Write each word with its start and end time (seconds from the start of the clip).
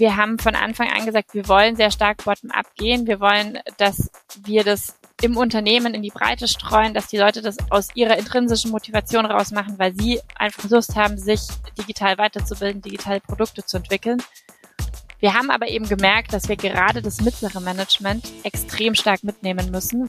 Wir 0.00 0.16
haben 0.16 0.38
von 0.38 0.54
Anfang 0.54 0.88
an 0.88 1.04
gesagt, 1.04 1.34
wir 1.34 1.46
wollen 1.46 1.76
sehr 1.76 1.90
stark 1.90 2.24
bottom-up 2.24 2.74
gehen. 2.74 3.06
Wir 3.06 3.20
wollen, 3.20 3.58
dass 3.76 4.10
wir 4.44 4.64
das 4.64 4.98
im 5.20 5.36
Unternehmen 5.36 5.92
in 5.92 6.00
die 6.00 6.08
Breite 6.08 6.48
streuen, 6.48 6.94
dass 6.94 7.08
die 7.08 7.18
Leute 7.18 7.42
das 7.42 7.58
aus 7.68 7.88
ihrer 7.92 8.16
intrinsischen 8.16 8.70
Motivation 8.70 9.26
rausmachen, 9.26 9.78
weil 9.78 9.94
sie 9.94 10.18
einfach 10.36 10.70
Lust 10.70 10.96
haben, 10.96 11.18
sich 11.18 11.42
digital 11.76 12.16
weiterzubilden, 12.16 12.80
digitale 12.80 13.20
Produkte 13.20 13.62
zu 13.62 13.76
entwickeln. 13.76 14.22
Wir 15.18 15.34
haben 15.34 15.50
aber 15.50 15.68
eben 15.68 15.86
gemerkt, 15.86 16.32
dass 16.32 16.48
wir 16.48 16.56
gerade 16.56 17.02
das 17.02 17.20
mittlere 17.20 17.60
Management 17.60 18.26
extrem 18.42 18.94
stark 18.94 19.22
mitnehmen 19.22 19.70
müssen. 19.70 20.08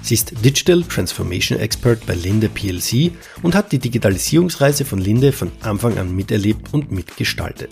Sie 0.00 0.14
ist 0.14 0.32
Digital 0.44 0.82
Transformation 0.82 1.58
Expert 1.58 2.06
bei 2.06 2.14
Linde 2.14 2.48
PLC 2.48 3.12
und 3.42 3.54
hat 3.54 3.72
die 3.72 3.78
Digitalisierungsreise 3.78 4.84
von 4.84 4.98
Linde 4.98 5.32
von 5.32 5.50
Anfang 5.60 5.98
an 5.98 6.14
miterlebt 6.14 6.72
und 6.72 6.90
mitgestaltet. 6.90 7.70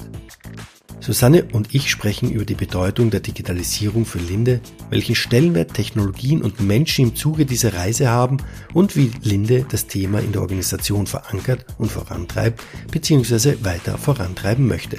Susanne 1.01 1.47
und 1.53 1.75
ich 1.75 1.91
sprechen 1.91 2.31
über 2.31 2.45
die 2.45 2.55
Bedeutung 2.55 3.11
der 3.11 3.21
Digitalisierung 3.21 4.05
für 4.05 4.19
Linde, 4.19 4.61
welchen 4.91 5.15
Stellenwert 5.15 5.73
Technologien 5.73 6.43
und 6.43 6.61
Menschen 6.61 7.07
im 7.07 7.17
Zuge 7.17 7.47
dieser 7.47 7.75
Reise 7.75 8.11
haben 8.11 8.37
und 8.75 8.97
wie 8.97 9.11
Linde 9.23 9.65
das 9.69 9.87
Thema 9.87 10.21
in 10.21 10.33
der 10.33 10.43
Organisation 10.43 11.07
verankert 11.07 11.65
und 11.79 11.91
vorantreibt 11.91 12.63
bzw. 12.91 13.57
weiter 13.63 13.97
vorantreiben 13.97 14.69
möchte 14.69 14.99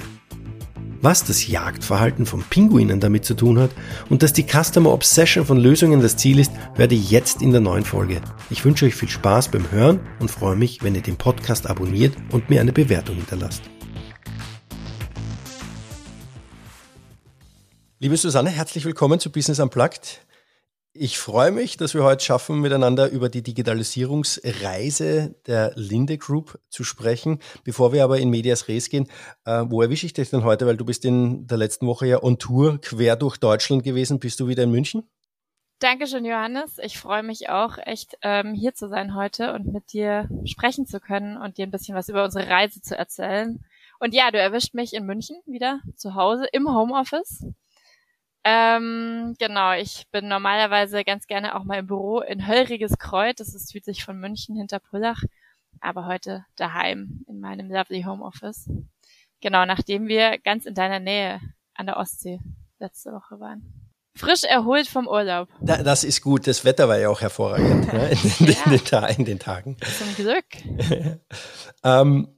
was 1.02 1.24
das 1.24 1.48
Jagdverhalten 1.48 2.24
von 2.24 2.42
Pinguinen 2.44 3.00
damit 3.00 3.24
zu 3.24 3.34
tun 3.34 3.58
hat 3.58 3.70
und 4.08 4.22
dass 4.22 4.32
die 4.32 4.46
Customer 4.46 4.92
Obsession 4.92 5.44
von 5.44 5.58
Lösungen 5.58 6.00
das 6.00 6.16
Ziel 6.16 6.38
ist, 6.38 6.52
werde 6.76 6.94
ich 6.94 7.10
jetzt 7.10 7.42
in 7.42 7.50
der 7.50 7.60
neuen 7.60 7.84
Folge. 7.84 8.22
Ich 8.50 8.64
wünsche 8.64 8.86
euch 8.86 8.94
viel 8.94 9.08
Spaß 9.08 9.48
beim 9.48 9.70
Hören 9.70 10.00
und 10.20 10.30
freue 10.30 10.56
mich, 10.56 10.82
wenn 10.82 10.94
ihr 10.94 11.02
den 11.02 11.16
Podcast 11.16 11.68
abonniert 11.68 12.14
und 12.30 12.48
mir 12.48 12.60
eine 12.60 12.72
Bewertung 12.72 13.16
hinterlasst. 13.16 13.62
Liebe 17.98 18.16
Susanne, 18.16 18.50
herzlich 18.50 18.84
willkommen 18.84 19.20
zu 19.20 19.30
Business 19.30 19.58
Unplugged. 19.60 20.22
Ich 20.94 21.18
freue 21.18 21.52
mich, 21.52 21.78
dass 21.78 21.94
wir 21.94 22.04
heute 22.04 22.22
schaffen, 22.22 22.60
miteinander 22.60 23.08
über 23.08 23.30
die 23.30 23.42
Digitalisierungsreise 23.42 25.34
der 25.46 25.72
Linde 25.74 26.18
Group 26.18 26.60
zu 26.68 26.84
sprechen. 26.84 27.38
Bevor 27.64 27.94
wir 27.94 28.04
aber 28.04 28.18
in 28.18 28.28
Medias 28.28 28.68
Res 28.68 28.90
gehen, 28.90 29.08
äh, 29.46 29.64
wo 29.66 29.80
erwische 29.80 30.04
ich 30.04 30.12
dich 30.12 30.28
denn 30.28 30.44
heute? 30.44 30.66
Weil 30.66 30.76
du 30.76 30.84
bist 30.84 31.06
in 31.06 31.46
der 31.46 31.56
letzten 31.56 31.86
Woche 31.86 32.06
ja 32.06 32.22
on 32.22 32.38
Tour 32.38 32.78
quer 32.82 33.16
durch 33.16 33.38
Deutschland 33.38 33.84
gewesen. 33.84 34.20
Bist 34.20 34.38
du 34.38 34.48
wieder 34.48 34.64
in 34.64 34.70
München? 34.70 35.08
Dankeschön, 35.78 36.26
Johannes. 36.26 36.76
Ich 36.82 36.98
freue 36.98 37.22
mich 37.22 37.48
auch 37.48 37.78
echt, 37.78 38.18
ähm, 38.20 38.52
hier 38.52 38.74
zu 38.74 38.90
sein 38.90 39.14
heute 39.14 39.54
und 39.54 39.72
mit 39.72 39.94
dir 39.94 40.28
sprechen 40.44 40.86
zu 40.86 41.00
können 41.00 41.38
und 41.38 41.56
dir 41.56 41.66
ein 41.66 41.70
bisschen 41.70 41.96
was 41.96 42.10
über 42.10 42.22
unsere 42.22 42.48
Reise 42.48 42.82
zu 42.82 42.98
erzählen. 42.98 43.64
Und 43.98 44.12
ja, 44.12 44.30
du 44.30 44.38
erwischt 44.38 44.74
mich 44.74 44.92
in 44.92 45.06
München 45.06 45.36
wieder 45.46 45.80
zu 45.96 46.14
Hause 46.16 46.46
im 46.52 46.68
Homeoffice. 46.68 47.46
Ähm, 48.44 49.34
genau, 49.38 49.72
ich 49.72 50.06
bin 50.10 50.28
normalerweise 50.28 51.04
ganz 51.04 51.26
gerne 51.26 51.54
auch 51.54 51.64
mal 51.64 51.78
im 51.78 51.86
Büro 51.86 52.20
in 52.20 52.46
Höllriges 52.46 52.98
Kreuz. 52.98 53.36
Das 53.36 53.54
ist 53.54 53.68
südlich 53.68 54.04
von 54.04 54.18
München 54.18 54.56
hinter 54.56 54.80
Pullach. 54.80 55.22
Aber 55.80 56.06
heute 56.06 56.44
daheim 56.56 57.24
in 57.28 57.40
meinem 57.40 57.70
lovely 57.70 58.02
Homeoffice. 58.02 58.68
Genau, 59.40 59.64
nachdem 59.64 60.06
wir 60.06 60.38
ganz 60.38 60.66
in 60.66 60.74
deiner 60.74 61.00
Nähe 61.00 61.40
an 61.74 61.86
der 61.86 61.96
Ostsee 61.96 62.40
letzte 62.78 63.12
Woche 63.12 63.40
waren. 63.40 63.82
Frisch 64.14 64.44
erholt 64.44 64.88
vom 64.88 65.06
Urlaub. 65.06 65.48
Da, 65.60 65.82
das 65.82 66.04
ist 66.04 66.20
gut. 66.20 66.46
Das 66.46 66.64
Wetter 66.64 66.88
war 66.88 66.98
ja 66.98 67.08
auch 67.08 67.20
hervorragend 67.20 67.92
ne? 67.92 68.10
in, 68.10 68.46
ja. 68.46 68.64
in, 68.66 68.70
den, 68.70 69.04
in, 69.16 69.24
den, 69.24 69.38
Tagen. 69.38 69.76
Zum 69.98 70.14
Glück. 70.16 70.44
ähm, 71.84 72.28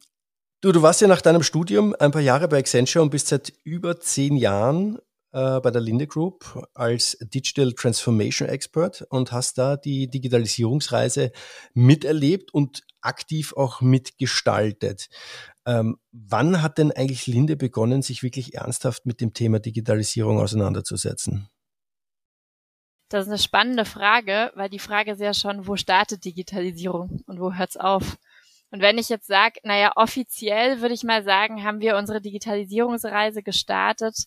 du, 0.61 0.71
du 0.73 0.83
warst 0.83 1.01
ja 1.01 1.09
nach 1.09 1.21
deinem 1.21 1.43
Studium 1.43 1.95
ein 1.99 2.13
paar 2.13 2.21
Jahre 2.21 2.47
bei 2.47 2.59
Accenture 2.59 3.03
und 3.03 3.11
bist 3.11 3.27
seit 3.27 3.53
über 3.65 3.99
zehn 3.99 4.37
Jahren 4.37 4.99
äh, 5.35 5.61
bei 5.61 5.73
der 5.73 5.81
Linde 5.81 6.07
Group 6.07 6.65
als 6.75 7.19
Digital 7.21 7.73
Transformation 7.73 8.49
Expert 8.49 9.05
und 9.11 9.33
hast 9.33 9.59
da 9.59 9.77
die 9.77 10.09
Digitalisierungsreise 10.09 11.33
miterlebt 11.75 12.55
und 12.55 12.85
aktiv 13.01 13.53
auch 13.57 13.81
mitgestaltet. 13.81 15.09
Ähm, 15.67 15.99
wann 16.13 16.63
hat 16.63 16.79
denn 16.79 16.93
eigentlich 16.93 17.27
Linde 17.27 17.57
begonnen, 17.57 18.01
sich 18.01 18.23
wirklich 18.23 18.55
ernsthaft 18.55 19.07
mit 19.07 19.21
dem 19.21 19.35
Thema 19.35 19.59
Digitalisierung 19.59 20.39
auseinanderzusetzen? 20.39 21.49
Das 23.09 23.25
ist 23.25 23.29
eine 23.29 23.39
spannende 23.39 23.85
Frage, 23.85 24.53
weil 24.55 24.71
die 24.71 24.79
Frage 24.79 25.13
ist 25.13 25.21
ja 25.21 25.35
schon, 25.35 25.67
wo 25.67 25.77
startet 25.77 26.25
Digitalisierung 26.25 27.23
und 27.27 27.41
wo 27.41 27.53
hört's 27.53 27.77
auf? 27.77 28.19
Und 28.71 28.81
wenn 28.81 28.99
ich 28.99 29.09
jetzt 29.09 29.27
sage, 29.27 29.61
naja, 29.65 29.93
offiziell 29.97 30.81
würde 30.81 30.95
ich 30.95 31.03
mal 31.03 31.25
sagen, 31.25 31.65
haben 31.65 31.81
wir 31.81 31.97
unsere 31.97 32.21
Digitalisierungsreise 32.21 33.43
gestartet 33.43 34.27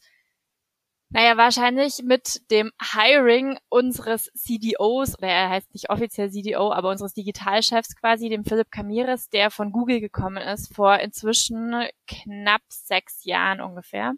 naja, 1.09 1.37
wahrscheinlich 1.37 2.01
mit 2.03 2.41
dem 2.51 2.71
Hiring 2.81 3.57
unseres 3.69 4.29
CDOs, 4.35 5.17
oder 5.17 5.29
er 5.29 5.49
heißt 5.49 5.73
nicht 5.73 5.89
offiziell 5.89 6.29
CDO, 6.29 6.71
aber 6.73 6.89
unseres 6.89 7.13
Digitalchefs 7.13 7.95
quasi, 7.95 8.27
dem 8.29 8.43
Philipp 8.43 8.71
Kamiris, 8.71 9.29
der 9.29 9.49
von 9.49 9.71
Google 9.71 10.01
gekommen 10.01 10.37
ist 10.43 10.75
vor 10.75 10.99
inzwischen 10.99 11.87
knapp 12.07 12.61
sechs 12.69 13.23
Jahren 13.23 13.61
ungefähr. 13.61 14.13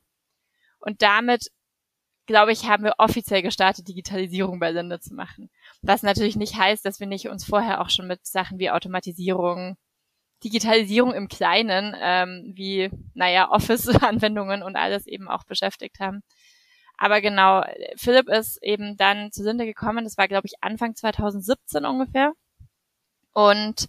Und 0.80 1.02
damit, 1.04 1.52
glaube 2.26 2.52
ich, 2.54 2.68
haben 2.68 2.84
wir 2.84 2.96
offiziell 2.98 3.44
gestartet, 3.44 3.88
Digitalisierung 3.88 4.60
bei 4.60 4.72
Linde 4.72 5.00
zu 5.00 5.14
machen. 5.14 5.52
Was 5.84 6.02
natürlich 6.02 6.38
nicht 6.38 6.56
heißt, 6.58 6.84
dass 6.86 7.00
wir 7.00 7.08
nicht 7.08 7.28
uns 7.30 7.46
vorher 7.46 7.82
auch 7.82 7.90
schon 7.92 8.08
mit 8.08 8.26
Sachen 8.26 8.58
wie 8.58 8.72
Automatisierung, 8.72 9.78
Digitalisierung 10.44 11.14
im 11.14 11.28
Kleinen, 11.28 11.96
ähm, 12.00 12.54
wie, 12.56 12.90
naja, 13.14 13.52
Office-Anwendungen 13.52 14.64
und 14.64 14.76
alles 14.76 15.06
eben 15.06 15.28
auch 15.28 15.44
beschäftigt 15.44 16.00
haben. 16.00 16.24
Aber 17.02 17.22
genau, 17.22 17.64
Philipp 17.96 18.28
ist 18.28 18.62
eben 18.62 18.98
dann 18.98 19.32
zu 19.32 19.42
Sinde 19.42 19.66
gekommen. 19.66 20.04
Das 20.04 20.18
war, 20.18 20.28
glaube 20.28 20.48
ich, 20.48 20.56
Anfang 20.60 20.96
2017 20.96 21.86
ungefähr. 21.86 22.34
Und 23.32 23.88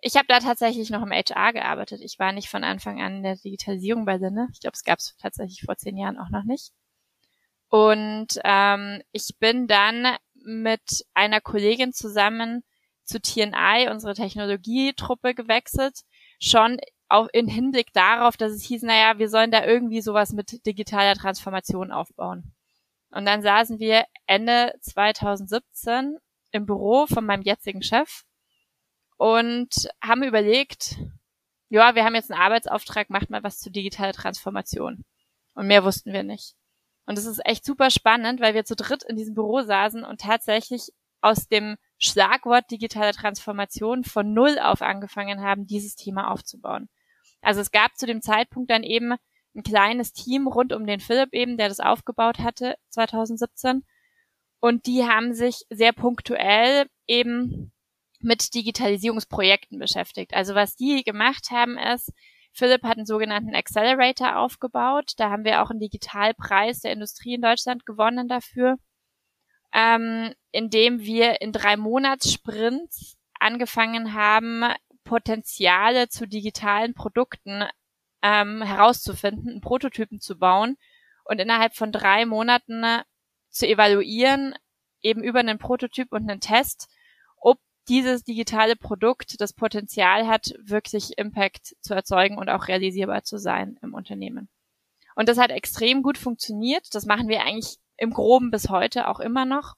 ich 0.00 0.16
habe 0.16 0.26
da 0.26 0.40
tatsächlich 0.40 0.90
noch 0.90 1.02
im 1.02 1.12
HR 1.12 1.52
gearbeitet. 1.52 2.00
Ich 2.02 2.18
war 2.18 2.32
nicht 2.32 2.48
von 2.48 2.64
Anfang 2.64 3.00
an 3.00 3.18
in 3.18 3.22
der 3.22 3.36
Digitalisierung 3.36 4.04
bei 4.04 4.18
Sinde. 4.18 4.48
Ich 4.52 4.58
glaube, 4.58 4.74
es 4.74 4.82
gab 4.82 4.98
es 4.98 5.16
tatsächlich 5.18 5.62
vor 5.62 5.76
zehn 5.76 5.96
Jahren 5.96 6.18
auch 6.18 6.30
noch 6.30 6.42
nicht. 6.42 6.72
Und 7.68 8.40
ähm, 8.42 9.02
ich 9.12 9.36
bin 9.38 9.68
dann 9.68 10.16
mit 10.34 11.06
einer 11.14 11.40
Kollegin 11.40 11.92
zusammen 11.92 12.64
zu 13.04 13.20
TNI, 13.20 13.88
unsere 13.88 14.14
Technologietruppe, 14.14 15.32
gewechselt. 15.32 16.00
Schon 16.40 16.78
auch 17.08 17.28
in 17.32 17.48
Hinblick 17.48 17.92
darauf, 17.92 18.36
dass 18.36 18.52
es 18.52 18.62
hieß, 18.64 18.82
naja, 18.82 19.18
wir 19.18 19.28
sollen 19.28 19.50
da 19.50 19.64
irgendwie 19.64 20.00
sowas 20.00 20.32
mit 20.32 20.66
digitaler 20.66 21.14
Transformation 21.14 21.90
aufbauen. 21.90 22.52
Und 23.10 23.24
dann 23.24 23.42
saßen 23.42 23.78
wir 23.78 24.04
Ende 24.26 24.74
2017 24.82 26.18
im 26.52 26.66
Büro 26.66 27.06
von 27.06 27.24
meinem 27.24 27.42
jetzigen 27.42 27.82
Chef 27.82 28.24
und 29.16 29.88
haben 30.02 30.22
überlegt, 30.22 30.96
ja, 31.70 31.94
wir 31.94 32.04
haben 32.04 32.14
jetzt 32.14 32.30
einen 32.30 32.40
Arbeitsauftrag, 32.40 33.10
macht 33.10 33.30
mal 33.30 33.42
was 33.42 33.58
zu 33.58 33.70
digitaler 33.70 34.12
Transformation. 34.12 35.04
Und 35.54 35.66
mehr 35.66 35.84
wussten 35.84 36.12
wir 36.12 36.22
nicht. 36.22 36.54
Und 37.06 37.18
es 37.18 37.24
ist 37.24 37.44
echt 37.44 37.64
super 37.64 37.90
spannend, 37.90 38.40
weil 38.40 38.54
wir 38.54 38.64
zu 38.64 38.76
dritt 38.76 39.02
in 39.02 39.16
diesem 39.16 39.34
Büro 39.34 39.62
saßen 39.62 40.04
und 40.04 40.20
tatsächlich 40.20 40.92
aus 41.20 41.48
dem 41.48 41.76
Schlagwort 41.98 42.70
digitale 42.70 43.12
Transformation 43.12 44.04
von 44.04 44.32
Null 44.32 44.58
auf 44.58 44.82
angefangen 44.82 45.40
haben, 45.40 45.66
dieses 45.66 45.96
Thema 45.96 46.30
aufzubauen. 46.30 46.88
Also 47.40 47.60
es 47.60 47.70
gab 47.70 47.96
zu 47.96 48.06
dem 48.06 48.22
Zeitpunkt 48.22 48.70
dann 48.70 48.82
eben 48.82 49.14
ein 49.54 49.62
kleines 49.62 50.12
Team 50.12 50.46
rund 50.46 50.72
um 50.72 50.86
den 50.86 51.00
Philipp 51.00 51.32
eben, 51.32 51.56
der 51.56 51.68
das 51.68 51.80
aufgebaut 51.80 52.38
hatte 52.38 52.76
2017. 52.90 53.84
Und 54.60 54.86
die 54.86 55.04
haben 55.04 55.34
sich 55.34 55.64
sehr 55.70 55.92
punktuell 55.92 56.86
eben 57.06 57.72
mit 58.20 58.54
Digitalisierungsprojekten 58.54 59.78
beschäftigt. 59.78 60.34
Also 60.34 60.54
was 60.54 60.74
die 60.74 61.04
gemacht 61.04 61.50
haben 61.50 61.78
ist, 61.78 62.12
Philipp 62.52 62.82
hat 62.82 62.96
einen 62.96 63.06
sogenannten 63.06 63.54
Accelerator 63.54 64.36
aufgebaut. 64.36 65.12
Da 65.16 65.30
haben 65.30 65.44
wir 65.44 65.62
auch 65.62 65.70
einen 65.70 65.80
Digitalpreis 65.80 66.80
der 66.80 66.92
Industrie 66.92 67.34
in 67.34 67.42
Deutschland 67.42 67.86
gewonnen 67.86 68.26
dafür, 68.26 68.78
ähm, 69.72 70.34
indem 70.50 71.00
wir 71.00 71.40
in 71.40 71.52
drei 71.52 71.76
Monatssprints 71.76 73.16
angefangen 73.38 74.14
haben, 74.14 74.64
Potenziale 75.08 76.08
zu 76.08 76.28
digitalen 76.28 76.92
Produkten 76.92 77.64
ähm, 78.22 78.62
herauszufinden, 78.62 79.48
einen 79.48 79.60
Prototypen 79.62 80.20
zu 80.20 80.38
bauen 80.38 80.76
und 81.24 81.40
innerhalb 81.40 81.74
von 81.74 81.92
drei 81.92 82.26
Monaten 82.26 82.84
äh, 82.84 83.04
zu 83.48 83.66
evaluieren, 83.66 84.54
eben 85.00 85.24
über 85.24 85.38
einen 85.40 85.58
Prototyp 85.58 86.12
und 86.12 86.28
einen 86.28 86.40
Test, 86.40 86.88
ob 87.38 87.58
dieses 87.88 88.22
digitale 88.22 88.76
Produkt 88.76 89.40
das 89.40 89.54
Potenzial 89.54 90.26
hat, 90.26 90.52
wirklich 90.62 91.16
Impact 91.16 91.74
zu 91.80 91.94
erzeugen 91.94 92.36
und 92.36 92.50
auch 92.50 92.68
realisierbar 92.68 93.24
zu 93.24 93.38
sein 93.38 93.78
im 93.80 93.94
Unternehmen. 93.94 94.50
Und 95.14 95.30
das 95.30 95.38
hat 95.38 95.50
extrem 95.50 96.02
gut 96.02 96.18
funktioniert. 96.18 96.94
Das 96.94 97.06
machen 97.06 97.28
wir 97.28 97.42
eigentlich 97.42 97.78
im 97.96 98.10
Groben 98.10 98.50
bis 98.50 98.68
heute 98.68 99.08
auch 99.08 99.20
immer 99.20 99.46
noch. 99.46 99.74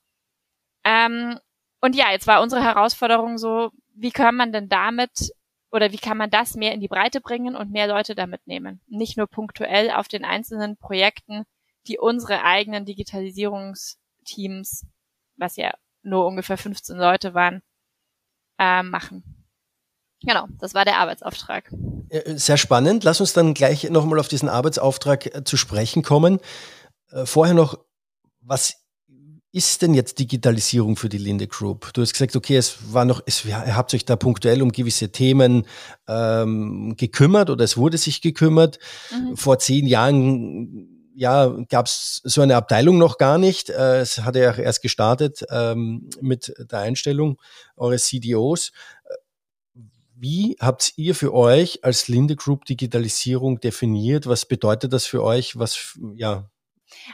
Ähm, 0.82 1.38
und 1.80 1.94
ja, 1.94 2.10
jetzt 2.10 2.26
war 2.26 2.42
unsere 2.42 2.64
Herausforderung 2.64 3.38
so, 3.38 3.70
wie 4.00 4.10
kann 4.10 4.34
man 4.34 4.52
denn 4.52 4.68
damit 4.68 5.32
oder 5.70 5.92
wie 5.92 5.98
kann 5.98 6.16
man 6.16 6.30
das 6.30 6.54
mehr 6.54 6.72
in 6.72 6.80
die 6.80 6.88
Breite 6.88 7.20
bringen 7.20 7.54
und 7.54 7.70
mehr 7.70 7.86
Leute 7.86 8.14
damit 8.14 8.46
nehmen? 8.46 8.80
Nicht 8.88 9.16
nur 9.16 9.26
punktuell 9.26 9.90
auf 9.90 10.08
den 10.08 10.24
einzelnen 10.24 10.76
Projekten, 10.76 11.44
die 11.86 11.98
unsere 11.98 12.42
eigenen 12.42 12.86
Digitalisierungsteams, 12.86 14.86
was 15.36 15.56
ja 15.56 15.72
nur 16.02 16.26
ungefähr 16.26 16.58
15 16.58 16.96
Leute 16.96 17.34
waren, 17.34 17.62
äh, 18.58 18.82
machen. 18.82 19.46
Genau, 20.22 20.46
das 20.58 20.74
war 20.74 20.84
der 20.84 20.98
Arbeitsauftrag. 20.98 21.72
Äh, 22.08 22.36
sehr 22.36 22.56
spannend. 22.56 23.04
Lass 23.04 23.20
uns 23.20 23.32
dann 23.32 23.54
gleich 23.54 23.88
nochmal 23.90 24.18
auf 24.18 24.28
diesen 24.28 24.48
Arbeitsauftrag 24.48 25.34
äh, 25.34 25.44
zu 25.44 25.56
sprechen 25.56 26.02
kommen. 26.02 26.40
Äh, 27.10 27.26
vorher 27.26 27.54
noch, 27.54 27.78
was 28.40 28.79
ist 29.52 29.82
denn 29.82 29.94
jetzt 29.94 30.18
Digitalisierung 30.18 30.96
für 30.96 31.08
die 31.08 31.18
Linde 31.18 31.48
Group? 31.48 31.92
Du 31.92 32.02
hast 32.02 32.12
gesagt, 32.12 32.36
okay, 32.36 32.56
es 32.56 32.92
war 32.92 33.04
noch, 33.04 33.20
es, 33.26 33.44
ihr 33.44 33.76
habt 33.76 33.92
euch 33.94 34.04
da 34.04 34.16
punktuell 34.16 34.62
um 34.62 34.70
gewisse 34.70 35.10
Themen 35.10 35.66
ähm, 36.06 36.94
gekümmert 36.96 37.50
oder 37.50 37.64
es 37.64 37.76
wurde 37.76 37.98
sich 37.98 38.22
gekümmert. 38.22 38.78
Mhm. 39.10 39.36
Vor 39.36 39.58
zehn 39.58 39.86
Jahren 39.86 41.00
ja, 41.14 41.48
gab 41.68 41.86
es 41.86 42.20
so 42.24 42.40
eine 42.40 42.56
Abteilung 42.56 42.96
noch 42.96 43.18
gar 43.18 43.38
nicht. 43.38 43.70
Äh, 43.70 44.00
es 44.00 44.18
hatte 44.18 44.38
ja 44.38 44.54
erst 44.54 44.82
gestartet 44.82 45.44
ähm, 45.50 46.08
mit 46.20 46.54
der 46.58 46.78
Einstellung 46.78 47.40
eures 47.76 48.06
CDOs. 48.06 48.72
Wie 50.14 50.56
habt 50.60 50.92
ihr 50.96 51.14
für 51.14 51.34
euch 51.34 51.82
als 51.82 52.06
Linde 52.08 52.36
Group 52.36 52.66
Digitalisierung 52.66 53.58
definiert? 53.58 54.26
Was 54.26 54.46
bedeutet 54.46 54.92
das 54.92 55.06
für 55.06 55.24
euch? 55.24 55.58
Was, 55.58 55.98
ja, 56.14 56.50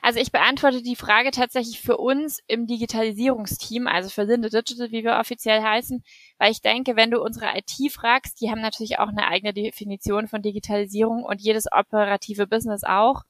also 0.02 0.20
ich 0.20 0.32
beantworte 0.32 0.82
die 0.82 0.96
Frage 0.96 1.30
tatsächlich 1.30 1.80
für 1.80 1.96
uns 1.96 2.40
im 2.46 2.66
Digitalisierungsteam, 2.66 3.86
also 3.86 4.08
für 4.08 4.24
Linde 4.24 4.50
Digital, 4.50 4.90
wie 4.90 5.04
wir 5.04 5.18
offiziell 5.18 5.62
heißen, 5.62 6.02
weil 6.38 6.52
ich 6.52 6.60
denke, 6.60 6.96
wenn 6.96 7.10
du 7.10 7.22
unsere 7.22 7.56
IT 7.56 7.92
fragst, 7.92 8.40
die 8.40 8.50
haben 8.50 8.60
natürlich 8.60 8.98
auch 8.98 9.08
eine 9.08 9.28
eigene 9.28 9.52
Definition 9.52 10.28
von 10.28 10.42
Digitalisierung 10.42 11.24
und 11.24 11.40
jedes 11.40 11.70
operative 11.70 12.46
Business 12.46 12.84
auch. 12.84 13.22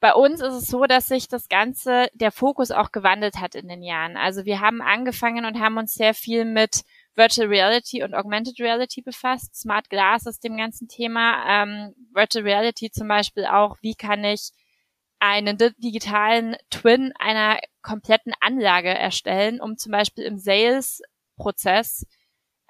Bei 0.00 0.14
uns 0.14 0.40
ist 0.40 0.54
es 0.54 0.66
so, 0.66 0.86
dass 0.86 1.06
sich 1.06 1.28
das 1.28 1.48
Ganze, 1.48 2.08
der 2.12 2.32
Fokus 2.32 2.72
auch 2.72 2.90
gewandelt 2.90 3.36
hat 3.36 3.54
in 3.54 3.68
den 3.68 3.84
Jahren. 3.84 4.16
Also 4.16 4.44
wir 4.44 4.58
haben 4.58 4.82
angefangen 4.82 5.44
und 5.44 5.60
haben 5.60 5.78
uns 5.78 5.94
sehr 5.94 6.12
viel 6.12 6.44
mit 6.44 6.82
Virtual 7.14 7.46
Reality 7.46 8.02
und 8.02 8.12
Augmented 8.12 8.58
Reality 8.58 9.02
befasst. 9.02 9.54
Smart 9.54 9.90
Glass 9.90 10.26
ist 10.26 10.42
dem 10.42 10.56
ganzen 10.56 10.88
Thema. 10.88 11.44
Ähm, 11.46 11.94
Virtual 12.12 12.44
Reality 12.44 12.90
zum 12.90 13.06
Beispiel 13.06 13.46
auch, 13.46 13.76
wie 13.80 13.94
kann 13.94 14.24
ich 14.24 14.50
einen 15.22 15.56
digitalen 15.56 16.56
Twin 16.68 17.12
einer 17.16 17.60
kompletten 17.80 18.32
Anlage 18.40 18.88
erstellen, 18.88 19.60
um 19.60 19.76
zum 19.76 19.92
Beispiel 19.92 20.24
im 20.24 20.36
Sales-Prozess, 20.36 22.06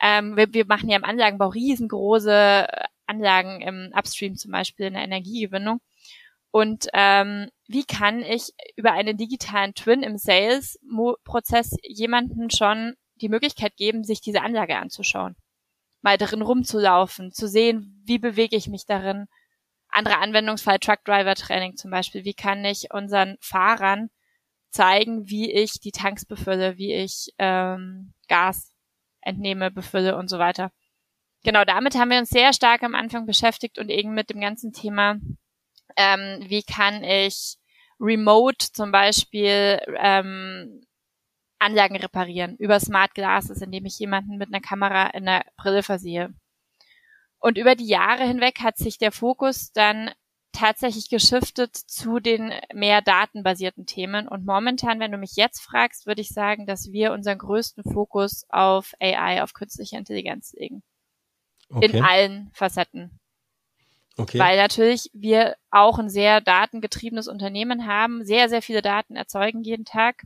ähm, 0.02 0.36
wir, 0.36 0.52
wir 0.52 0.66
machen 0.66 0.90
ja 0.90 0.98
im 0.98 1.04
Anlagenbau 1.04 1.48
riesengroße 1.48 2.66
Anlagen 3.06 3.62
im 3.62 3.90
Upstream 3.96 4.36
zum 4.36 4.50
Beispiel 4.50 4.86
in 4.86 4.92
der 4.92 5.04
Energiegewinnung. 5.04 5.80
Und 6.50 6.88
ähm, 6.92 7.48
wie 7.68 7.84
kann 7.84 8.20
ich 8.20 8.50
über 8.76 8.92
einen 8.92 9.16
digitalen 9.16 9.72
Twin 9.72 10.02
im 10.02 10.18
Sales-Prozess 10.18 11.74
jemanden 11.82 12.50
schon 12.50 12.96
die 13.14 13.30
Möglichkeit 13.30 13.76
geben, 13.76 14.04
sich 14.04 14.20
diese 14.20 14.42
Anlage 14.42 14.76
anzuschauen, 14.76 15.36
mal 16.02 16.18
darin 16.18 16.42
rumzulaufen, 16.42 17.32
zu 17.32 17.48
sehen, 17.48 18.02
wie 18.04 18.18
bewege 18.18 18.56
ich 18.56 18.68
mich 18.68 18.84
darin, 18.84 19.26
anderer 19.92 20.20
Anwendungsfall 20.20 20.78
Truck 20.78 21.04
Driver 21.04 21.34
Training 21.34 21.76
zum 21.76 21.90
Beispiel. 21.90 22.24
Wie 22.24 22.34
kann 22.34 22.64
ich 22.64 22.92
unseren 22.92 23.36
Fahrern 23.40 24.10
zeigen, 24.72 25.28
wie 25.28 25.52
ich 25.52 25.80
die 25.80 25.92
Tanks 25.92 26.24
befülle, 26.24 26.78
wie 26.78 26.94
ich 26.94 27.32
ähm, 27.38 28.14
Gas 28.28 28.74
entnehme, 29.20 29.70
befülle 29.70 30.16
und 30.16 30.28
so 30.28 30.38
weiter. 30.38 30.72
Genau, 31.44 31.64
damit 31.64 31.94
haben 31.94 32.10
wir 32.10 32.18
uns 32.18 32.30
sehr 32.30 32.52
stark 32.52 32.82
am 32.82 32.94
Anfang 32.94 33.26
beschäftigt 33.26 33.78
und 33.78 33.88
eben 33.90 34.14
mit 34.14 34.30
dem 34.30 34.40
ganzen 34.40 34.72
Thema, 34.72 35.16
ähm, 35.96 36.44
wie 36.48 36.62
kann 36.62 37.04
ich 37.04 37.56
remote 38.00 38.72
zum 38.72 38.92
Beispiel 38.92 39.80
ähm, 39.98 40.82
Anlagen 41.58 41.96
reparieren 41.96 42.56
über 42.56 42.80
Smart 42.80 43.14
Glasses, 43.14 43.62
indem 43.62 43.86
ich 43.86 43.98
jemanden 43.98 44.36
mit 44.36 44.48
einer 44.48 44.60
Kamera 44.60 45.08
in 45.08 45.26
der 45.26 45.44
Brille 45.56 45.82
versehe. 45.82 46.34
Und 47.42 47.58
über 47.58 47.74
die 47.74 47.88
Jahre 47.88 48.24
hinweg 48.24 48.60
hat 48.60 48.78
sich 48.78 48.98
der 48.98 49.10
Fokus 49.10 49.72
dann 49.72 50.12
tatsächlich 50.52 51.10
geschiftet 51.10 51.74
zu 51.74 52.20
den 52.20 52.52
mehr 52.72 53.02
datenbasierten 53.02 53.84
Themen. 53.84 54.28
Und 54.28 54.46
momentan, 54.46 55.00
wenn 55.00 55.10
du 55.10 55.18
mich 55.18 55.34
jetzt 55.34 55.60
fragst, 55.60 56.06
würde 56.06 56.20
ich 56.20 56.28
sagen, 56.28 56.66
dass 56.66 56.92
wir 56.92 57.12
unseren 57.12 57.38
größten 57.38 57.82
Fokus 57.82 58.44
auf 58.48 58.94
AI, 59.00 59.42
auf 59.42 59.54
künstliche 59.54 59.96
Intelligenz 59.96 60.52
legen. 60.52 60.84
Okay. 61.68 61.86
In 61.86 62.04
allen 62.04 62.50
Facetten. 62.54 63.18
Okay. 64.16 64.38
Weil 64.38 64.56
natürlich 64.56 65.10
wir 65.12 65.56
auch 65.70 65.98
ein 65.98 66.10
sehr 66.10 66.40
datengetriebenes 66.40 67.26
Unternehmen 67.26 67.88
haben, 67.88 68.24
sehr, 68.24 68.48
sehr 68.50 68.62
viele 68.62 68.82
Daten 68.82 69.16
erzeugen 69.16 69.64
jeden 69.64 69.84
Tag 69.84 70.22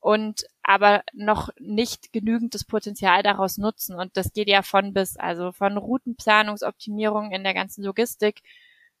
und 0.00 0.44
aber 0.62 1.02
noch 1.12 1.50
nicht 1.58 2.12
genügend 2.12 2.54
das 2.54 2.64
Potenzial 2.64 3.22
daraus 3.22 3.58
nutzen. 3.58 3.94
Und 3.94 4.16
das 4.16 4.32
geht 4.32 4.48
ja 4.48 4.62
von 4.62 4.92
bis, 4.92 5.16
also 5.16 5.52
von 5.52 5.76
Routenplanungsoptimierung 5.76 7.32
in 7.32 7.44
der 7.44 7.54
ganzen 7.54 7.84
Logistik 7.84 8.42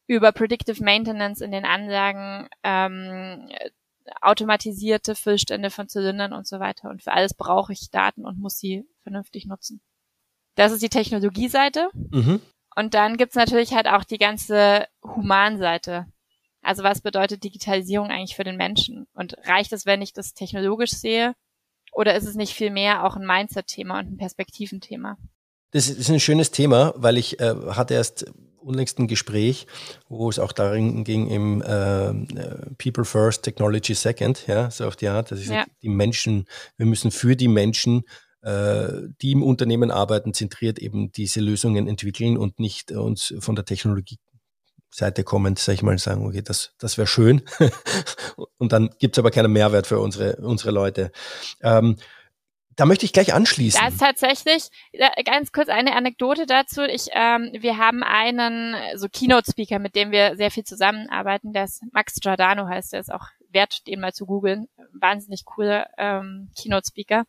über 0.06 0.32
Predictive 0.32 0.82
Maintenance 0.82 1.40
in 1.40 1.52
den 1.52 1.64
Anlagen, 1.64 2.48
ähm, 2.64 3.48
automatisierte 4.20 5.14
Füllstände 5.14 5.70
von 5.70 5.88
Zylindern 5.88 6.32
und 6.32 6.46
so 6.46 6.58
weiter. 6.58 6.90
Und 6.90 7.02
für 7.02 7.12
alles 7.12 7.34
brauche 7.34 7.72
ich 7.72 7.90
Daten 7.90 8.26
und 8.26 8.38
muss 8.38 8.58
sie 8.58 8.84
vernünftig 9.02 9.46
nutzen. 9.46 9.80
Das 10.56 10.72
ist 10.72 10.82
die 10.82 10.88
Technologieseite. 10.88 11.90
Mhm. 11.94 12.40
Und 12.74 12.94
dann 12.94 13.16
gibt's 13.16 13.36
natürlich 13.36 13.72
halt 13.72 13.88
auch 13.88 14.04
die 14.04 14.18
ganze 14.18 14.86
Humanseite. 15.02 16.06
Also 16.62 16.82
was 16.82 17.00
bedeutet 17.00 17.44
Digitalisierung 17.44 18.10
eigentlich 18.10 18.36
für 18.36 18.44
den 18.44 18.56
Menschen? 18.56 19.06
Und 19.14 19.36
reicht 19.44 19.72
es, 19.72 19.86
wenn 19.86 20.02
ich 20.02 20.12
das 20.12 20.34
technologisch 20.34 20.92
sehe? 20.92 21.34
Oder 21.92 22.14
ist 22.14 22.26
es 22.26 22.34
nicht 22.34 22.54
viel 22.54 22.70
mehr 22.70 23.04
auch 23.04 23.16
ein 23.16 23.26
Mindset-Thema 23.26 23.98
und 23.98 24.12
ein 24.12 24.16
Perspektiventhema? 24.16 25.16
Das 25.72 25.88
ist 25.88 26.10
ein 26.10 26.20
schönes 26.20 26.50
Thema, 26.50 26.92
weil 26.96 27.16
ich 27.16 27.40
äh, 27.40 27.54
hatte 27.70 27.94
erst 27.94 28.26
unlängst 28.58 28.98
ein 28.98 29.08
Gespräch, 29.08 29.66
wo 30.08 30.28
es 30.28 30.38
auch 30.38 30.52
darin 30.52 31.04
ging, 31.04 31.28
im 31.28 31.62
äh, 31.62 32.12
People 32.76 33.04
First, 33.04 33.42
Technology 33.42 33.94
Second, 33.94 34.46
ja, 34.46 34.70
so 34.70 34.86
auf 34.86 34.96
die 34.96 35.08
Art, 35.08 35.30
dass 35.30 35.40
ich 35.40 35.48
ja. 35.48 35.64
die 35.82 35.88
Menschen, 35.88 36.46
wir 36.76 36.86
müssen 36.86 37.10
für 37.10 37.36
die 37.36 37.48
Menschen, 37.48 38.04
äh, 38.42 38.88
die 39.22 39.32
im 39.32 39.42
Unternehmen 39.42 39.90
arbeiten, 39.90 40.34
zentriert 40.34 40.78
eben 40.78 41.10
diese 41.12 41.40
Lösungen 41.40 41.88
entwickeln 41.88 42.36
und 42.36 42.58
nicht 42.58 42.92
uns 42.92 43.34
von 43.38 43.54
der 43.54 43.64
Technologie 43.64 44.18
Seite 44.90 45.24
kommend, 45.24 45.58
sag 45.58 45.74
ich 45.74 45.82
mal, 45.82 45.96
sagen, 45.98 46.26
okay, 46.26 46.42
das, 46.42 46.74
das 46.78 46.98
wäre 46.98 47.06
schön. 47.06 47.42
und 48.58 48.72
dann 48.72 48.90
gibt's 48.98 49.18
aber 49.18 49.30
keinen 49.30 49.52
Mehrwert 49.52 49.86
für 49.86 50.00
unsere, 50.00 50.36
unsere 50.36 50.72
Leute. 50.72 51.12
Ähm, 51.62 51.96
da 52.76 52.86
möchte 52.86 53.04
ich 53.04 53.12
gleich 53.12 53.34
anschließen. 53.34 53.80
Das 53.84 53.94
ist 53.94 54.00
tatsächlich, 54.00 54.70
ganz 55.24 55.52
kurz 55.52 55.68
eine 55.68 55.94
Anekdote 55.94 56.46
dazu. 56.46 56.82
Ich, 56.82 57.08
ähm, 57.12 57.50
wir 57.52 57.76
haben 57.76 58.02
einen 58.02 58.74
so 58.96 59.06
Keynote-Speaker, 59.08 59.78
mit 59.78 59.94
dem 59.94 60.12
wir 60.12 60.36
sehr 60.36 60.50
viel 60.50 60.64
zusammenarbeiten. 60.64 61.52
Der 61.52 61.64
ist 61.64 61.82
Max 61.92 62.14
Giordano 62.20 62.66
heißt, 62.66 62.94
der 62.94 63.00
ist 63.00 63.12
auch 63.12 63.26
wert, 63.50 63.86
den 63.86 64.00
mal 64.00 64.14
zu 64.14 64.24
googeln. 64.24 64.68
Wahnsinnig 64.92 65.44
cooler 65.44 65.88
ähm, 65.98 66.50
Keynote-Speaker. 66.56 67.24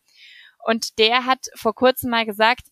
Und 0.63 0.97
der 0.99 1.25
hat 1.25 1.47
vor 1.55 1.75
kurzem 1.75 2.11
mal 2.11 2.25
gesagt, 2.25 2.67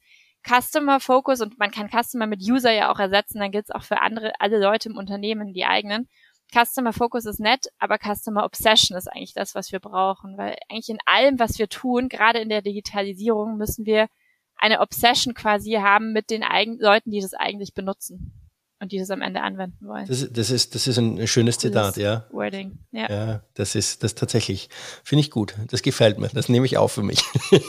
Customer 0.47 0.99
Focus 0.99 1.41
und 1.41 1.59
man 1.59 1.71
kann 1.71 1.89
Customer 1.89 2.27
mit 2.27 2.41
User 2.41 2.71
ja 2.71 2.91
auch 2.91 2.99
ersetzen, 2.99 3.39
dann 3.39 3.51
gilt 3.51 3.65
es 3.65 3.75
auch 3.75 3.83
für 3.83 4.01
andere, 4.01 4.33
alle 4.39 4.59
Leute 4.59 4.89
im 4.89 4.97
Unternehmen, 4.97 5.53
die 5.53 5.65
eigenen. 5.65 6.07
Customer 6.51 6.93
Focus 6.93 7.25
ist 7.25 7.39
nett, 7.39 7.67
aber 7.77 7.97
Customer 7.97 8.43
Obsession 8.43 8.97
ist 8.97 9.07
eigentlich 9.07 9.33
das, 9.33 9.53
was 9.53 9.71
wir 9.71 9.79
brauchen, 9.79 10.37
weil 10.37 10.55
eigentlich 10.69 10.89
in 10.89 10.97
allem, 11.05 11.39
was 11.39 11.59
wir 11.59 11.69
tun, 11.69 12.09
gerade 12.09 12.39
in 12.39 12.49
der 12.49 12.61
Digitalisierung, 12.61 13.57
müssen 13.57 13.85
wir 13.85 14.07
eine 14.55 14.81
Obsession 14.81 15.33
quasi 15.33 15.73
haben 15.73 16.11
mit 16.11 16.29
den 16.29 16.43
eigen 16.43 16.79
Leuten, 16.79 17.11
die 17.11 17.21
das 17.21 17.33
eigentlich 17.33 17.73
benutzen 17.73 18.33
und 18.79 18.91
die 18.91 18.97
das 18.97 19.09
am 19.09 19.21
Ende 19.21 19.41
anwenden 19.41 19.87
wollen. 19.87 20.07
Das, 20.07 20.31
das 20.31 20.49
ist, 20.49 20.73
das 20.73 20.87
ist 20.87 20.97
ein 20.97 21.27
schönes 21.27 21.57
Zitat, 21.57 21.97
ja. 21.97 22.25
Wording, 22.31 22.79
ja. 22.91 23.09
Ja, 23.09 23.43
das 23.53 23.75
ist 23.75 24.03
das 24.03 24.15
tatsächlich, 24.15 24.69
finde 25.03 25.21
ich 25.21 25.31
gut. 25.31 25.55
Das 25.69 25.81
gefällt 25.81 26.17
mir. 26.17 26.29
Das 26.29 26.49
nehme 26.49 26.65
ich 26.65 26.77
auf 26.77 26.93
für 26.93 27.03
mich. 27.03 27.21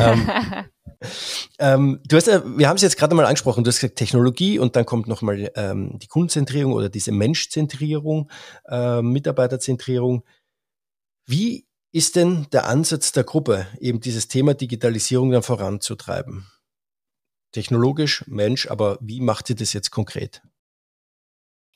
ähm, 0.00 0.28
ähm, 1.58 2.00
du 2.06 2.16
hast 2.16 2.26
wir 2.26 2.68
haben 2.68 2.76
es 2.76 2.82
jetzt 2.82 2.96
gerade 2.96 3.14
mal 3.14 3.24
angesprochen, 3.24 3.64
du 3.64 3.68
hast 3.68 3.80
gesagt 3.80 3.96
Technologie 3.96 4.58
und 4.58 4.76
dann 4.76 4.86
kommt 4.86 5.08
nochmal 5.08 5.50
ähm, 5.54 5.98
die 5.98 6.06
Kundenzentrierung 6.06 6.72
oder 6.72 6.88
diese 6.88 7.12
Menschzentrierung, 7.12 8.30
äh, 8.68 9.02
Mitarbeiterzentrierung. 9.02 10.24
Wie 11.26 11.66
ist 11.92 12.16
denn 12.16 12.46
der 12.52 12.66
Ansatz 12.66 13.12
der 13.12 13.24
Gruppe, 13.24 13.66
eben 13.80 14.00
dieses 14.00 14.28
Thema 14.28 14.54
Digitalisierung 14.54 15.30
dann 15.30 15.42
voranzutreiben? 15.42 16.46
Technologisch, 17.52 18.24
Mensch, 18.26 18.66
aber 18.66 18.98
wie 19.00 19.20
macht 19.20 19.50
ihr 19.50 19.56
das 19.56 19.74
jetzt 19.74 19.90
konkret? 19.90 20.42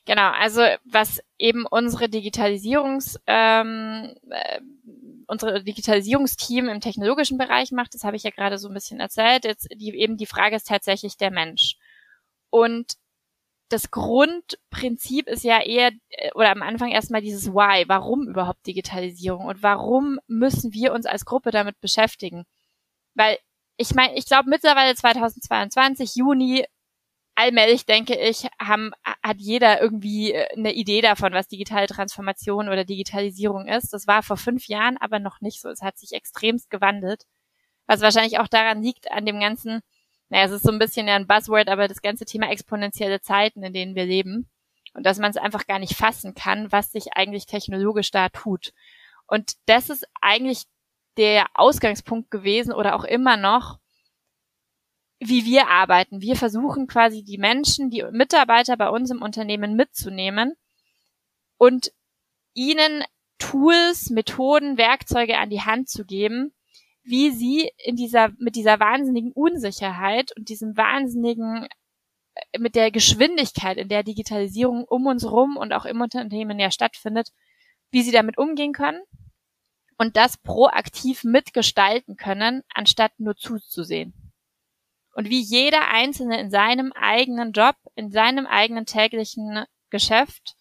Genau, 0.07 0.31
also 0.31 0.61
was 0.85 1.19
eben 1.37 1.65
unsere 1.65 2.07
Digitalisierungs, 2.07 3.19
ähm, 3.27 4.15
äh, 4.29 4.61
unsere 5.27 5.61
Digitalisierungsteam 5.61 6.69
im 6.69 6.79
technologischen 6.79 7.37
Bereich 7.37 7.73
macht, 7.73 7.93
das 7.93 8.05
habe 8.05 8.15
ich 8.15 8.23
ja 8.23 8.29
gerade 8.29 8.57
so 8.57 8.69
ein 8.69 8.73
bisschen 8.73 9.01
erzählt. 9.01 9.43
Jetzt 9.43 9.67
die, 9.75 9.93
eben 9.93 10.15
die 10.15 10.25
Frage 10.25 10.55
ist 10.55 10.69
tatsächlich 10.69 11.17
der 11.17 11.29
Mensch. 11.29 11.75
Und 12.49 12.93
das 13.67 13.91
Grundprinzip 13.91 15.27
ist 15.27 15.43
ja 15.43 15.61
eher, 15.61 15.91
äh, 16.09 16.31
oder 16.35 16.51
am 16.51 16.61
Anfang 16.61 16.89
erstmal 16.89 17.21
dieses 17.21 17.51
Why, 17.51 17.83
warum 17.89 18.29
überhaupt 18.29 18.65
Digitalisierung 18.65 19.47
und 19.47 19.61
warum 19.61 20.19
müssen 20.27 20.73
wir 20.73 20.93
uns 20.93 21.05
als 21.05 21.25
Gruppe 21.25 21.51
damit 21.51 21.81
beschäftigen? 21.81 22.45
Weil 23.13 23.37
ich 23.77 23.93
meine, 23.93 24.15
ich 24.17 24.25
glaube 24.25 24.49
mittlerweile 24.49 24.95
2022, 24.95 26.15
Juni, 26.15 26.65
allmählich 27.37 27.85
denke 27.85 28.15
ich, 28.15 28.47
haben, 28.59 28.91
hat 29.23 29.37
jeder 29.37 29.79
irgendwie 29.79 30.33
äh, 30.33 30.47
eine 30.55 30.73
Idee 30.73 31.01
davon, 31.01 31.33
was 31.33 31.47
digitale 31.47 31.85
Transformation 31.85 32.67
oder 32.67 32.83
Digitalisierung 32.83 33.67
ist. 33.67 33.93
Das 33.93 34.07
war 34.07 34.23
vor 34.23 34.37
fünf 34.37 34.67
Jahren 34.67 34.97
aber 34.97 35.19
noch 35.19 35.39
nicht 35.39 35.61
so. 35.61 35.69
Es 35.69 35.81
hat 35.81 35.97
sich 35.99 36.13
extremst 36.13 36.69
gewandelt. 36.71 37.25
Was 37.85 38.01
wahrscheinlich 38.01 38.39
auch 38.39 38.47
daran 38.47 38.81
liegt, 38.81 39.11
an 39.11 39.25
dem 39.25 39.39
ganzen, 39.39 39.81
naja, 40.29 40.45
es 40.45 40.51
ist 40.51 40.63
so 40.63 40.71
ein 40.71 40.79
bisschen 40.79 41.07
ja 41.07 41.15
ein 41.15 41.27
Buzzword, 41.27 41.69
aber 41.69 41.87
das 41.87 42.01
ganze 42.01 42.25
Thema 42.25 42.49
exponentielle 42.49 43.21
Zeiten, 43.21 43.63
in 43.63 43.71
denen 43.71 43.95
wir 43.95 44.05
leben. 44.05 44.49
Und 44.93 45.05
dass 45.05 45.19
man 45.19 45.29
es 45.29 45.37
einfach 45.37 45.67
gar 45.67 45.77
nicht 45.79 45.95
fassen 45.95 46.33
kann, 46.33 46.71
was 46.71 46.91
sich 46.91 47.13
eigentlich 47.13 47.45
technologisch 47.45 48.09
da 48.09 48.29
tut. 48.29 48.73
Und 49.27 49.53
das 49.67 49.91
ist 49.91 50.07
eigentlich 50.21 50.63
der 51.17 51.45
Ausgangspunkt 51.53 52.31
gewesen 52.31 52.73
oder 52.73 52.95
auch 52.95 53.03
immer 53.03 53.37
noch, 53.37 53.77
wie 55.19 55.45
wir 55.45 55.67
arbeiten. 55.67 56.21
Wir 56.21 56.35
versuchen 56.35 56.87
quasi 56.87 57.23
die 57.23 57.37
Menschen, 57.37 57.89
die 57.89 58.03
Mitarbeiter 58.11 58.77
bei 58.77 58.89
uns 58.89 59.09
im 59.09 59.21
Unternehmen 59.21 59.75
mitzunehmen 59.75 60.55
und 61.57 61.91
ihnen 62.53 63.03
Tools, 63.39 64.09
Methoden, 64.09 64.77
Werkzeuge 64.77 65.37
an 65.37 65.49
die 65.49 65.61
Hand 65.61 65.89
zu 65.89 66.05
geben, 66.05 66.53
wie 67.03 67.31
sie 67.31 67.71
in 67.77 67.95
dieser, 67.95 68.29
mit 68.37 68.55
dieser 68.55 68.79
wahnsinnigen 68.79 69.31
Unsicherheit 69.31 70.35
und 70.35 70.49
diesem 70.49 70.75
wahnsinnigen, 70.75 71.67
äh, 72.33 72.59
mit 72.59 72.75
der 72.75 72.91
Geschwindigkeit, 72.91 73.77
in 73.77 73.89
der 73.89 74.03
Digitalisierung 74.03 74.83
um 74.83 75.05
uns 75.05 75.29
rum 75.29 75.55
und 75.55 75.71
auch 75.73 75.85
im 75.85 76.01
Unternehmen 76.01 76.59
ja 76.59 76.71
stattfindet, 76.71 77.31
wie 77.91 78.01
sie 78.01 78.11
damit 78.11 78.37
umgehen 78.37 78.73
können 78.73 79.01
und 79.97 80.17
das 80.17 80.37
proaktiv 80.37 81.23
mitgestalten 81.23 82.17
können, 82.17 82.63
anstatt 82.73 83.19
nur 83.19 83.35
zuzusehen 83.35 84.26
und 85.17 85.31
wie 85.31 85.41
jeder 85.41 85.89
Einzelne 85.91 86.39
in 86.39 86.51
seinem 86.51 86.93
eigenen 86.93 87.51
Job, 87.51 87.75
in 87.95 88.11
seinem 88.11 88.45
eigenen 88.45 88.85
täglichen 88.85 89.63
Geschäft 89.89 90.55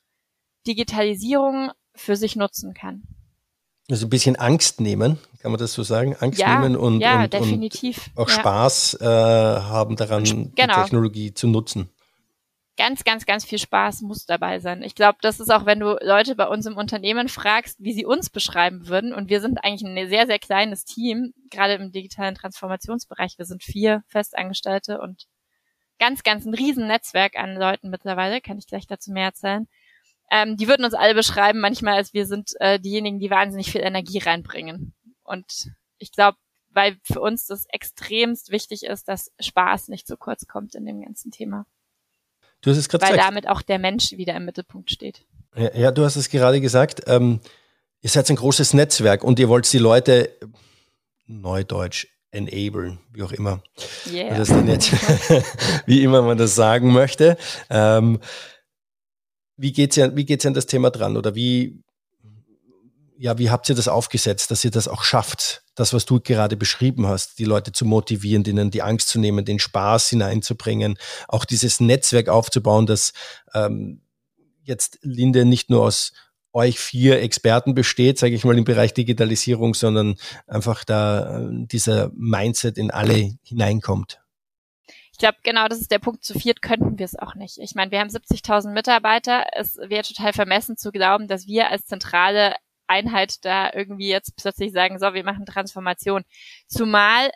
Digitalisierung 0.67 1.73
für 1.95 2.17
sich 2.17 2.37
nutzen 2.37 2.73
kann. 2.73 3.03
Also 3.91 4.07
ein 4.07 4.11
bisschen 4.11 4.37
Angst 4.37 4.81
nehmen, 4.81 5.19
kann 5.43 5.53
man 5.53 5.61
das 5.61 5.75
so 5.75 5.83
sagen? 5.83 6.17
Angst 6.19 6.41
ja, 6.41 6.59
nehmen 6.59 6.75
und, 6.75 7.01
ja, 7.01 7.25
und, 7.25 7.33
definitiv. 7.35 8.11
und 8.15 8.23
auch 8.23 8.31
ja. 8.31 8.35
Spaß 8.35 8.99
äh, 9.03 9.05
haben 9.05 9.95
daran, 9.95 10.25
genau. 10.25 10.51
die 10.55 10.81
Technologie 10.81 11.35
zu 11.35 11.49
nutzen 11.49 11.91
ganz, 12.77 13.05
ganz, 13.05 13.27
ganz 13.27 13.45
viel 13.45 13.59
Spaß 13.59 14.03
muss 14.03 14.27
dabei 14.27 14.61
sein. 14.61 14.83
Ich 14.83 14.95
glaube, 14.95 15.19
das 15.23 15.41
ist 15.41 15.51
auch, 15.51 15.67
wenn 15.67 15.81
du 15.81 15.99
Leute 16.03 16.35
bei 16.35 16.47
uns 16.47 16.67
im 16.67 16.77
Unternehmen 16.77 17.29
fragst, 17.29 17.79
wie 17.81 17.93
sie 17.93 18.05
uns 18.05 18.31
beschreiben 18.31 18.89
würden. 18.89 19.13
Und 19.13 19.31
wir 19.31 19.41
sind 19.41 19.65
eigentlich 19.65 19.89
ein 19.89 20.09
sehr, 20.09 20.27
sehr 20.27 20.39
kleines 20.39 20.85
Team, 20.85 21.33
gerade 21.51 21.75
im 21.75 21.93
digitalen 21.93 22.35
Transformationsbereich. 22.35 23.39
Wir 23.39 23.47
sind 23.47 23.63
vier 23.63 24.03
Festangestellte 24.09 25.01
und 25.01 25.27
ganz, 25.99 26.23
ganz 26.23 26.45
ein 26.45 26.55
Riesennetzwerk 26.55 27.37
an 27.37 27.57
Leuten 27.57 27.89
mittlerweile. 27.89 28.41
Kann 28.41 28.59
ich 28.59 28.67
gleich 28.67 28.87
dazu 28.87 29.11
mehr 29.11 29.27
erzählen. 29.27 29.69
Ähm, 30.31 30.57
die 30.57 30.69
würden 30.69 30.85
uns 30.85 30.95
alle 30.95 31.15
beschreiben 31.15 31.61
manchmal, 31.61 31.95
als 31.95 32.13
wir 32.13 32.27
sind 32.27 32.51
äh, 32.61 32.81
diejenigen, 32.81 33.21
die 33.21 33.31
wahnsinnig 33.31 33.71
viel 33.71 33.83
Energie 33.83 34.19
reinbringen. 34.19 34.95
Und 35.23 35.71
ich 35.99 36.13
glaube, 36.13 36.37
weil 36.71 36.99
für 37.05 37.21
uns 37.21 37.47
das 37.47 37.65
extremst 37.71 38.51
wichtig 38.51 38.83
ist, 38.83 39.09
dass 39.09 39.33
Spaß 39.41 39.89
nicht 39.89 40.07
zu 40.07 40.17
kurz 40.17 40.47
kommt 40.47 40.75
in 40.75 40.85
dem 40.85 41.01
ganzen 41.01 41.31
Thema. 41.31 41.65
Du 42.67 42.73
hast 42.73 42.79
es 42.79 42.89
gerade 42.89 43.07
Weil 43.07 43.17
damit 43.17 43.47
auch 43.49 43.63
der 43.63 43.79
Mensch 43.79 44.11
wieder 44.11 44.35
im 44.35 44.45
Mittelpunkt 44.45 44.91
steht. 44.91 45.25
Ja, 45.55 45.73
ja 45.73 45.91
du 45.93 46.05
hast 46.05 46.17
es 46.17 46.29
gerade 46.29 46.61
gesagt. 46.61 47.03
Ähm, 47.07 47.39
ihr 48.01 48.11
seid 48.11 48.29
ein 48.29 48.35
großes 48.35 48.75
Netzwerk 48.75 49.23
und 49.23 49.39
ihr 49.39 49.49
wollt 49.49 49.73
die 49.73 49.79
Leute 49.79 50.37
neudeutsch 51.27 52.09
enablen, 52.33 52.99
wie 53.13 53.23
auch 53.23 53.31
immer. 53.31 53.63
Yeah. 54.13 54.37
Nicht, 54.63 54.93
wie 55.87 56.03
immer 56.03 56.23
man 56.23 56.39
das 56.39 56.57
sagen 56.57 56.93
möchte. 56.93 57.37
Ähm, 57.71 58.19
wie 59.57 59.71
geht's 59.71 59.97
ihr, 59.97 60.17
wie 60.17 60.25
geht's 60.25 60.45
an 60.45 60.55
das 60.55 60.67
Thema 60.67 60.91
dran? 60.91 61.17
Oder 61.17 61.37
wie, 61.37 61.85
ja, 63.19 63.39
wie 63.39 63.51
habt 63.51 63.69
ihr 63.69 63.75
das 63.75 63.89
aufgesetzt, 63.89 64.51
dass 64.51 64.65
ihr 64.65 64.71
das 64.71 64.89
auch 64.89 65.03
schafft, 65.03 65.63
das, 65.75 65.93
was 65.93 66.07
du 66.07 66.21
gerade 66.21 66.57
beschrieben 66.57 67.07
hast, 67.07 67.39
die 67.39 67.45
Leute 67.45 67.73
zu 67.73 67.85
motivieren, 67.85 68.45
denen 68.45 68.71
die 68.71 68.83
Angst 68.83 69.09
zu 69.09 69.19
nehmen, 69.19 69.45
den 69.45 69.59
Spaß 69.59 70.09
hineinzubringen, 70.11 70.99
auch 71.29 71.45
dieses 71.45 71.81
Netzwerk 71.81 72.29
aufzubauen, 72.29 72.87
das 72.87 73.13
ähm, 73.55 74.03
jetzt 74.63 74.99
Linde 75.03 75.45
nicht 75.45 75.71
nur 75.71 75.83
aus 75.83 76.13
euch 76.53 76.79
vier 76.79 77.21
Experten 77.21 77.75
besteht, 77.75 78.19
sage 78.19 78.35
ich 78.35 78.45
mal, 78.45 78.57
im 78.57 78.65
Bereich 78.65 78.95
Digitalisierung, 78.95 79.75
sondern 79.75 80.17
einfach 80.47 80.85
da 80.85 81.41
äh, 81.41 81.67
dieser 81.67 82.11
Mindset 82.15 82.79
in 82.79 82.91
alle 82.91 83.37
hineinkommt. 83.43 84.21
Ich 85.13 85.19
glaube, 85.19 85.39
genau 85.43 85.67
das 85.69 85.81
ist 85.81 85.91
der 85.91 85.99
Punkt. 85.99 86.25
Zu 86.25 86.39
viert 86.39 86.61
könnten 86.61 86.99
wir 86.99 87.05
es 87.05 87.19
auch 87.19 87.35
nicht. 87.35 87.59
Ich 87.59 87.75
meine, 87.75 87.91
wir 87.91 88.01
haben 88.01 88.11
70.000 88.11 88.73
Mitarbeiter. 88.73 89.47
Es 89.55 89.77
wäre 89.77 90.03
total 90.03 90.35
vermessen 90.35 90.77
zu 90.77 90.93
glauben, 90.93 91.27
dass 91.27 91.47
wir 91.47 91.71
als 91.71 91.87
zentrale 91.87 92.55
Einheit 92.87 93.45
da 93.45 93.73
irgendwie 93.73 94.09
jetzt 94.09 94.37
plötzlich 94.37 94.73
sagen, 94.73 94.99
so, 94.99 95.15
wir 95.15 95.25
machen 95.25 95.47
Transformation. 95.47 96.25
Zumal 96.69 97.31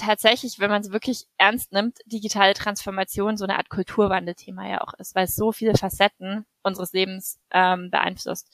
tatsächlich, 0.00 0.58
wenn 0.58 0.70
man 0.70 0.80
es 0.80 0.92
wirklich 0.92 1.26
ernst 1.36 1.72
nimmt, 1.72 1.98
digitale 2.06 2.54
Transformation 2.54 3.36
so 3.36 3.44
eine 3.44 3.56
Art 3.56 3.68
Kulturwandelthema 3.68 4.68
ja 4.68 4.80
auch 4.80 4.94
ist, 4.94 5.14
weil 5.14 5.24
es 5.24 5.36
so 5.36 5.52
viele 5.52 5.76
Facetten 5.76 6.46
unseres 6.62 6.92
Lebens 6.92 7.38
ähm, 7.50 7.90
beeinflusst. 7.90 8.48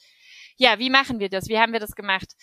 Ja, 0.57 0.79
wie 0.79 0.89
machen 0.89 1.19
wir 1.19 1.29
das? 1.29 1.47
Wie 1.47 1.57
haben 1.57 1.73
wir 1.73 1.79
das 1.79 1.95
gemacht? 1.95 2.33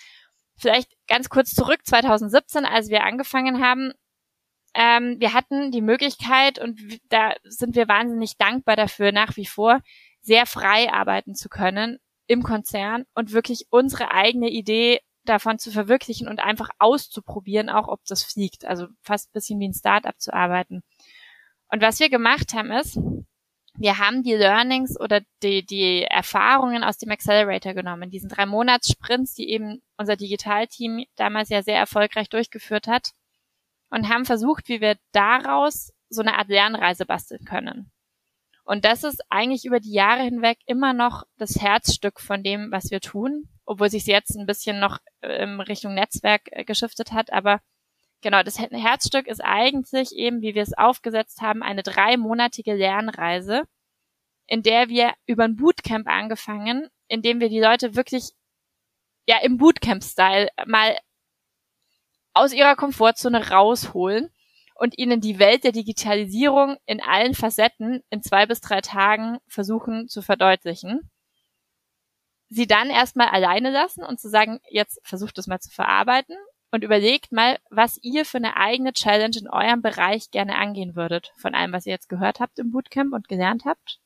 Vielleicht 0.57 0.93
ganz 1.09 1.29
kurz 1.29 1.55
zurück, 1.55 1.81
2017, 1.85 2.65
als 2.65 2.89
wir 2.89 3.05
angefangen 3.05 3.63
haben. 3.63 3.93
Ähm, 4.75 5.17
wir 5.19 5.35
hatten 5.35 5.71
die 5.71 5.83
Möglichkeit, 5.83 6.59
und 6.59 6.81
da 7.09 7.35
sind 7.45 7.77
wir 7.77 7.89
wahnsinnig 7.89 8.37
dankbar 8.39 8.77
dafür 8.77 9.13
nach 9.13 9.37
wie 9.37 9.47
vor, 9.47 9.81
sehr 10.21 10.47
frei 10.47 10.91
arbeiten 10.93 11.35
zu 11.35 11.49
können 11.49 11.99
im 12.27 12.43
Konzern 12.43 13.05
und 13.15 13.33
wirklich 13.33 13.67
unsere 13.71 14.11
eigene 14.11 14.49
Idee 14.49 15.01
davon 15.25 15.59
zu 15.59 15.71
verwirklichen 15.71 16.29
und 16.29 16.41
einfach 16.41 16.71
auszuprobieren, 16.79 17.71
auch 17.71 17.89
ob 17.89 18.05
das 18.07 18.23
fliegt. 18.23 18.65
Also 18.65 18.89
fast 19.03 19.29
ein 19.29 19.33
bisschen 19.33 19.61
wie 19.61 19.69
ein 19.69 19.75
Startup 19.75 20.19
zu 20.19 20.33
arbeiten. 20.33 20.83
Und 21.69 21.83
was 21.83 22.01
wir 22.01 22.11
gemacht 22.11 22.53
haben 22.55 22.71
ist, 22.71 22.99
wir 23.77 23.99
haben 23.99 24.23
die 24.23 24.35
Learnings 24.35 24.99
oder 25.01 25.23
die, 25.43 25.67
die 25.67 26.03
Erfahrungen 26.03 26.85
aus 26.85 26.99
dem 26.99 27.11
Accelerator 27.11 27.75
genommen, 27.75 28.11
diesen 28.11 28.29
drei 28.29 28.47
Monats-Sprints, 28.47 29.35
die 29.35 29.51
eben 29.51 29.83
unser 29.97 30.17
Digitalteam 30.17 31.05
damals 31.17 31.49
ja 31.49 31.63
sehr 31.63 31.79
erfolgreich 31.79 32.29
durchgeführt 32.29 32.87
hat 32.87 33.11
und 33.91 34.09
haben 34.09 34.25
versucht, 34.25 34.69
wie 34.69 34.81
wir 34.81 34.97
daraus 35.13 35.93
so 36.09 36.23
eine 36.23 36.39
Art 36.39 36.49
Lernreise 36.49 37.05
basteln 37.05 37.45
können. 37.45 37.91
Und 38.65 38.87
das 38.87 39.05
ist 39.05 39.21
eigentlich 39.29 39.67
über 39.67 39.79
die 39.79 39.93
Jahre 39.93 40.23
hinweg 40.23 40.59
immer 40.67 40.95
noch 40.95 41.25
das 41.37 41.61
Herzstück 41.61 42.19
von 42.19 42.43
dem, 42.43 42.73
was 42.73 42.91
wir 42.91 43.01
tun, 43.01 43.49
obwohl 43.67 43.91
sich 43.91 44.07
jetzt 44.07 44.37
ein 44.37 44.47
bisschen 44.47 44.81
noch 44.81 44.99
äh, 45.21 45.43
in 45.43 45.61
Richtung 45.61 45.95
Netzwerk 45.95 46.43
äh, 46.51 46.65
geschiftet 46.65 47.13
hat. 47.13 47.31
Aber 47.31 47.61
genau, 48.23 48.43
das 48.43 48.59
Herzstück 48.59 49.27
ist 49.27 49.45
eigentlich 49.45 50.13
eben, 50.13 50.41
wie 50.41 50.55
wir 50.55 50.63
es 50.63 50.77
aufgesetzt 50.77 51.43
haben, 51.43 51.63
eine 51.63 51.83
dreimonatige 51.83 52.75
Lernreise, 52.75 53.65
in 54.47 54.63
der 54.63 54.89
wir 54.89 55.13
über 55.27 55.45
ein 55.45 55.57
Bootcamp 55.57 56.09
angefangen, 56.09 56.89
in 57.09 57.21
dem 57.21 57.41
wir 57.41 57.51
die 57.51 57.61
Leute 57.61 57.97
wirklich 57.97 58.31
ja 59.27 59.39
im 59.43 59.59
Bootcamp-Style 59.59 60.49
mal 60.67 60.99
aus 62.33 62.53
ihrer 62.53 62.77
Komfortzone 62.77 63.51
rausholen 63.51 64.34
und 64.75 64.99
ihnen 64.99 65.21
die 65.21 65.39
Welt 65.39 65.65
der 65.65 65.73
Digitalisierung 65.73 66.77
in 66.87 67.01
allen 67.01 67.35
Facetten 67.35 68.03
in 68.11 68.23
zwei 68.23 68.47
bis 68.47 68.61
drei 68.61 68.81
Tagen 68.81 69.39
versuchen 69.47 70.09
zu 70.09 70.21
verdeutlichen. 70.21 71.11
Sie 72.49 72.67
dann 72.67 72.91
erstmal 72.91 73.29
alleine 73.29 73.71
lassen 73.71 74.05
und 74.05 74.21
zu 74.21 74.29
sagen, 74.29 74.61
jetzt 74.69 75.01
versucht 75.03 75.39
es 75.39 75.47
mal 75.47 75.61
zu 75.61 75.71
verarbeiten 75.71 76.37
und 76.71 76.85
überlegt 76.85 77.33
mal, 77.33 77.59
was 77.71 77.99
ihr 78.03 78.25
für 78.25 78.39
eine 78.39 78.57
eigene 78.57 78.93
Challenge 78.93 79.37
in 79.39 79.49
eurem 79.49 79.81
Bereich 79.81 80.31
gerne 80.31 80.57
angehen 80.57 80.97
würdet, 80.97 81.33
von 81.37 81.55
allem, 81.55 81.73
was 81.73 81.87
ihr 81.87 81.93
jetzt 81.93 82.09
gehört 82.09 82.41
habt 82.41 82.59
im 82.59 82.73
Bootcamp 82.73 83.13
und 83.13 83.29
gelernt 83.29 83.65
habt. 83.65 84.01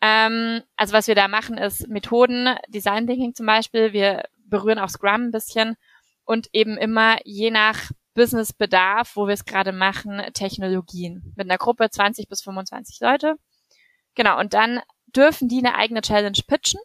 Ähm, 0.00 0.62
also 0.76 0.94
was 0.94 1.06
wir 1.06 1.14
da 1.14 1.28
machen, 1.28 1.58
ist 1.58 1.86
Methoden, 1.88 2.56
Design 2.68 3.06
Thinking 3.06 3.34
zum 3.34 3.46
Beispiel. 3.46 3.92
Wir 3.92 4.24
berühren 4.46 4.78
auch 4.78 4.88
Scrum 4.88 5.26
ein 5.26 5.30
bisschen 5.30 5.76
und 6.24 6.48
eben 6.52 6.78
immer 6.78 7.18
je 7.24 7.50
nach 7.50 7.90
Businessbedarf, 8.14 9.16
wo 9.16 9.26
wir 9.26 9.34
es 9.34 9.44
gerade 9.44 9.72
machen, 9.72 10.20
Technologien. 10.34 11.32
Mit 11.36 11.48
einer 11.48 11.58
Gruppe 11.58 11.90
20 11.90 12.28
bis 12.28 12.42
25 12.42 13.00
Leute. 13.00 13.36
Genau, 14.14 14.38
und 14.38 14.54
dann 14.54 14.80
dürfen 15.14 15.48
die 15.48 15.58
eine 15.58 15.74
eigene 15.76 16.02
Challenge 16.02 16.38
pitchen. 16.46 16.80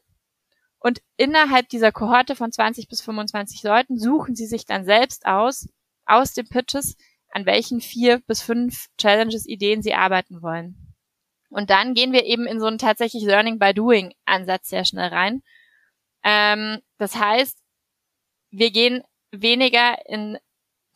Und 0.80 1.02
innerhalb 1.18 1.70
dieser 1.70 1.92
Kohorte 1.92 2.36
von 2.36 2.52
20 2.52 2.88
bis 2.88 3.02
25 3.02 3.64
Leuten 3.64 3.98
suchen 3.98 4.36
sie 4.36 4.46
sich 4.46 4.66
dann 4.66 4.86
selbst 4.86 5.26
aus, 5.26 5.68
aus 6.06 6.34
den 6.34 6.48
Pitches, 6.48 6.96
an 7.32 7.46
welchen 7.46 7.82
vier 7.82 8.22
bis 8.28 8.42
fünf 8.42 8.88
Challenges, 8.98 9.48
Ideen 9.48 9.82
sie 9.82 9.96
arbeiten 9.96 10.42
wollen. 10.42 10.96
Und 11.50 11.70
dann 11.70 11.94
gehen 11.94 12.12
wir 12.12 12.26
eben 12.26 12.46
in 12.48 12.60
so 12.60 12.66
einen 12.68 12.78
tatsächlich 12.78 13.24
Learning 13.24 13.60
by 13.60 13.74
Doing 13.74 14.14
Ansatz 14.26 14.70
sehr 14.70 14.86
schnell 14.86 15.10
rein. 15.10 15.42
Ähm, 16.24 16.82
das 16.98 17.16
heißt, 17.16 17.58
wir 18.52 18.72
gehen 18.72 19.04
weniger 19.32 19.98
in 20.08 20.38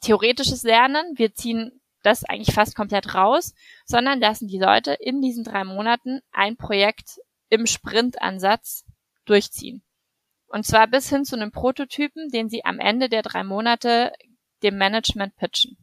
theoretisches 0.02 0.64
Lernen, 0.64 1.18
wir 1.18 1.34
ziehen 1.34 1.82
das 2.04 2.24
eigentlich 2.24 2.56
fast 2.56 2.76
komplett 2.76 3.14
raus, 3.14 3.54
sondern 3.86 4.20
lassen 4.20 4.48
die 4.48 4.60
Leute 4.60 4.94
in 4.94 5.22
diesen 5.22 5.44
drei 5.44 5.64
Monaten 5.64 6.22
ein 6.32 6.56
Projekt 6.56 7.20
im 7.50 7.66
Sprint-Ansatz 7.66 8.86
durchziehen. 9.26 9.84
Und 10.48 10.66
zwar 10.66 10.88
bis 10.88 11.10
hin 11.10 11.26
zu 11.26 11.36
einem 11.36 11.52
Prototypen, 11.52 12.30
den 12.30 12.50
sie 12.50 12.64
am 12.64 12.80
Ende 12.80 13.10
der 13.10 13.22
drei 13.22 13.44
Monate 13.44 14.14
dem 14.64 14.78
Management 14.78 15.36
pitchen. 15.36 15.78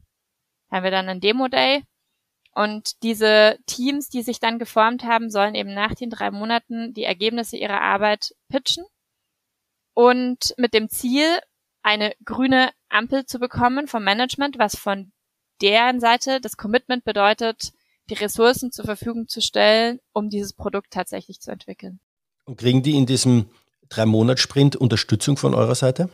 Da 0.71 0.77
haben 0.77 0.85
wir 0.85 0.91
dann 0.91 1.09
einen 1.09 1.21
Demo-Day, 1.21 1.85
und 2.57 3.03
diese 3.03 3.59
Teams, 3.67 4.09
die 4.09 4.23
sich 4.23 4.41
dann 4.41 4.59
geformt 4.59 5.05
haben, 5.05 5.29
sollen 5.29 5.55
eben 5.55 5.75
nach 5.75 5.95
den 5.95 6.09
drei 6.09 6.31
Monaten 6.31 6.95
die 6.95 7.05
Ergebnisse 7.05 7.59
ihrer 7.59 7.83
Arbeit 7.83 8.35
pitchen 8.49 8.87
und 9.93 10.55
mit 10.57 10.73
dem 10.73 10.89
Ziel, 10.89 11.39
eine 11.87 12.15
grüne 12.25 12.71
Ampel 12.89 13.27
zu 13.27 13.39
bekommen 13.39 13.87
vom 13.87 14.03
Management, 14.03 14.59
was 14.59 14.77
von 14.77 15.13
deren 15.63 16.01
Seite 16.01 16.41
das 16.41 16.57
Commitment 16.57 17.05
bedeutet, 17.05 17.73
die 18.11 18.15
Ressourcen 18.15 18.73
zur 18.73 18.85
Verfügung 18.85 19.29
zu 19.29 19.41
stellen, 19.41 20.01
um 20.13 20.29
dieses 20.29 20.53
Produkt 20.53 20.91
tatsächlich 20.91 21.41
zu 21.41 21.53
entwickeln. 21.53 22.01
Und 22.45 22.59
kriegen 22.59 22.83
die 22.83 22.97
in 22.97 23.07
diesem 23.07 23.51
Drei-Monats-Sprint 23.89 24.75
Unterstützung 24.75 25.37
von 25.37 25.55
eurer 25.55 25.77
Seite? 25.77 26.11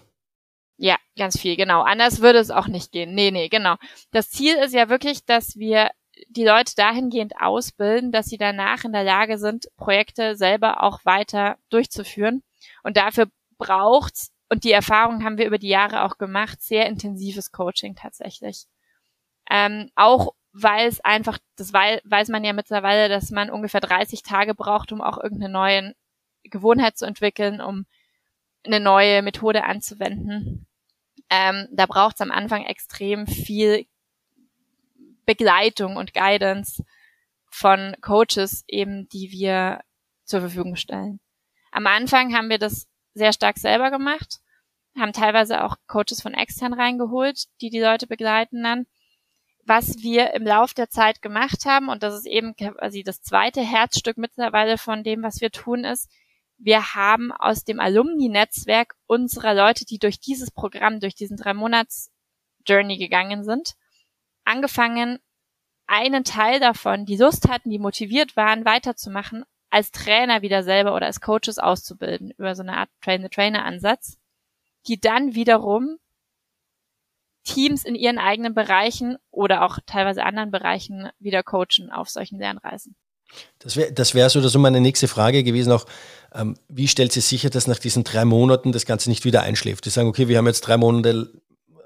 Ja, 0.77 0.97
ganz 1.17 1.39
viel, 1.41 1.57
genau. 1.57 1.81
Anders 1.81 2.21
würde 2.21 2.39
es 2.39 2.51
auch 2.51 2.67
nicht 2.67 2.93
gehen. 2.93 3.15
Nee, 3.15 3.31
nee, 3.31 3.49
genau. 3.49 3.77
Das 4.11 4.29
Ziel 4.29 4.57
ist 4.57 4.75
ja 4.75 4.91
wirklich, 4.91 5.25
dass 5.25 5.57
wir 5.57 5.91
die 6.29 6.45
Leute 6.45 6.75
dahingehend 6.77 7.33
ausbilden, 7.41 8.13
dass 8.13 8.27
sie 8.27 8.37
danach 8.37 8.85
in 8.85 8.93
der 8.93 9.05
Lage 9.05 9.39
sind, 9.39 9.69
Projekte 9.77 10.37
selber 10.37 10.83
auch 10.83 11.03
weiter 11.07 11.57
durchzuführen. 11.71 12.43
Und 12.83 12.99
dafür 12.99 13.29
braucht's, 13.57 14.32
und 14.53 14.65
die 14.65 14.73
Erfahrung 14.73 15.25
haben 15.25 15.39
wir 15.39 15.47
über 15.47 15.57
die 15.57 15.71
Jahre 15.71 16.03
auch 16.03 16.19
gemacht, 16.19 16.61
sehr 16.61 16.85
intensives 16.85 17.53
Coaching 17.53 17.95
tatsächlich. 17.97 18.67
Ähm, 19.51 19.89
auch 19.95 20.35
weil 20.53 20.89
es 20.89 21.01
einfach, 21.01 21.39
das 21.57 21.73
weiß 21.73 22.29
man 22.29 22.45
ja 22.45 22.53
mittlerweile, 22.53 23.09
dass 23.09 23.31
man 23.31 23.49
ungefähr 23.49 23.81
30 23.81 24.23
Tage 24.23 24.55
braucht, 24.55 24.93
um 24.93 25.01
auch 25.01 25.17
irgendeine 25.17 25.51
neue 25.51 25.95
Gewohnheit 26.43 26.99
zu 26.99 27.07
entwickeln, 27.07 27.63
um 27.63 27.87
eine 28.63 28.79
neue 28.79 29.23
Methode 29.23 29.65
anzuwenden. 29.65 30.67
Ähm, 31.31 31.69
da 31.73 31.87
braucht 31.87 32.17
es 32.17 32.21
am 32.21 32.31
Anfang 32.31 32.67
extrem 32.67 33.27
viel 33.27 33.87
Begleitung 35.25 35.97
und 35.97 36.13
Guidance 36.13 36.85
von 37.49 37.97
Coaches 38.03 38.65
eben, 38.69 39.09
die 39.09 39.31
wir 39.31 39.81
zur 40.27 40.41
Verfügung 40.41 40.77
stellen. 40.77 41.21
Am 41.71 41.87
Anfang 41.87 42.37
haben 42.37 42.51
wir 42.51 42.59
das 42.59 42.87
sehr 43.15 43.33
stark 43.33 43.59
selber 43.59 43.91
gemacht, 43.91 44.41
haben 44.99 45.13
teilweise 45.13 45.65
auch 45.65 45.77
Coaches 45.87 46.21
von 46.21 46.35
extern 46.35 46.73
reingeholt, 46.73 47.45
die 47.61 47.71
die 47.71 47.81
Leute 47.81 48.07
begleiten 48.07 48.63
dann. 48.63 48.87
Was 49.65 49.99
wir 49.99 50.35
im 50.35 50.43
Lauf 50.45 50.75
der 50.75 50.91
Zeit 50.91 51.23
gemacht 51.23 51.67
haben, 51.67 51.89
und 51.89 52.03
das 52.03 52.15
ist 52.15 52.27
eben 52.27 52.57
quasi 52.57 53.03
das 53.05 53.23
zweite 53.23 53.61
Herzstück 53.61 54.19
mittlerweile 54.19 54.77
von 54.77 55.05
dem, 55.05 55.23
was 55.23 55.41
wir 55.41 55.51
tun, 55.51 55.85
ist, 55.85 56.11
wir 56.59 56.95
haben 56.95 57.33
aus 57.33 57.65
dem 57.65 57.81
Alumni-Netzwerk 57.81 58.95
unserer 59.07 59.55
Leute, 59.55 59.85
die 59.85 59.99
durch 59.99 60.21
dieses 60.21 60.51
Programm, 60.51 61.01
durch 61.01 61.15
diesen 61.15 61.37
drei 61.37 61.55
Monats 61.55 62.13
Journey 62.67 62.99
gegangen 62.99 63.45
sind, 63.45 63.75
angefangen, 64.45 65.19
einen 65.87 66.25
Teil 66.25 66.61
davon, 66.61 67.05
die 67.05 67.17
Lust 67.17 67.49
hatten, 67.49 67.71
die 67.71 67.79
motiviert 67.79 68.37
waren, 68.37 68.65
weiterzumachen, 68.65 69.45
als 69.73 69.91
Trainer 69.91 70.43
wieder 70.43 70.63
selber 70.63 70.95
oder 70.95 71.07
als 71.07 71.21
Coaches 71.23 71.59
auszubilden, 71.59 72.31
über 72.37 72.55
so 72.55 72.63
eine 72.63 72.77
Art 72.77 72.91
Train-the-Trainer-Ansatz, 73.03 74.19
die 74.87 75.01
dann 75.01 75.35
wiederum 75.35 75.97
Teams 77.45 77.85
in 77.85 77.95
ihren 77.95 78.19
eigenen 78.19 78.55
Bereichen 78.55 79.17
oder 79.31 79.65
auch 79.65 79.79
teilweise 79.87 80.25
anderen 80.25 80.51
Bereichen 80.51 81.09
wieder 81.19 81.43
coachen 81.43 81.91
auf 81.91 82.11
solchen 82.11 82.39
Lernreisen. 82.39 82.95
Das 83.59 83.77
wäre 83.77 83.93
das 83.93 84.15
wär 84.15 84.29
so 84.29 84.41
oder 84.41 84.51
so 84.51 84.59
meine 84.59 84.81
nächste 84.81 85.09
Frage 85.09 85.43
gewesen, 85.43 85.73
auch 85.73 85.87
ähm, 86.35 86.55
wie 86.69 86.87
stellt 86.87 87.13
sie 87.13 87.23
sicher, 87.23 87.49
dass 87.49 87.67
nach 87.67 87.79
diesen 87.79 88.05
drei 88.05 88.27
Monaten 88.27 88.73
das 88.73 88.85
Ganze 88.85 89.09
nicht 89.09 89.25
wieder 89.25 89.43
einschläft? 89.43 89.87
Die 89.87 89.91
sagen, 89.91 90.09
okay, 90.09 90.29
wir 90.29 90.37
haben 90.37 90.47
jetzt 90.47 90.61
drei 90.61 90.77
Monate 90.77 91.33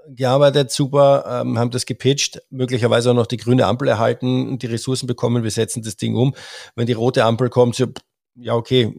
gearbeitet, 0.09 0.71
super, 0.71 1.25
ähm, 1.43 1.59
haben 1.59 1.71
das 1.71 1.87
gepitcht, 1.87 2.43
möglicherweise 2.51 3.11
auch 3.11 3.15
noch 3.15 3.27
die 3.27 3.37
grüne 3.37 3.67
Ampel 3.67 3.89
erhalten 3.89 4.59
die 4.59 4.67
Ressourcen 4.67 5.07
bekommen, 5.07 5.43
wir 5.43 5.51
setzen 5.51 5.83
das 5.83 5.97
Ding 5.97 6.17
um. 6.17 6.35
Wenn 6.75 6.87
die 6.87 6.93
rote 6.93 7.25
Ampel 7.25 7.49
kommt, 7.49 7.77
so, 7.77 7.87
ja, 8.35 8.55
okay, 8.55 8.95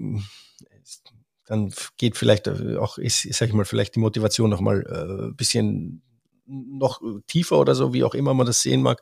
dann 1.45 1.73
geht 1.97 2.17
vielleicht 2.17 2.49
auch, 2.49 2.97
ist, 2.97 3.21
sag 3.33 3.47
ich 3.47 3.53
mal, 3.53 3.65
vielleicht 3.65 3.95
die 3.95 3.99
Motivation 3.99 4.49
noch 4.49 4.59
mal 4.59 5.29
äh, 5.29 5.33
bisschen 5.33 6.01
noch 6.45 7.01
tiefer 7.27 7.57
oder 7.57 7.75
so, 7.75 7.93
wie 7.93 8.03
auch 8.03 8.13
immer 8.13 8.33
man 8.33 8.47
das 8.47 8.61
sehen 8.61 8.81
mag. 8.81 9.01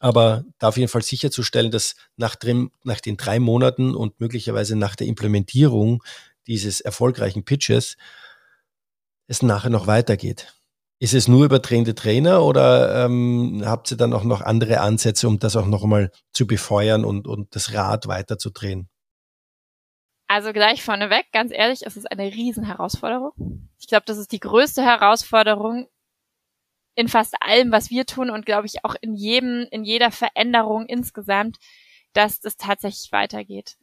Aber 0.00 0.44
da 0.58 0.68
auf 0.68 0.76
jeden 0.76 0.88
Fall 0.88 1.02
sicherzustellen, 1.02 1.70
dass 1.70 1.94
nach, 2.16 2.36
drin, 2.36 2.70
nach 2.82 3.00
den 3.00 3.16
drei 3.16 3.40
Monaten 3.40 3.94
und 3.94 4.20
möglicherweise 4.20 4.76
nach 4.76 4.96
der 4.96 5.06
Implementierung 5.06 6.02
dieses 6.46 6.80
erfolgreichen 6.80 7.44
Pitches 7.44 7.96
es 9.26 9.42
nachher 9.42 9.70
noch 9.70 9.86
weitergeht. 9.86 10.54
Ist 11.00 11.14
es 11.14 11.28
nur 11.28 11.44
über 11.44 11.60
trainende 11.60 11.94
Trainer 11.94 12.42
oder 12.42 13.04
ähm, 13.04 13.62
habt 13.64 13.90
ihr 13.90 13.96
dann 13.96 14.12
auch 14.12 14.24
noch 14.24 14.40
andere 14.40 14.80
Ansätze, 14.80 15.28
um 15.28 15.38
das 15.38 15.56
auch 15.56 15.66
noch 15.66 15.82
einmal 15.82 16.10
zu 16.32 16.46
befeuern 16.46 17.04
und, 17.04 17.26
und 17.26 17.54
das 17.54 17.74
Rad 17.74 18.06
weiterzudrehen? 18.06 18.88
Also 20.28 20.52
gleich 20.52 20.82
vorneweg, 20.82 21.26
ganz 21.32 21.52
ehrlich, 21.52 21.84
es 21.84 21.96
ist 21.96 22.10
eine 22.10 22.24
Riesenherausforderung. 22.24 23.68
Ich 23.78 23.88
glaube, 23.88 24.04
das 24.06 24.18
ist 24.18 24.32
die 24.32 24.40
größte 24.40 24.82
Herausforderung 24.82 25.88
in 26.94 27.08
fast 27.08 27.34
allem, 27.40 27.72
was 27.72 27.90
wir 27.90 28.06
tun 28.06 28.30
und 28.30 28.46
glaube 28.46 28.66
ich 28.66 28.84
auch 28.84 28.94
in 29.00 29.14
jedem, 29.14 29.66
in 29.70 29.84
jeder 29.84 30.10
Veränderung 30.10 30.86
insgesamt, 30.86 31.58
dass 32.12 32.40
das 32.40 32.56
tatsächlich 32.56 33.12
weitergeht. 33.12 33.76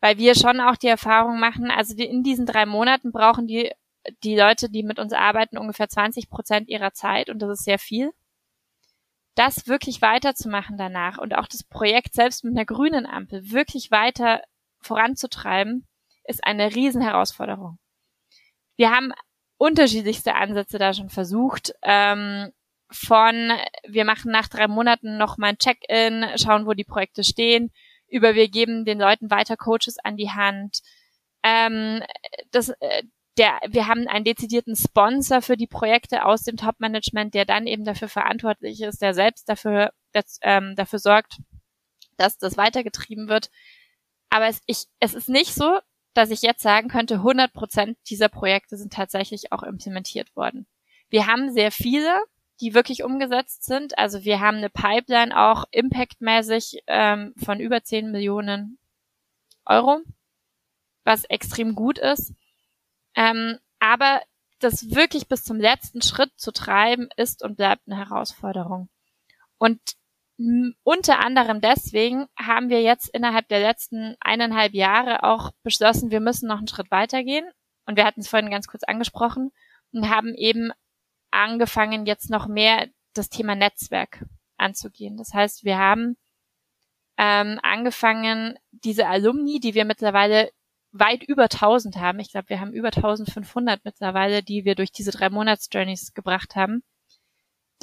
Weil 0.00 0.18
wir 0.18 0.34
schon 0.34 0.60
auch 0.60 0.76
die 0.76 0.88
Erfahrung 0.88 1.40
machen, 1.40 1.70
also 1.70 1.94
die, 1.94 2.04
in 2.04 2.22
diesen 2.22 2.44
drei 2.44 2.66
Monaten 2.66 3.12
brauchen 3.12 3.46
die 3.46 3.70
die 4.22 4.36
Leute, 4.36 4.68
die 4.70 4.82
mit 4.82 4.98
uns 4.98 5.12
arbeiten, 5.12 5.58
ungefähr 5.58 5.88
20 5.88 6.28
Prozent 6.28 6.68
ihrer 6.68 6.92
Zeit 6.92 7.30
und 7.30 7.40
das 7.40 7.58
ist 7.58 7.64
sehr 7.64 7.78
viel. 7.78 8.12
Das 9.34 9.66
wirklich 9.66 10.00
weiterzumachen 10.00 10.78
danach 10.78 11.18
und 11.18 11.34
auch 11.34 11.46
das 11.46 11.62
Projekt 11.62 12.14
selbst 12.14 12.44
mit 12.44 12.54
einer 12.54 12.64
grünen 12.64 13.06
Ampel 13.06 13.50
wirklich 13.50 13.90
weiter 13.90 14.42
voranzutreiben, 14.80 15.86
ist 16.24 16.44
eine 16.44 16.74
Riesenherausforderung. 16.74 17.78
Wir 18.76 18.90
haben 18.90 19.12
unterschiedlichste 19.58 20.34
Ansätze 20.34 20.78
da 20.78 20.92
schon 20.94 21.10
versucht. 21.10 21.72
Ähm, 21.82 22.52
von 22.90 23.52
wir 23.86 24.04
machen 24.04 24.30
nach 24.30 24.48
drei 24.48 24.68
Monaten 24.68 25.16
nochmal 25.18 25.50
ein 25.50 25.58
Check-in, 25.58 26.24
schauen, 26.36 26.66
wo 26.66 26.72
die 26.72 26.84
Projekte 26.84 27.24
stehen, 27.24 27.72
über 28.08 28.34
wir 28.34 28.48
geben 28.48 28.84
den 28.84 28.98
Leuten 28.98 29.30
weiter 29.30 29.56
Coaches 29.56 29.98
an 30.02 30.16
die 30.16 30.30
Hand. 30.30 30.82
Ähm, 31.42 32.02
das, 32.52 32.68
äh, 32.68 33.02
der, 33.38 33.58
wir 33.68 33.86
haben 33.86 34.08
einen 34.08 34.24
dezidierten 34.24 34.76
Sponsor 34.76 35.42
für 35.42 35.56
die 35.56 35.66
Projekte 35.66 36.24
aus 36.24 36.42
dem 36.42 36.56
Top-Management, 36.56 37.34
der 37.34 37.44
dann 37.44 37.66
eben 37.66 37.84
dafür 37.84 38.08
verantwortlich 38.08 38.80
ist, 38.80 39.02
der 39.02 39.14
selbst 39.14 39.48
dafür, 39.48 39.92
das, 40.12 40.38
ähm, 40.42 40.74
dafür 40.76 40.98
sorgt, 40.98 41.38
dass 42.16 42.38
das 42.38 42.56
weitergetrieben 42.56 43.28
wird. 43.28 43.50
Aber 44.30 44.46
es, 44.46 44.60
ich, 44.66 44.86
es 45.00 45.14
ist 45.14 45.28
nicht 45.28 45.54
so, 45.54 45.78
dass 46.14 46.30
ich 46.30 46.40
jetzt 46.42 46.62
sagen 46.62 46.88
könnte, 46.88 47.16
100 47.16 47.52
Prozent 47.52 47.98
dieser 48.08 48.28
Projekte 48.28 48.76
sind 48.78 48.92
tatsächlich 48.92 49.52
auch 49.52 49.62
implementiert 49.62 50.34
worden. 50.34 50.66
Wir 51.10 51.26
haben 51.26 51.52
sehr 51.52 51.70
viele, 51.70 52.18
die 52.60 52.72
wirklich 52.72 53.04
umgesetzt 53.04 53.64
sind. 53.64 53.98
Also 53.98 54.24
wir 54.24 54.40
haben 54.40 54.56
eine 54.56 54.70
Pipeline 54.70 55.38
auch 55.38 55.64
impactmäßig 55.70 56.82
ähm, 56.86 57.34
von 57.36 57.60
über 57.60 57.82
10 57.82 58.10
Millionen 58.10 58.78
Euro, 59.66 60.00
was 61.04 61.24
extrem 61.24 61.74
gut 61.74 61.98
ist. 61.98 62.32
Ähm, 63.16 63.58
aber 63.80 64.22
das 64.60 64.94
wirklich 64.94 65.28
bis 65.28 65.44
zum 65.44 65.58
letzten 65.58 66.02
Schritt 66.02 66.32
zu 66.36 66.52
treiben, 66.52 67.08
ist 67.16 67.42
und 67.42 67.56
bleibt 67.56 67.82
eine 67.86 67.96
Herausforderung. 67.96 68.88
Und 69.58 69.80
unter 70.82 71.18
anderem 71.20 71.62
deswegen 71.62 72.26
haben 72.38 72.68
wir 72.68 72.82
jetzt 72.82 73.08
innerhalb 73.08 73.48
der 73.48 73.60
letzten 73.60 74.16
eineinhalb 74.20 74.74
Jahre 74.74 75.22
auch 75.22 75.52
beschlossen, 75.62 76.10
wir 76.10 76.20
müssen 76.20 76.46
noch 76.46 76.58
einen 76.58 76.68
Schritt 76.68 76.90
weitergehen. 76.90 77.48
Und 77.86 77.96
wir 77.96 78.04
hatten 78.04 78.20
es 78.20 78.28
vorhin 78.28 78.50
ganz 78.50 78.66
kurz 78.66 78.82
angesprochen 78.82 79.50
und 79.92 80.10
haben 80.10 80.34
eben 80.34 80.72
angefangen, 81.30 82.04
jetzt 82.04 82.30
noch 82.30 82.48
mehr 82.48 82.88
das 83.14 83.30
Thema 83.30 83.54
Netzwerk 83.54 84.24
anzugehen. 84.58 85.16
Das 85.16 85.32
heißt, 85.32 85.64
wir 85.64 85.78
haben 85.78 86.16
ähm, 87.16 87.58
angefangen, 87.62 88.58
diese 88.70 89.06
Alumni, 89.06 89.60
die 89.60 89.74
wir 89.74 89.84
mittlerweile 89.84 90.50
weit 90.98 91.22
über 91.24 91.44
1000 91.44 91.96
haben, 91.96 92.18
ich 92.18 92.30
glaube, 92.30 92.48
wir 92.48 92.60
haben 92.60 92.72
über 92.72 92.88
1500 92.88 93.84
mittlerweile, 93.84 94.42
die 94.42 94.64
wir 94.64 94.74
durch 94.74 94.92
diese 94.92 95.10
drei 95.10 95.30
Monats-Journeys 95.30 96.14
gebracht 96.14 96.56
haben, 96.56 96.82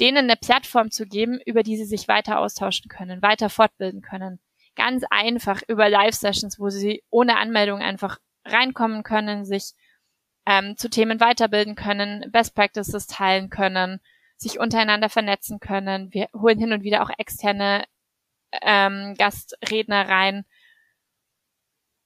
denen 0.00 0.18
eine 0.18 0.36
Plattform 0.36 0.90
zu 0.90 1.06
geben, 1.06 1.40
über 1.44 1.62
die 1.62 1.76
sie 1.76 1.84
sich 1.84 2.08
weiter 2.08 2.38
austauschen 2.38 2.88
können, 2.88 3.22
weiter 3.22 3.50
fortbilden 3.50 4.02
können. 4.02 4.40
Ganz 4.76 5.04
einfach 5.10 5.62
über 5.68 5.88
Live-Sessions, 5.88 6.58
wo 6.58 6.68
sie 6.68 7.02
ohne 7.10 7.36
Anmeldung 7.36 7.80
einfach 7.80 8.18
reinkommen 8.44 9.02
können, 9.02 9.44
sich 9.44 9.72
ähm, 10.46 10.76
zu 10.76 10.90
Themen 10.90 11.20
weiterbilden 11.20 11.74
können, 11.74 12.30
Best 12.30 12.54
Practices 12.54 13.06
teilen 13.06 13.50
können, 13.50 14.00
sich 14.36 14.58
untereinander 14.58 15.08
vernetzen 15.08 15.60
können. 15.60 16.12
Wir 16.12 16.28
holen 16.34 16.58
hin 16.58 16.72
und 16.72 16.82
wieder 16.82 17.02
auch 17.02 17.10
externe 17.18 17.84
ähm, 18.62 19.14
Gastredner 19.16 20.08
rein, 20.08 20.44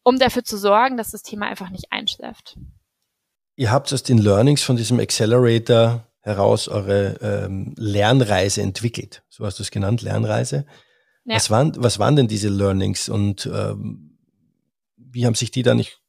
um 0.03 0.19
dafür 0.19 0.45
zu 0.45 0.57
sorgen, 0.57 0.97
dass 0.97 1.11
das 1.11 1.23
Thema 1.23 1.47
einfach 1.47 1.71
nicht 1.71 1.87
einschläft. 1.91 2.59
Ihr 3.57 3.71
habt 3.71 3.93
aus 3.93 4.03
den 4.03 4.19
Learnings 4.19 4.63
von 4.63 4.77
diesem 4.77 5.01
Accelerator 5.01 6.07
heraus 6.21 6.69
eure 6.69 7.19
ähm, 7.21 7.75
Lernreise 7.77 8.63
entwickelt. 8.63 9.23
So 9.29 9.45
hast 9.45 9.59
du 9.59 9.63
es 9.63 9.71
genannt, 9.71 10.03
Lernreise. 10.03 10.67
Ja. 11.25 11.37
Was, 11.37 11.51
waren, 11.51 11.73
was 11.77 11.99
waren 11.99 12.17
denn 12.17 12.29
diese 12.29 12.49
Learnings 12.49 13.09
und 13.09 13.47
ähm, 13.47 14.19
wie 14.97 15.27
haben 15.27 15.35
sich 15.35 15.51
die 15.51 15.63
dann 15.63 15.79
nicht 15.79 16.01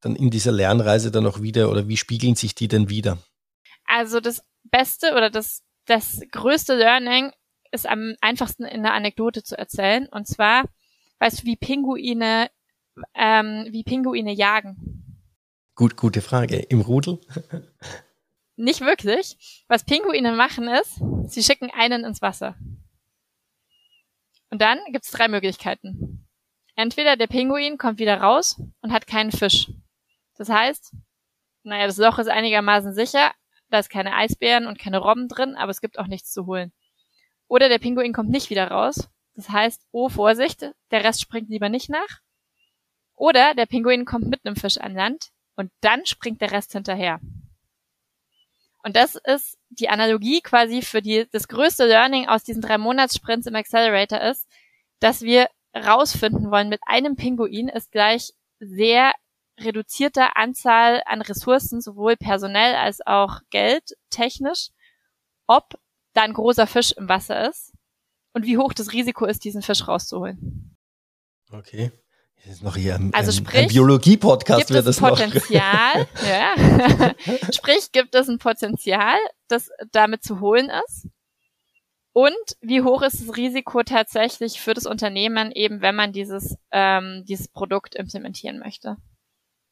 dann 0.00 0.16
in 0.16 0.30
dieser 0.30 0.52
Lernreise 0.52 1.10
dann 1.10 1.26
auch 1.26 1.42
wieder 1.42 1.70
oder 1.70 1.88
wie 1.88 1.96
spiegeln 1.96 2.34
sich 2.34 2.54
die 2.54 2.68
denn 2.68 2.88
wieder? 2.88 3.18
Also 3.84 4.20
das 4.20 4.42
Beste 4.64 5.12
oder 5.12 5.30
das, 5.30 5.62
das 5.86 6.20
größte 6.30 6.74
Learning 6.74 7.32
ist 7.70 7.86
am 7.86 8.14
einfachsten 8.20 8.64
in 8.64 8.82
der 8.82 8.94
Anekdote 8.94 9.42
zu 9.42 9.56
erzählen. 9.56 10.06
Und 10.10 10.26
zwar, 10.26 10.64
weißt 11.18 11.42
du, 11.42 11.46
wie 11.46 11.56
Pinguine, 11.56 12.50
ähm, 13.14 13.66
wie 13.70 13.84
Pinguine 13.84 14.32
jagen? 14.32 15.00
Gut, 15.74 15.96
gute 15.96 16.20
Frage. 16.20 16.56
Im 16.56 16.80
Rudel? 16.80 17.20
Nicht 18.56 18.80
wirklich. 18.82 19.64
Was 19.68 19.84
Pinguine 19.84 20.32
machen 20.32 20.68
ist, 20.68 21.00
sie 21.26 21.42
schicken 21.42 21.70
einen 21.70 22.04
ins 22.04 22.20
Wasser. 22.20 22.56
Und 24.50 24.60
dann 24.60 24.78
gibt's 24.92 25.10
drei 25.10 25.28
Möglichkeiten. 25.28 26.26
Entweder 26.76 27.16
der 27.16 27.26
Pinguin 27.26 27.78
kommt 27.78 27.98
wieder 27.98 28.20
raus 28.20 28.60
und 28.80 28.92
hat 28.92 29.06
keinen 29.06 29.32
Fisch. 29.32 29.70
Das 30.36 30.48
heißt, 30.48 30.94
naja, 31.62 31.86
das 31.86 31.98
Loch 31.98 32.18
ist 32.18 32.28
einigermaßen 32.28 32.92
sicher, 32.94 33.32
da 33.68 33.78
ist 33.78 33.90
keine 33.90 34.14
Eisbären 34.14 34.66
und 34.66 34.78
keine 34.78 34.98
Robben 34.98 35.28
drin, 35.28 35.56
aber 35.56 35.70
es 35.70 35.80
gibt 35.80 35.98
auch 35.98 36.06
nichts 36.06 36.32
zu 36.32 36.46
holen. 36.46 36.72
Oder 37.48 37.68
der 37.68 37.78
Pinguin 37.78 38.12
kommt 38.12 38.30
nicht 38.30 38.50
wieder 38.50 38.68
raus. 38.70 39.08
Das 39.34 39.48
heißt, 39.50 39.86
oh 39.92 40.08
Vorsicht, 40.08 40.70
der 40.90 41.04
Rest 41.04 41.20
springt 41.20 41.48
lieber 41.48 41.68
nicht 41.68 41.88
nach. 41.88 42.20
Oder 43.20 43.54
der 43.54 43.66
Pinguin 43.66 44.06
kommt 44.06 44.28
mit 44.30 44.46
einem 44.46 44.56
Fisch 44.56 44.78
an 44.78 44.94
Land 44.94 45.28
und 45.54 45.70
dann 45.82 46.06
springt 46.06 46.40
der 46.40 46.52
Rest 46.52 46.72
hinterher. 46.72 47.20
Und 48.82 48.96
das 48.96 49.14
ist 49.14 49.58
die 49.68 49.90
Analogie 49.90 50.40
quasi 50.40 50.80
für 50.80 51.02
die, 51.02 51.28
das 51.30 51.46
größte 51.46 51.84
Learning 51.84 52.28
aus 52.28 52.44
diesen 52.44 52.62
drei 52.62 52.78
Monatssprints 52.78 53.46
im 53.46 53.54
Accelerator 53.56 54.22
ist, 54.22 54.48
dass 55.00 55.20
wir 55.20 55.50
rausfinden 55.76 56.50
wollen, 56.50 56.70
mit 56.70 56.80
einem 56.86 57.14
Pinguin 57.14 57.68
ist 57.68 57.92
gleich 57.92 58.32
sehr 58.58 59.12
reduzierter 59.58 60.38
Anzahl 60.38 61.02
an 61.04 61.20
Ressourcen, 61.20 61.82
sowohl 61.82 62.16
personell 62.16 62.74
als 62.74 63.06
auch 63.06 63.40
Geld 63.50 63.98
technisch, 64.08 64.70
ob 65.46 65.78
da 66.14 66.22
ein 66.22 66.32
großer 66.32 66.66
Fisch 66.66 66.92
im 66.92 67.10
Wasser 67.10 67.50
ist 67.50 67.74
und 68.32 68.46
wie 68.46 68.56
hoch 68.56 68.72
das 68.72 68.94
Risiko 68.94 69.26
ist, 69.26 69.44
diesen 69.44 69.60
Fisch 69.60 69.86
rauszuholen. 69.86 70.74
Okay. 71.52 71.92
Das 72.44 72.54
ist 72.54 72.62
noch 72.62 72.76
hier 72.76 72.94
ein, 72.94 73.12
also 73.12 73.32
sprich, 73.32 73.62
ein 73.62 73.68
Biologie-Podcast 73.68 74.70
wird 74.70 74.86
das 74.86 74.98
Potenzial, 74.98 76.08
ja. 76.26 77.14
sprich, 77.52 77.92
gibt 77.92 78.14
es 78.14 78.28
ein 78.28 78.38
Potenzial, 78.38 79.18
das 79.48 79.70
damit 79.92 80.24
zu 80.24 80.40
holen 80.40 80.70
ist? 80.86 81.08
Und 82.12 82.56
wie 82.60 82.82
hoch 82.82 83.02
ist 83.02 83.20
das 83.20 83.36
Risiko 83.36 83.82
tatsächlich 83.82 84.60
für 84.60 84.74
das 84.74 84.86
Unternehmen, 84.86 85.52
eben 85.52 85.80
wenn 85.80 85.94
man 85.94 86.12
dieses, 86.12 86.56
ähm, 86.72 87.24
dieses 87.26 87.48
Produkt 87.48 87.94
implementieren 87.94 88.58
möchte? 88.58 88.96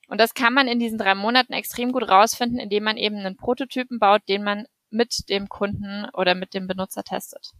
Und 0.08 0.18
das 0.18 0.34
kann 0.34 0.54
man 0.54 0.68
in 0.68 0.78
diesen 0.78 0.98
drei 0.98 1.14
Monaten 1.14 1.52
extrem 1.52 1.92
gut 1.92 2.08
rausfinden, 2.08 2.58
indem 2.58 2.84
man 2.84 2.96
eben 2.96 3.16
einen 3.16 3.36
Prototypen 3.36 3.98
baut, 3.98 4.22
den 4.28 4.44
man 4.44 4.66
mit 4.90 5.28
dem 5.28 5.48
Kunden 5.48 6.06
oder 6.12 6.34
mit 6.34 6.54
dem 6.54 6.66
Benutzer 6.66 7.02
testet. 7.02 7.52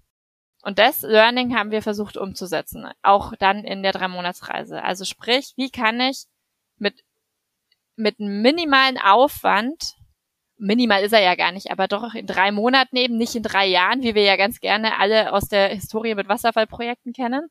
Und 0.63 0.79
das 0.79 1.03
Learning 1.03 1.57
haben 1.57 1.71
wir 1.71 1.83
versucht 1.83 2.17
umzusetzen, 2.17 2.89
auch 3.03 3.33
dann 3.39 3.65
in 3.65 3.83
der 3.83 3.93
drei 3.93 4.09
Monatsreise. 4.09 4.83
Also 4.83 5.05
sprich, 5.05 5.53
wie 5.57 5.71
kann 5.71 6.01
ich 6.01 6.25
mit 6.79 7.05
mit 7.99 8.21
minimalen 8.21 8.97
Aufwand, 8.97 9.97
minimal 10.57 11.03
ist 11.03 11.13
er 11.13 11.21
ja 11.21 11.35
gar 11.35 11.53
nicht, 11.53 11.71
aber 11.71 11.89
doch 11.89 12.15
in 12.15 12.27
drei 12.27 12.53
Monaten 12.53 12.97
eben, 12.97 13.17
nicht 13.17 13.35
in 13.35 13.43
drei 13.43 13.67
Jahren, 13.67 14.03
wie 14.03 14.15
wir 14.15 14.23
ja 14.23 14.37
ganz 14.37 14.61
gerne 14.61 14.99
alle 14.99 15.33
aus 15.33 15.49
der 15.49 15.69
Historie 15.69 16.15
mit 16.15 16.29
Wasserfallprojekten 16.29 17.13
kennen, 17.13 17.49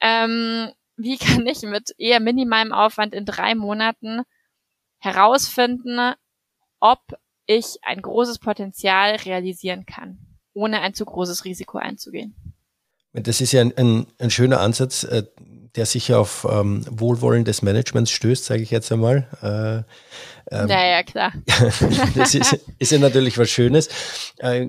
ähm, 0.00 0.72
wie 0.96 1.16
kann 1.16 1.46
ich 1.46 1.62
mit 1.62 1.94
eher 1.96 2.20
minimalem 2.20 2.72
Aufwand 2.72 3.14
in 3.14 3.24
drei 3.24 3.54
Monaten 3.54 4.22
herausfinden, 4.98 6.14
ob 6.80 7.00
ich 7.46 7.78
ein 7.82 8.02
großes 8.02 8.40
Potenzial 8.40 9.14
realisieren 9.16 9.86
kann, 9.86 10.31
ohne 10.54 10.80
ein 10.80 10.94
zu 10.94 11.04
großes 11.04 11.44
Risiko 11.44 11.78
einzugehen. 11.78 12.34
Das 13.12 13.40
ist 13.40 13.52
ja 13.52 13.60
ein, 13.60 13.76
ein, 13.76 14.06
ein 14.18 14.30
schöner 14.30 14.60
Ansatz, 14.60 15.04
äh, 15.04 15.24
der 15.74 15.86
sicher 15.86 16.20
auf 16.20 16.46
ähm, 16.50 16.84
Wohlwollen 16.90 17.44
des 17.44 17.62
Managements 17.62 18.10
stößt, 18.10 18.44
sage 18.44 18.62
ich 18.62 18.70
jetzt 18.70 18.92
einmal. 18.92 19.28
Äh, 19.42 20.54
ähm, 20.54 20.68
naja, 20.68 21.02
klar. 21.02 21.32
das 22.14 22.34
ist, 22.34 22.58
ist 22.78 22.92
ja 22.92 22.98
natürlich 22.98 23.38
was 23.38 23.50
Schönes. 23.50 23.88
Äh, 24.38 24.66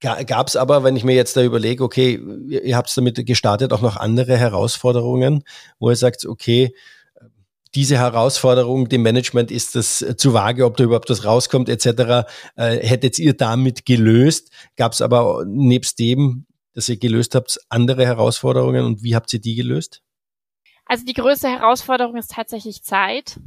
Gab 0.00 0.48
es 0.48 0.56
aber, 0.56 0.84
wenn 0.84 0.96
ich 0.96 1.04
mir 1.04 1.14
jetzt 1.14 1.34
da 1.34 1.42
überlege, 1.42 1.82
okay, 1.82 2.20
ihr 2.50 2.76
habt 2.76 2.94
damit 2.94 3.24
gestartet, 3.24 3.72
auch 3.72 3.80
noch 3.80 3.96
andere 3.96 4.36
Herausforderungen, 4.36 5.44
wo 5.78 5.88
ihr 5.88 5.96
sagt, 5.96 6.26
okay, 6.26 6.74
diese 7.74 7.98
Herausforderung 7.98 8.88
dem 8.88 9.02
Management 9.02 9.50
ist 9.50 9.74
das 9.74 10.04
zu 10.16 10.32
vage, 10.32 10.64
ob 10.64 10.76
da 10.76 10.84
überhaupt 10.84 11.10
was 11.10 11.24
rauskommt 11.24 11.68
etc. 11.68 12.26
Äh, 12.56 12.78
hättet 12.86 13.18
ihr 13.18 13.36
damit 13.36 13.84
gelöst? 13.84 14.52
Gab 14.76 14.92
es 14.92 15.02
aber 15.02 15.44
nebst 15.46 15.98
dem, 15.98 16.46
dass 16.72 16.88
ihr 16.88 16.98
gelöst 16.98 17.34
habt, 17.34 17.58
andere 17.68 18.04
Herausforderungen 18.04 18.84
und 18.84 19.02
wie 19.02 19.14
habt 19.14 19.32
ihr 19.32 19.40
die 19.40 19.54
gelöst? 19.54 20.02
Also 20.86 21.04
die 21.04 21.14
größte 21.14 21.48
Herausforderung 21.48 22.16
ist 22.16 22.32
tatsächlich 22.32 22.82
Zeit. 22.82 23.38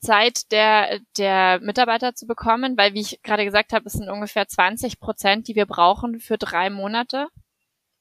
Zeit 0.00 0.52
der, 0.52 1.00
der 1.16 1.60
Mitarbeiter 1.60 2.14
zu 2.14 2.26
bekommen, 2.26 2.76
weil, 2.76 2.94
wie 2.94 3.00
ich 3.00 3.22
gerade 3.22 3.44
gesagt 3.44 3.72
habe, 3.72 3.86
es 3.86 3.94
sind 3.94 4.10
ungefähr 4.10 4.46
20 4.46 5.00
Prozent, 5.00 5.48
die 5.48 5.56
wir 5.56 5.66
brauchen 5.66 6.20
für 6.20 6.36
drei 6.36 6.68
Monate, 6.68 7.28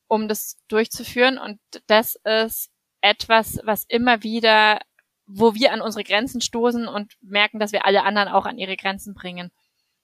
um 0.08 0.28
das 0.28 0.58
durchzuführen. 0.68 1.38
Und 1.38 1.60
das 1.88 2.20
ist 2.24 2.70
etwas, 3.02 3.60
was 3.64 3.86
immer 3.88 4.22
wieder, 4.22 4.80
wo 5.26 5.56
wir 5.56 5.72
an 5.72 5.82
unsere 5.82 6.04
Grenzen 6.04 6.42
stoßen 6.42 6.88
und 6.88 7.14
merken, 7.22 7.60
dass 7.60 7.72
wir 7.72 7.86
alle 7.86 8.04
anderen 8.04 8.30
auch 8.30 8.46
an 8.46 8.58
ihre 8.58 8.76
Grenzen 8.76 9.14
bringen. 9.14 9.52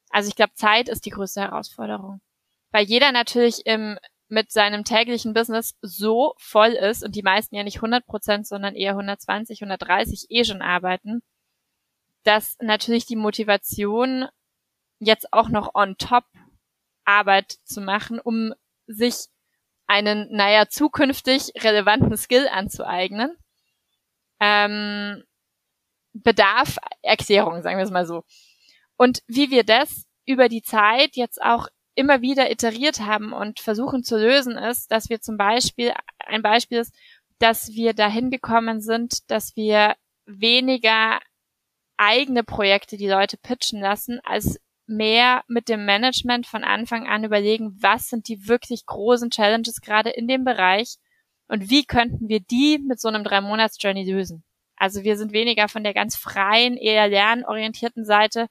Also 0.10 0.30
ich 0.30 0.36
glaube, 0.36 0.54
Zeit 0.54 0.90
ist 0.90 1.06
die 1.06 1.12
größte 1.12 1.42
Herausforderung. 1.42 2.22
Weil 2.72 2.86
jeder 2.86 3.12
natürlich 3.12 3.66
im, 3.66 3.98
mit 4.28 4.52
seinem 4.52 4.84
täglichen 4.84 5.34
Business 5.34 5.76
so 5.82 6.34
voll 6.38 6.70
ist 6.70 7.04
und 7.04 7.16
die 7.16 7.24
meisten 7.24 7.56
ja 7.56 7.64
nicht 7.64 7.78
100 7.78 8.06
Prozent, 8.06 8.48
sondern 8.48 8.76
eher 8.76 8.92
120, 8.92 9.62
130 9.62 10.28
eh 10.30 10.44
schon 10.44 10.62
arbeiten, 10.62 11.22
dass 12.24 12.58
natürlich 12.60 13.06
die 13.06 13.16
Motivation 13.16 14.28
jetzt 15.00 15.34
auch 15.34 15.50
noch 15.50 15.74
on 15.74 15.96
top 15.98 16.26
Arbeit 17.06 17.52
zu 17.64 17.82
machen, 17.82 18.20
um 18.20 18.54
sich 18.86 19.28
einen, 19.88 20.28
naja, 20.32 20.68
zukünftig 20.70 21.52
relevanten 21.64 22.16
Skill 22.16 22.48
anzueignen, 22.48 23.36
ähm, 24.40 25.24
bedarf 26.14 26.78
Erklärung, 27.02 27.62
sagen 27.62 27.78
wir 27.78 27.84
es 27.84 27.92
mal 27.92 28.06
so. 28.06 28.24
Und 28.98 29.22
wie 29.28 29.52
wir 29.52 29.64
das 29.64 30.06
über 30.26 30.50
die 30.50 30.62
Zeit 30.62 31.16
jetzt 31.16 31.42
auch 31.42 31.68
immer 31.96 32.22
wieder 32.22 32.52
iteriert 32.52 33.02
haben 33.02 33.34
und 33.34 33.60
versuchen 33.60 34.04
zu 34.04 34.18
lösen, 34.18 34.58
ist, 34.58 34.92
dass 34.92 35.10
wir 35.10 35.22
zum 35.22 35.38
Beispiel, 35.38 35.94
ein 36.20 36.42
Beispiel 36.42 36.80
ist, 36.80 36.96
dass 37.40 37.74
wir 37.74 37.94
dahin 37.94 38.30
gekommen 38.30 38.82
sind, 38.82 39.30
dass 39.30 39.56
wir 39.56 39.96
weniger 40.26 41.20
eigene 41.98 42.44
Projekte 42.44 42.98
die 42.98 43.10
Leute 43.10 43.38
pitchen 43.38 43.82
lassen, 43.82 44.20
als 44.24 44.60
mehr 44.88 45.44
mit 45.48 45.70
dem 45.70 45.86
Management 45.86 46.48
von 46.48 46.64
Anfang 46.64 47.08
an 47.08 47.24
überlegen, 47.24 47.78
was 47.80 48.10
sind 48.10 48.28
die 48.28 48.48
wirklich 48.48 48.86
großen 48.86 49.30
Challenges 49.30 49.82
gerade 49.82 50.10
in 50.10 50.28
dem 50.28 50.44
Bereich 50.44 50.98
und 51.50 51.70
wie 51.70 51.84
könnten 51.84 52.30
wir 52.30 52.40
die 52.40 52.80
mit 52.80 53.02
so 53.02 53.10
einem 53.10 53.24
Drei-Monats-Journey 53.24 54.10
lösen. 54.10 54.44
Also 54.76 55.04
wir 55.04 55.18
sind 55.18 55.34
weniger 55.34 55.68
von 55.68 55.84
der 55.84 55.94
ganz 55.94 56.16
freien, 56.16 56.78
eher 56.78 57.10
lernorientierten 57.10 58.06
Seite 58.06 58.48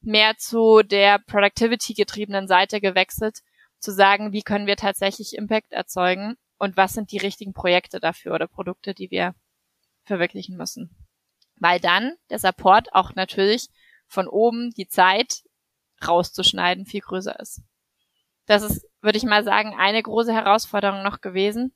mehr 0.00 0.38
zu 0.38 0.82
der 0.82 1.18
Productivity-getriebenen 1.18 2.46
Seite 2.46 2.80
gewechselt, 2.80 3.40
zu 3.78 3.92
sagen, 3.92 4.32
wie 4.32 4.42
können 4.42 4.66
wir 4.66 4.76
tatsächlich 4.76 5.36
Impact 5.36 5.72
erzeugen 5.72 6.36
und 6.58 6.76
was 6.76 6.94
sind 6.94 7.10
die 7.12 7.18
richtigen 7.18 7.52
Projekte 7.52 8.00
dafür 8.00 8.34
oder 8.34 8.46
Produkte, 8.46 8.94
die 8.94 9.10
wir 9.10 9.34
verwirklichen 10.04 10.56
müssen. 10.56 10.96
Weil 11.56 11.80
dann 11.80 12.14
der 12.30 12.38
Support 12.38 12.94
auch 12.94 13.14
natürlich 13.14 13.68
von 14.06 14.28
oben 14.28 14.70
die 14.70 14.86
Zeit 14.86 15.42
rauszuschneiden 16.06 16.86
viel 16.86 17.00
größer 17.00 17.38
ist. 17.40 17.60
Das 18.46 18.62
ist, 18.62 18.86
würde 19.00 19.18
ich 19.18 19.24
mal 19.24 19.42
sagen, 19.42 19.74
eine 19.76 20.02
große 20.02 20.32
Herausforderung 20.32 21.02
noch 21.02 21.20
gewesen. 21.20 21.74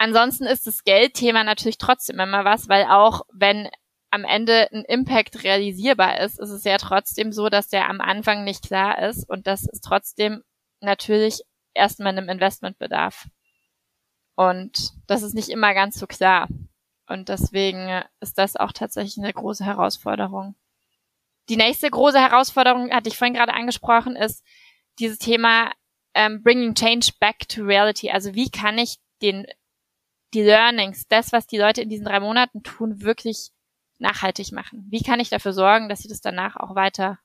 Ansonsten 0.00 0.44
ist 0.46 0.66
das 0.66 0.82
Geldthema 0.82 1.44
natürlich 1.44 1.76
trotzdem 1.76 2.20
immer 2.20 2.42
was, 2.42 2.70
weil 2.70 2.84
auch 2.84 3.20
wenn 3.34 3.68
am 4.10 4.24
Ende 4.24 4.66
ein 4.72 4.82
Impact 4.86 5.44
realisierbar 5.44 6.20
ist, 6.20 6.40
ist 6.40 6.48
es 6.48 6.64
ja 6.64 6.78
trotzdem 6.78 7.32
so, 7.32 7.50
dass 7.50 7.68
der 7.68 7.86
am 7.86 8.00
Anfang 8.00 8.42
nicht 8.42 8.64
klar 8.64 8.98
ist 9.06 9.28
und 9.28 9.46
das 9.46 9.66
ist 9.66 9.84
trotzdem 9.84 10.42
natürlich 10.80 11.42
erstmal 11.74 12.16
einem 12.16 12.30
Investment 12.30 12.78
bedarf. 12.78 13.28
Und 14.36 14.92
das 15.06 15.20
ist 15.22 15.34
nicht 15.34 15.50
immer 15.50 15.74
ganz 15.74 15.98
so 15.98 16.06
klar. 16.06 16.48
Und 17.06 17.28
deswegen 17.28 18.02
ist 18.20 18.38
das 18.38 18.56
auch 18.56 18.72
tatsächlich 18.72 19.18
eine 19.18 19.34
große 19.34 19.66
Herausforderung. 19.66 20.54
Die 21.50 21.58
nächste 21.58 21.90
große 21.90 22.18
Herausforderung, 22.18 22.90
hatte 22.90 23.10
ich 23.10 23.18
vorhin 23.18 23.34
gerade 23.34 23.52
angesprochen, 23.52 24.16
ist 24.16 24.46
dieses 24.98 25.18
Thema 25.18 25.70
ähm, 26.14 26.42
Bringing 26.42 26.74
Change 26.74 27.12
Back 27.20 27.46
to 27.50 27.64
Reality. 27.64 28.10
Also 28.10 28.34
wie 28.34 28.48
kann 28.48 28.78
ich 28.78 28.96
den, 29.20 29.46
die 30.34 30.42
Learnings, 30.42 31.06
das, 31.08 31.32
was 31.32 31.46
die 31.46 31.58
Leute 31.58 31.82
in 31.82 31.88
diesen 31.88 32.04
drei 32.04 32.20
Monaten 32.20 32.62
tun, 32.62 33.02
wirklich 33.02 33.50
nachhaltig 33.98 34.52
machen? 34.52 34.86
Wie 34.90 35.02
kann 35.02 35.20
ich 35.20 35.28
dafür 35.28 35.52
sorgen, 35.52 35.88
dass 35.88 36.00
sie 36.00 36.08
das 36.08 36.20
danach 36.20 36.56
auch 36.56 36.74
weiter 36.74 37.18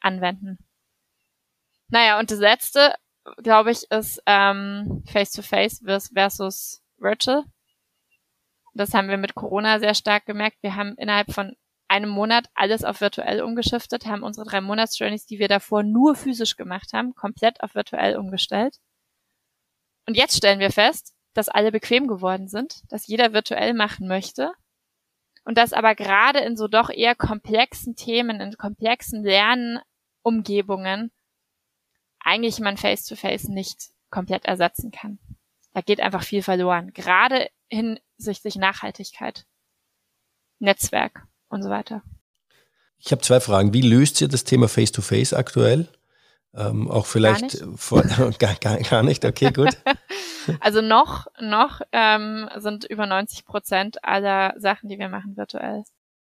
anwenden? 0.00 0.58
Naja, 1.88 2.18
und 2.18 2.30
das 2.30 2.38
letzte, 2.38 2.94
glaube 3.42 3.70
ich, 3.70 3.90
ist 3.90 4.22
ähm, 4.26 5.04
Face-to-Face 5.06 5.82
-face 5.82 6.12
versus 6.12 6.82
Virtual. 6.98 7.44
Das 8.74 8.92
haben 8.92 9.08
wir 9.08 9.16
mit 9.16 9.34
Corona 9.34 9.78
sehr 9.78 9.94
stark 9.94 10.26
gemerkt. 10.26 10.58
Wir 10.62 10.76
haben 10.76 10.96
innerhalb 10.96 11.32
von 11.32 11.56
einem 11.88 12.10
Monat 12.10 12.48
alles 12.54 12.84
auf 12.84 13.00
virtuell 13.00 13.42
umgeschiftet, 13.42 14.06
haben 14.06 14.22
unsere 14.22 14.46
drei 14.46 14.60
Monats-Journeys, 14.60 15.26
die 15.26 15.38
wir 15.38 15.48
davor 15.48 15.82
nur 15.82 16.16
physisch 16.16 16.56
gemacht 16.56 16.92
haben, 16.92 17.14
komplett 17.14 17.62
auf 17.62 17.74
virtuell 17.74 18.16
umgestellt. 18.16 18.76
Und 20.06 20.16
jetzt 20.16 20.36
stellen 20.36 20.58
wir 20.58 20.70
fest, 20.70 21.15
dass 21.36 21.48
alle 21.48 21.70
bequem 21.72 22.06
geworden 22.06 22.48
sind, 22.48 22.82
dass 22.90 23.06
jeder 23.06 23.32
virtuell 23.32 23.74
machen 23.74 24.08
möchte 24.08 24.52
und 25.44 25.58
dass 25.58 25.72
aber 25.72 25.94
gerade 25.94 26.40
in 26.40 26.56
so 26.56 26.66
doch 26.66 26.90
eher 26.90 27.14
komplexen 27.14 27.94
Themen, 27.94 28.40
in 28.40 28.56
komplexen 28.56 29.22
Lernumgebungen 29.22 31.12
eigentlich 32.20 32.58
man 32.58 32.76
Face-to-Face 32.76 33.44
-face 33.44 33.52
nicht 33.52 33.90
komplett 34.10 34.46
ersetzen 34.46 34.90
kann. 34.90 35.18
Da 35.72 35.82
geht 35.82 36.00
einfach 36.00 36.24
viel 36.24 36.42
verloren, 36.42 36.92
gerade 36.92 37.48
hinsichtlich 37.68 38.56
Nachhaltigkeit, 38.56 39.46
Netzwerk 40.58 41.26
und 41.48 41.62
so 41.62 41.70
weiter. 41.70 42.02
Ich 42.98 43.12
habe 43.12 43.22
zwei 43.22 43.40
Fragen. 43.40 43.74
Wie 43.74 43.82
löst 43.82 44.20
ihr 44.20 44.28
das 44.28 44.44
Thema 44.44 44.68
Face-to-Face 44.68 45.32
-face 45.32 45.36
aktuell? 45.36 45.88
Ähm, 46.54 46.90
auch 46.90 47.06
vielleicht 47.06 47.40
gar 47.40 47.66
nicht. 47.66 47.80
Vor, 47.80 48.02
gar, 48.38 48.54
gar, 48.54 48.78
gar 48.78 49.02
nicht, 49.02 49.24
okay, 49.24 49.52
gut. 49.52 49.76
also 50.60 50.80
noch, 50.80 51.26
noch 51.40 51.80
ähm, 51.92 52.48
sind 52.56 52.84
über 52.84 53.06
90 53.06 53.44
Prozent 53.44 54.04
aller 54.04 54.54
Sachen, 54.58 54.88
die 54.88 54.98
wir 54.98 55.08
machen, 55.08 55.36
virtuell. 55.36 55.84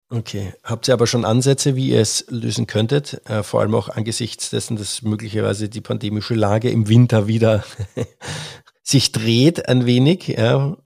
Okay. 0.09 0.55
Habt 0.62 0.87
ihr 0.87 0.94
aber 0.94 1.07
schon 1.07 1.24
Ansätze, 1.24 1.74
wie 1.74 1.90
ihr 1.90 2.00
es 2.00 2.26
lösen 2.31 2.66
könntet? 2.66 3.20
Äh, 3.29 3.42
vor 3.42 3.61
allem 3.61 3.74
auch 3.74 3.88
angesichts 3.88 4.50
dessen, 4.50 4.76
dass 4.76 5.02
möglicherweise 5.02 5.68
die 5.68 5.81
pandemische 5.81 6.35
Lage 6.35 6.70
im 6.70 6.88
Winter 6.88 7.26
wieder 7.26 7.64
sich 8.83 9.11
dreht 9.11 9.68
ein 9.68 9.85
wenig. 9.85 10.29
Ja. 10.29 10.76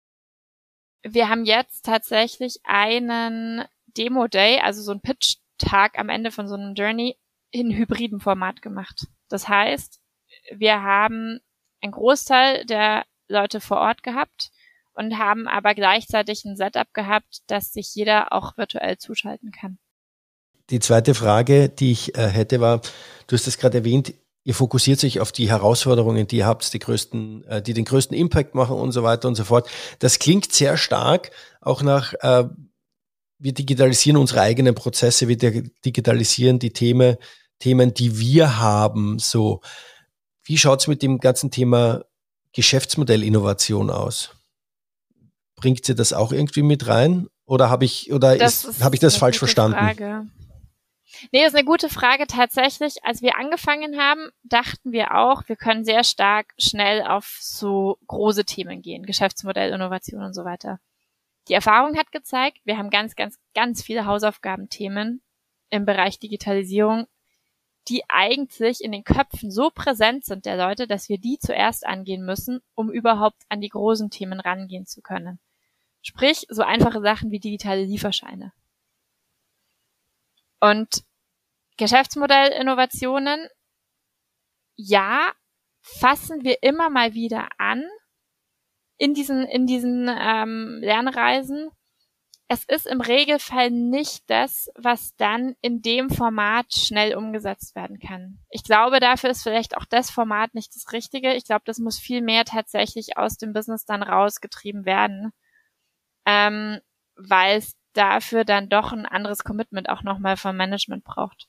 Wir 1.02 1.28
haben 1.28 1.44
jetzt 1.44 1.84
tatsächlich 1.84 2.60
einen 2.64 3.64
Demo 3.96 4.26
Day, 4.26 4.60
also 4.60 4.80
so 4.82 4.92
ein 4.92 5.02
Pitch-Tag 5.02 5.98
am 5.98 6.08
Ende 6.08 6.30
von 6.30 6.48
so 6.48 6.54
einem 6.54 6.74
Journey 6.74 7.16
in 7.50 7.76
hybriden 7.76 8.20
Format 8.20 8.62
gemacht. 8.62 9.06
Das 9.28 9.48
heißt, 9.48 10.00
wir 10.56 10.82
haben 10.82 11.40
einen 11.82 11.92
Großteil 11.92 12.64
der 12.64 13.04
Leute 13.30 13.60
vor 13.60 13.78
Ort 13.78 14.02
gehabt 14.02 14.50
und 14.92 15.18
haben 15.18 15.48
aber 15.48 15.74
gleichzeitig 15.74 16.44
ein 16.44 16.56
Setup 16.56 16.92
gehabt, 16.92 17.40
dass 17.46 17.72
sich 17.72 17.94
jeder 17.94 18.32
auch 18.32 18.56
virtuell 18.56 18.98
zuschalten 18.98 19.52
kann. 19.52 19.78
Die 20.68 20.80
zweite 20.80 21.14
Frage, 21.14 21.68
die 21.68 21.92
ich 21.92 22.16
äh, 22.16 22.28
hätte, 22.28 22.60
war, 22.60 22.80
du 23.26 23.34
hast 23.34 23.46
es 23.46 23.58
gerade 23.58 23.78
erwähnt, 23.78 24.14
ihr 24.44 24.54
fokussiert 24.54 25.00
sich 25.00 25.20
auf 25.20 25.32
die 25.32 25.48
Herausforderungen, 25.48 26.26
die 26.26 26.38
ihr 26.38 26.46
habt, 26.46 26.72
die 26.72 26.78
größten, 26.78 27.44
äh, 27.44 27.62
die 27.62 27.74
den 27.74 27.84
größten 27.84 28.16
Impact 28.16 28.54
machen 28.54 28.76
und 28.76 28.92
so 28.92 29.02
weiter 29.02 29.26
und 29.28 29.34
so 29.34 29.44
fort. 29.44 29.68
Das 29.98 30.18
klingt 30.18 30.52
sehr 30.52 30.76
stark 30.76 31.30
auch 31.60 31.82
nach 31.82 32.14
äh, 32.20 32.44
wir 33.40 33.54
digitalisieren 33.54 34.18
unsere 34.18 34.42
eigenen 34.42 34.74
Prozesse, 34.74 35.26
wir 35.26 35.36
digitalisieren 35.36 36.58
die 36.58 36.72
Themen, 36.72 37.16
Themen, 37.58 37.94
die 37.94 38.18
wir 38.18 38.58
haben. 38.58 39.18
So, 39.18 39.62
wie 40.44 40.58
schaut's 40.58 40.86
mit 40.86 41.02
dem 41.02 41.18
ganzen 41.18 41.50
Thema 41.50 42.04
Geschäftsmodellinnovation 42.52 43.90
aus? 43.90 44.34
Bringt 45.56 45.84
sie 45.84 45.94
das 45.94 46.12
auch 46.12 46.32
irgendwie 46.32 46.62
mit 46.62 46.86
rein? 46.86 47.28
Oder 47.44 47.68
habe 47.68 47.84
ich, 47.84 48.12
oder 48.12 48.36
das 48.36 48.64
ist, 48.64 48.82
habe 48.82 48.94
ich 48.94 49.00
das 49.00 49.16
falsch 49.16 49.38
verstanden? 49.38 49.76
Frage. 49.76 50.26
Nee, 51.32 51.42
das 51.42 51.48
ist 51.48 51.56
eine 51.56 51.64
gute 51.64 51.88
Frage. 51.88 52.26
Tatsächlich, 52.26 53.04
als 53.04 53.22
wir 53.22 53.36
angefangen 53.36 53.98
haben, 53.98 54.30
dachten 54.44 54.92
wir 54.92 55.16
auch, 55.16 55.48
wir 55.48 55.56
können 55.56 55.84
sehr 55.84 56.04
stark 56.04 56.52
schnell 56.58 57.02
auf 57.02 57.38
so 57.40 57.98
große 58.06 58.44
Themen 58.44 58.82
gehen, 58.82 59.04
Geschäftsmodell, 59.04 59.72
Innovation 59.72 60.22
und 60.22 60.32
so 60.34 60.44
weiter. 60.44 60.78
Die 61.48 61.54
Erfahrung 61.54 61.96
hat 61.96 62.12
gezeigt, 62.12 62.58
wir 62.64 62.78
haben 62.78 62.90
ganz, 62.90 63.16
ganz, 63.16 63.38
ganz 63.54 63.82
viele 63.82 64.06
Hausaufgabenthemen 64.06 65.22
im 65.70 65.84
Bereich 65.84 66.18
Digitalisierung, 66.18 67.06
die 67.88 68.02
eigentlich 68.08 68.82
in 68.82 68.92
den 68.92 69.04
Köpfen 69.04 69.50
so 69.50 69.70
präsent 69.70 70.24
sind 70.24 70.46
der 70.46 70.56
Leute, 70.56 70.86
dass 70.86 71.08
wir 71.08 71.18
die 71.18 71.38
zuerst 71.38 71.86
angehen 71.86 72.24
müssen, 72.24 72.60
um 72.74 72.90
überhaupt 72.90 73.42
an 73.48 73.60
die 73.60 73.68
großen 73.68 74.10
Themen 74.10 74.40
rangehen 74.40 74.86
zu 74.86 75.00
können. 75.02 75.40
Sprich, 76.02 76.46
so 76.48 76.62
einfache 76.62 77.00
Sachen 77.00 77.30
wie 77.30 77.40
digitale 77.40 77.84
Lieferscheine. 77.84 78.52
Und 80.60 81.04
Geschäftsmodellinnovationen, 81.78 83.48
ja, 84.76 85.32
fassen 85.80 86.44
wir 86.44 86.62
immer 86.62 86.90
mal 86.90 87.14
wieder 87.14 87.48
an, 87.58 87.84
in 88.98 89.14
diesen, 89.14 89.46
in 89.46 89.66
diesen 89.66 90.08
ähm, 90.08 90.78
Lernreisen. 90.82 91.70
Es 92.52 92.64
ist 92.64 92.88
im 92.88 93.00
Regelfall 93.00 93.70
nicht 93.70 94.28
das, 94.28 94.68
was 94.74 95.14
dann 95.14 95.54
in 95.60 95.82
dem 95.82 96.10
Format 96.10 96.74
schnell 96.74 97.14
umgesetzt 97.14 97.76
werden 97.76 98.00
kann. 98.00 98.40
Ich 98.50 98.64
glaube, 98.64 98.98
dafür 98.98 99.30
ist 99.30 99.44
vielleicht 99.44 99.76
auch 99.76 99.84
das 99.84 100.10
Format 100.10 100.52
nicht 100.52 100.74
das 100.74 100.90
Richtige. 100.92 101.34
Ich 101.34 101.44
glaube, 101.44 101.62
das 101.64 101.78
muss 101.78 101.96
viel 101.96 102.22
mehr 102.22 102.44
tatsächlich 102.44 103.16
aus 103.16 103.36
dem 103.36 103.52
Business 103.52 103.84
dann 103.84 104.02
rausgetrieben 104.02 104.84
werden, 104.84 105.30
ähm, 106.26 106.80
weil 107.14 107.58
es 107.58 107.76
dafür 107.92 108.44
dann 108.44 108.68
doch 108.68 108.90
ein 108.90 109.06
anderes 109.06 109.44
Commitment 109.44 109.88
auch 109.88 110.02
nochmal 110.02 110.36
vom 110.36 110.56
Management 110.56 111.04
braucht. 111.04 111.46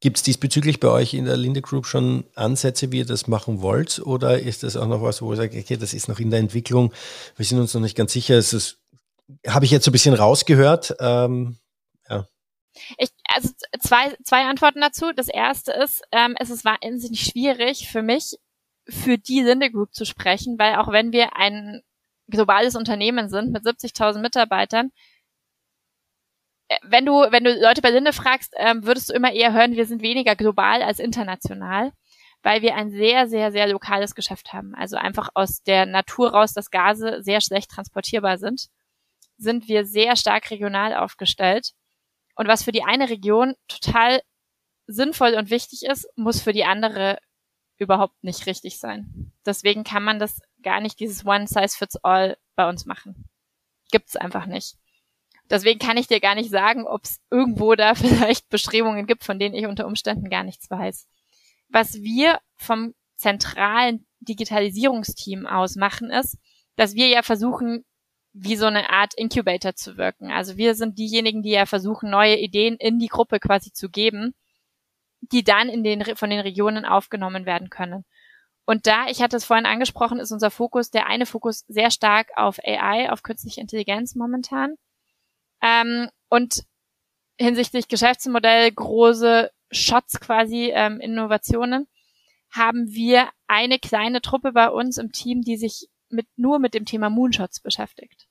Gibt 0.00 0.16
es 0.16 0.22
diesbezüglich 0.24 0.78
bei 0.78 0.88
euch 0.88 1.14
in 1.14 1.26
der 1.26 1.36
Linde 1.36 1.60
Group 1.60 1.86
schon 1.86 2.24
Ansätze, 2.34 2.90
wie 2.90 2.98
ihr 2.98 3.06
das 3.06 3.26
machen 3.26 3.62
wollt? 3.62 4.00
Oder 4.00 4.40
ist 4.40 4.64
das 4.64 4.76
auch 4.76 4.86
noch 4.86 5.02
was, 5.02 5.22
wo 5.22 5.32
ihr 5.32 5.36
sagt, 5.36 5.54
okay, 5.54 5.76
das 5.76 5.94
ist 5.94 6.08
noch 6.08 6.20
in 6.20 6.30
der 6.30 6.38
Entwicklung, 6.38 6.92
wir 7.36 7.44
sind 7.44 7.58
uns 7.58 7.74
noch 7.74 7.80
nicht 7.80 7.96
ganz 7.96 8.12
sicher. 8.12 8.36
Es 8.36 8.52
ist, 8.52 8.78
habe 9.46 9.64
ich 9.64 9.70
jetzt 9.70 9.84
so 9.84 9.90
ein 9.90 9.92
bisschen 9.92 10.14
rausgehört. 10.14 10.96
Ähm, 11.00 11.58
ja. 12.08 12.26
Ich, 12.96 13.10
also 13.28 13.50
zwei, 13.80 14.16
zwei 14.24 14.44
Antworten 14.44 14.80
dazu. 14.80 15.12
Das 15.14 15.28
erste 15.28 15.72
ist, 15.72 16.02
ähm, 16.12 16.36
es 16.38 16.50
ist 16.50 16.64
wahnsinnig 16.64 17.20
schwierig 17.20 17.88
für 17.88 18.02
mich, 18.02 18.36
für 18.88 19.18
die 19.18 19.42
Linde 19.42 19.70
Group 19.70 19.94
zu 19.94 20.04
sprechen, 20.04 20.58
weil 20.58 20.76
auch 20.76 20.90
wenn 20.90 21.12
wir 21.12 21.36
ein 21.36 21.82
globales 22.28 22.76
Unternehmen 22.76 23.28
sind 23.28 23.52
mit 23.52 23.64
70.000 23.64 24.20
Mitarbeitern, 24.20 24.90
äh, 26.68 26.76
wenn 26.82 27.04
du, 27.06 27.12
wenn 27.30 27.44
du 27.44 27.54
Leute 27.60 27.82
bei 27.82 27.90
Linde 27.90 28.12
fragst, 28.12 28.54
ähm, 28.56 28.84
würdest 28.84 29.10
du 29.10 29.14
immer 29.14 29.32
eher 29.32 29.52
hören, 29.52 29.76
wir 29.76 29.86
sind 29.86 30.02
weniger 30.02 30.36
global 30.36 30.82
als 30.82 30.98
international, 30.98 31.92
weil 32.42 32.62
wir 32.62 32.76
ein 32.76 32.90
sehr, 32.90 33.28
sehr, 33.28 33.52
sehr 33.52 33.66
lokales 33.66 34.14
Geschäft 34.14 34.52
haben. 34.52 34.74
Also 34.74 34.96
einfach 34.96 35.30
aus 35.34 35.62
der 35.62 35.86
Natur 35.86 36.30
raus, 36.30 36.52
dass 36.52 36.70
Gase 36.70 37.22
sehr 37.22 37.40
schlecht 37.40 37.70
transportierbar 37.70 38.38
sind, 38.38 38.68
sind 39.38 39.68
wir 39.68 39.86
sehr 39.86 40.16
stark 40.16 40.50
regional 40.50 40.94
aufgestellt. 40.94 41.72
Und 42.34 42.48
was 42.48 42.62
für 42.62 42.72
die 42.72 42.84
eine 42.84 43.08
Region 43.08 43.54
total 43.68 44.20
sinnvoll 44.86 45.34
und 45.34 45.50
wichtig 45.50 45.84
ist, 45.84 46.08
muss 46.16 46.40
für 46.40 46.52
die 46.52 46.64
andere 46.64 47.18
überhaupt 47.78 48.22
nicht 48.22 48.46
richtig 48.46 48.78
sein. 48.78 49.32
Deswegen 49.46 49.84
kann 49.84 50.02
man 50.02 50.18
das 50.18 50.40
gar 50.62 50.80
nicht 50.80 51.00
dieses 51.00 51.24
One 51.24 51.46
Size 51.46 51.76
Fits 51.76 51.96
All 52.02 52.36
bei 52.56 52.68
uns 52.68 52.84
machen. 52.84 53.28
Gibt's 53.90 54.16
einfach 54.16 54.46
nicht. 54.46 54.76
Deswegen 55.48 55.78
kann 55.78 55.96
ich 55.96 56.08
dir 56.08 56.20
gar 56.20 56.34
nicht 56.34 56.50
sagen, 56.50 56.86
ob 56.86 57.04
es 57.04 57.20
irgendwo 57.30 57.74
da 57.74 57.94
vielleicht 57.94 58.48
Bestrebungen 58.48 59.06
gibt, 59.06 59.24
von 59.24 59.38
denen 59.38 59.54
ich 59.54 59.66
unter 59.66 59.86
Umständen 59.86 60.28
gar 60.28 60.42
nichts 60.42 60.70
weiß. 60.70 61.06
Was 61.68 61.94
wir 61.94 62.40
vom 62.56 62.94
zentralen 63.16 64.06
Digitalisierungsteam 64.20 65.46
aus 65.46 65.76
machen, 65.76 66.10
ist, 66.10 66.38
dass 66.76 66.94
wir 66.94 67.08
ja 67.08 67.22
versuchen, 67.22 67.84
wie 68.32 68.56
so 68.56 68.66
eine 68.66 68.90
Art 68.90 69.14
Incubator 69.14 69.74
zu 69.74 69.96
wirken. 69.96 70.30
Also 70.30 70.56
wir 70.56 70.74
sind 70.74 70.98
diejenigen, 70.98 71.42
die 71.42 71.50
ja 71.50 71.66
versuchen, 71.66 72.10
neue 72.10 72.36
Ideen 72.36 72.76
in 72.76 72.98
die 72.98 73.08
Gruppe 73.08 73.40
quasi 73.40 73.72
zu 73.72 73.88
geben, 73.88 74.34
die 75.20 75.42
dann 75.42 75.68
in 75.68 75.82
den, 75.82 76.16
von 76.16 76.30
den 76.30 76.40
Regionen 76.40 76.84
aufgenommen 76.84 77.46
werden 77.46 77.70
können. 77.70 78.04
Und 78.64 78.86
da, 78.86 79.08
ich 79.08 79.22
hatte 79.22 79.36
es 79.36 79.46
vorhin 79.46 79.66
angesprochen, 79.66 80.20
ist 80.20 80.30
unser 80.30 80.50
Fokus, 80.50 80.90
der 80.90 81.06
eine 81.06 81.24
Fokus 81.24 81.64
sehr 81.68 81.90
stark 81.90 82.28
auf 82.36 82.58
AI, 82.62 83.10
auf 83.10 83.22
künstliche 83.22 83.60
Intelligenz 83.60 84.14
momentan. 84.14 84.74
Ähm, 85.62 86.10
und 86.28 86.64
hinsichtlich 87.38 87.88
Geschäftsmodell, 87.88 88.70
große 88.72 89.50
Shots 89.70 90.20
quasi, 90.20 90.70
ähm, 90.74 91.00
Innovationen, 91.00 91.88
haben 92.50 92.92
wir 92.92 93.28
eine 93.46 93.78
kleine 93.78 94.20
Truppe 94.20 94.52
bei 94.52 94.68
uns 94.68 94.98
im 94.98 95.12
Team, 95.12 95.42
die 95.42 95.56
sich 95.56 95.88
mit, 96.10 96.26
nur 96.36 96.58
mit 96.58 96.74
dem 96.74 96.84
Thema 96.84 97.10
Moonshots 97.10 97.60
beschäftigt. 97.60 98.26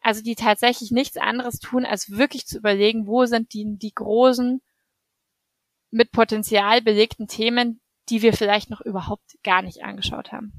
Also 0.00 0.22
die 0.22 0.34
tatsächlich 0.34 0.90
nichts 0.90 1.16
anderes 1.16 1.58
tun, 1.58 1.84
als 1.84 2.10
wirklich 2.10 2.46
zu 2.46 2.58
überlegen, 2.58 3.06
wo 3.06 3.26
sind 3.26 3.52
die, 3.52 3.76
die 3.78 3.92
großen, 3.94 4.62
mit 5.90 6.12
Potenzial 6.12 6.82
belegten 6.82 7.26
Themen, 7.26 7.80
die 8.08 8.22
wir 8.22 8.32
vielleicht 8.32 8.70
noch 8.70 8.80
überhaupt 8.80 9.36
gar 9.42 9.62
nicht 9.62 9.82
angeschaut 9.82 10.32
haben. 10.32 10.52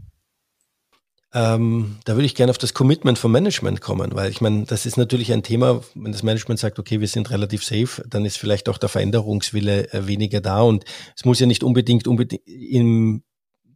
Ähm, 1.34 1.97
da 2.04 2.15
würde 2.15 2.26
ich 2.26 2.36
gerne 2.36 2.50
auf 2.50 2.58
das 2.58 2.74
Commitment 2.74 3.17
vom 3.17 3.32
Management 3.32 3.80
kommen, 3.80 4.13
weil 4.13 4.30
ich 4.30 4.41
meine, 4.41 4.65
das 4.65 4.86
ist 4.86 4.97
natürlich 4.97 5.32
ein 5.32 5.43
Thema, 5.43 5.82
wenn 5.95 6.12
das 6.12 6.24
Management 6.24 6.60
sagt, 6.60 6.78
okay, 6.78 7.00
wir 7.00 7.08
sind 7.08 7.30
relativ 7.30 7.63
safe, 7.63 8.04
dann 8.06 8.26
ist 8.26 8.38
vielleicht 8.38 8.67
auch 8.67 8.78
der 8.78 8.89
Veränderungswille 8.89 9.93
äh, 9.93 10.08
weniger 10.08 10.41
da 10.41 10.62
und 10.62 10.84
es 11.15 11.24
muss 11.24 11.39
ja 11.39 11.45
nicht 11.45 11.63
unbedingt, 11.63 12.06
unbedingt 12.06 12.45
im 12.45 13.24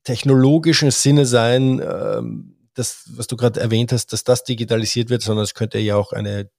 technologischen 0.04 0.92
Sinne 0.92 1.26
sein, 1.26 1.82
ähm, 1.82 2.55
das, 2.76 3.10
was 3.16 3.28
du 3.28 3.36
gerade 3.36 3.60
erwähnt 3.60 3.92
hast, 3.92 4.14
dass 4.14 4.24
das 4.24 4.44
digitalisiert 4.44 5.10
wird, 5.10 5.24
sondern 5.24 5.44
es 5.44 5.54
könnte 5.54 5.80
ja 5.80 5.96
auch 5.96 6.12
eine 6.14 6.50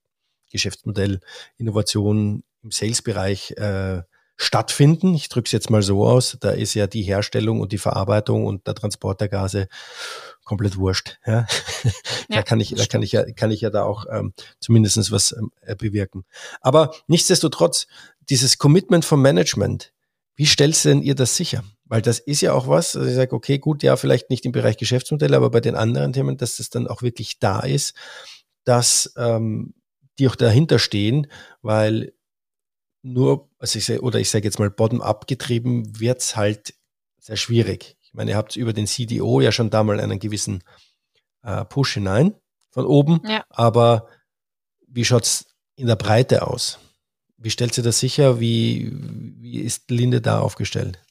Geschäftsmodellinnovation 0.50 2.42
im 2.62 2.70
Sales-Bereich 2.70 3.52
äh, 3.52 4.02
stattfinden. 4.37 5.14
Ich 5.14 5.29
drücke 5.29 5.46
es 5.46 5.52
jetzt 5.52 5.70
mal 5.70 5.83
so 5.83 6.07
aus. 6.07 6.37
Da 6.40 6.50
ist 6.50 6.74
ja 6.74 6.87
die 6.87 7.02
Herstellung 7.02 7.61
und 7.61 7.72
die 7.72 7.79
Verarbeitung 7.79 8.44
und 8.44 8.66
der 8.66 8.74
Transport 8.74 9.20
der 9.20 9.29
Gase 9.29 9.68
komplett 10.44 10.76
wurscht. 10.76 11.18
Ja? 11.26 11.46
ja 11.85 12.37
da 12.37 12.42
kann 12.42 12.61
ich, 12.61 12.74
da 12.74 12.87
kann 12.87 13.02
ich 13.02 13.12
ja, 13.12 13.24
kann 13.33 13.50
ich 13.50 13.61
ja 13.61 13.70
da 13.70 13.85
auch 13.85 14.05
ähm, 14.11 14.33
zumindest 14.61 15.11
was 15.11 15.33
ähm, 15.33 15.50
bewirken. 15.79 16.24
Aber 16.61 16.92
nichtsdestotrotz, 17.07 17.87
dieses 18.29 18.59
Commitment 18.59 19.05
vom 19.05 19.22
Management, 19.22 19.92
wie 20.35 20.46
stellst 20.46 20.85
denn 20.85 21.02
ihr 21.02 21.14
das 21.14 21.37
sicher? 21.37 21.64
Weil 21.88 22.03
das 22.03 22.18
ist 22.18 22.40
ja 22.40 22.53
auch 22.53 22.66
was, 22.66 22.96
also 22.96 23.09
ich 23.09 23.14
sage, 23.14 23.35
okay, 23.35 23.59
gut, 23.59 23.83
ja, 23.83 23.96
vielleicht 23.96 24.29
nicht 24.29 24.44
im 24.44 24.53
Bereich 24.53 24.77
Geschäftsmodelle, 24.77 25.37
aber 25.37 25.51
bei 25.51 25.61
den 25.61 25.77
anderen 25.77 26.12
Themen, 26.12 26.37
dass 26.37 26.57
das 26.57 26.68
dann 26.68 26.88
auch 26.88 27.03
wirklich 27.03 27.38
da 27.38 27.61
ist, 27.61 27.94
dass 28.64 29.12
ähm, 29.16 29.75
die 30.18 30.29
auch 30.29 30.35
dahinter 30.35 30.79
stehen, 30.79 31.29
weil 31.62 32.12
nur, 33.03 33.49
also 33.59 33.79
ich 33.79 33.85
sag, 33.85 34.03
oder 34.03 34.18
ich 34.18 34.31
sage 34.31 34.44
jetzt 34.44 34.59
mal 34.59 34.70
bottom-up 34.70 35.29
getrieben, 35.29 36.01
wird's 36.01 36.35
halt 36.35 36.75
sehr 37.20 37.37
schwierig. 37.37 37.96
Ich 38.03 38.14
meine, 38.14 38.33
ihr 38.33 38.37
habt 38.37 38.57
über 38.57 38.72
den 38.72 38.87
CDO 38.87 39.40
ja 39.40 39.53
schon 39.53 39.70
da 39.70 39.85
mal 39.85 40.01
einen 40.01 40.18
gewissen 40.18 40.64
äh, 41.42 41.64
Push 41.64 41.94
hinein 41.94 42.35
von 42.70 42.85
oben, 42.85 43.20
ja. 43.29 43.44
aber 43.49 44.09
wie 44.88 45.05
schaut's 45.05 45.46
in 45.77 45.87
der 45.87 45.96
Breite 45.96 46.46
aus? 46.46 46.81
Wie 47.37 47.51
stellt 47.51 47.75
sie 47.75 47.83
das 47.83 48.01
sicher? 48.01 48.40
Wie, 48.40 48.90
wie 48.92 49.61
ist 49.61 49.90
Linde 49.90 50.20
da 50.20 50.40
aufgestellt? 50.40 51.06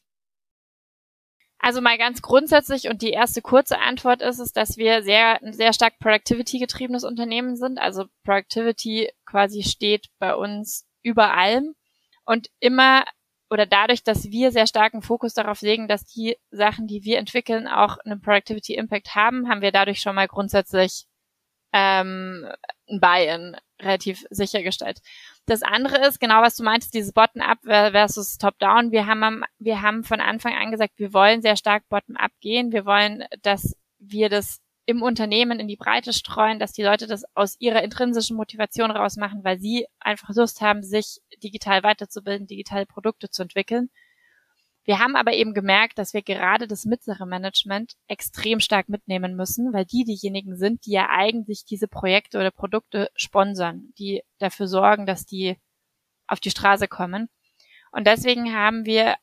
Also 1.66 1.82
mal 1.82 1.98
ganz 1.98 2.22
grundsätzlich 2.22 2.90
und 2.90 3.02
die 3.02 3.10
erste 3.10 3.42
kurze 3.42 3.80
Antwort 3.80 4.22
ist 4.22 4.38
es, 4.38 4.54
dass 4.54 4.78
wir 4.78 5.02
sehr, 5.02 5.40
sehr 5.42 5.74
stark 5.74 5.98
Productivity 5.98 6.60
getriebenes 6.60 7.04
Unternehmen 7.04 7.56
sind. 7.56 7.80
Also 7.80 8.06
Productivity 8.24 9.10
quasi 9.26 9.64
steht 9.64 10.06
bei 10.20 10.36
uns 10.36 10.86
über 11.02 11.34
allem 11.34 11.74
und 12.24 12.52
immer 12.60 13.04
oder 13.50 13.66
dadurch, 13.66 14.04
dass 14.04 14.26
wir 14.26 14.52
sehr 14.52 14.68
starken 14.68 15.02
Fokus 15.02 15.34
darauf 15.34 15.62
legen, 15.62 15.88
dass 15.88 16.06
die 16.06 16.38
Sachen, 16.52 16.86
die 16.86 17.04
wir 17.04 17.18
entwickeln, 17.18 17.68
auch 17.68 17.98
einen 18.06 18.22
Productivity 18.22 18.76
Impact 18.76 19.16
haben, 19.16 19.50
haben 19.50 19.62
wir 19.62 19.72
dadurch 19.72 20.02
schon 20.02 20.14
mal 20.14 20.28
grundsätzlich 20.28 21.08
ähm, 21.78 22.48
ein 22.90 23.02
Buy-in 23.02 23.58
relativ 23.82 24.26
sichergestellt. 24.30 25.02
Das 25.46 25.62
andere 25.62 26.08
ist, 26.08 26.22
genau 26.22 26.42
was 26.42 26.56
du 26.56 26.64
meintest, 26.64 26.94
dieses 26.94 27.12
Bottom-up 27.12 27.60
versus 27.64 28.38
Top-down. 28.38 28.92
Wir 28.92 29.06
haben, 29.06 29.44
wir 29.60 29.82
haben 29.82 30.06
von 30.06 30.22
Anfang 30.22 30.54
an 30.54 30.72
gesagt, 30.72 30.94
wir 30.96 31.14
wollen 31.14 31.42
sehr 31.42 31.58
stark 31.58 31.84
Bottom-up 31.90 32.32
gehen. 32.40 32.72
Wir 32.72 32.86
wollen, 32.86 33.26
dass 33.42 33.76
wir 34.00 34.30
das 34.30 34.62
im 34.86 35.02
Unternehmen 35.02 35.60
in 35.60 35.68
die 35.68 35.76
Breite 35.76 36.14
streuen, 36.14 36.60
dass 36.60 36.72
die 36.72 36.84
Leute 36.84 37.08
das 37.08 37.26
aus 37.34 37.58
ihrer 37.60 37.84
intrinsischen 37.84 38.38
Motivation 38.38 38.92
rausmachen, 38.92 39.44
weil 39.44 39.60
sie 39.60 39.88
einfach 40.00 40.30
Lust 40.34 40.62
haben, 40.62 40.82
sich 40.82 41.20
digital 41.44 41.84
weiterzubilden, 41.84 42.48
digitale 42.48 42.86
Produkte 42.86 43.30
zu 43.30 43.42
entwickeln. 43.42 43.90
Wir 44.86 45.00
haben 45.00 45.16
aber 45.16 45.34
eben 45.34 45.56
gemerkt, 45.56 45.98
dass 45.98 46.14
wir 46.14 46.22
gerade 46.22 46.68
das 46.68 46.86
mittlere 46.86 47.26
Management 47.26 47.94
extrem 48.08 48.60
stark 48.60 48.88
mitnehmen 48.88 49.36
müssen, 49.36 49.74
weil 49.74 49.86
die 49.86 50.04
diejenigen 50.04 50.58
sind, 50.58 50.86
die 50.86 50.92
ja 50.92 51.10
eigentlich 51.10 51.66
diese 51.66 51.88
Projekte 51.88 52.38
oder 52.38 52.52
Produkte 52.52 53.10
sponsern, 53.16 53.94
die 53.98 54.22
dafür 54.38 54.68
sorgen, 54.68 55.08
dass 55.08 55.26
die 55.26 55.58
auf 56.28 56.40
die 56.40 56.52
Straße 56.52 56.88
kommen. 56.88 57.30
Und 57.92 58.06
deswegen 58.06 58.54
haben 58.54 58.86
wir 58.86 59.16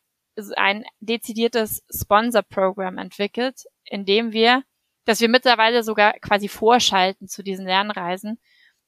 ein 0.56 0.84
dezidiertes 0.98 1.84
Sponsor-Programm 1.94 2.98
entwickelt, 2.98 3.64
in 3.84 4.04
dem 4.04 4.32
wir, 4.32 4.64
dass 5.04 5.20
wir 5.20 5.28
mittlerweile 5.28 5.84
sogar 5.84 6.14
quasi 6.14 6.48
vorschalten 6.48 7.28
zu 7.28 7.44
diesen 7.44 7.66
Lernreisen, 7.66 8.40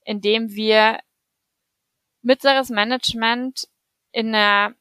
indem 0.05 0.51
wir 0.51 0.99
mittleres 2.23 2.71
Management 2.71 3.69
in 4.11 4.35
einer 4.35 4.75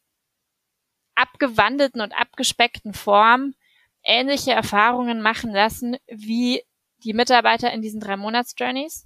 abgewandelten 1.15 2.02
und 2.02 2.13
abgespeckten 2.13 2.93
Form 2.93 3.54
ähnliche 4.04 4.52
Erfahrungen 4.52 5.21
machen 5.21 5.52
lassen 5.52 5.97
wie 6.08 6.63
die 7.04 7.13
Mitarbeiter 7.13 7.71
in 7.71 7.82
diesen 7.82 7.99
drei 7.99 8.17
Monats-Journeys, 8.17 9.06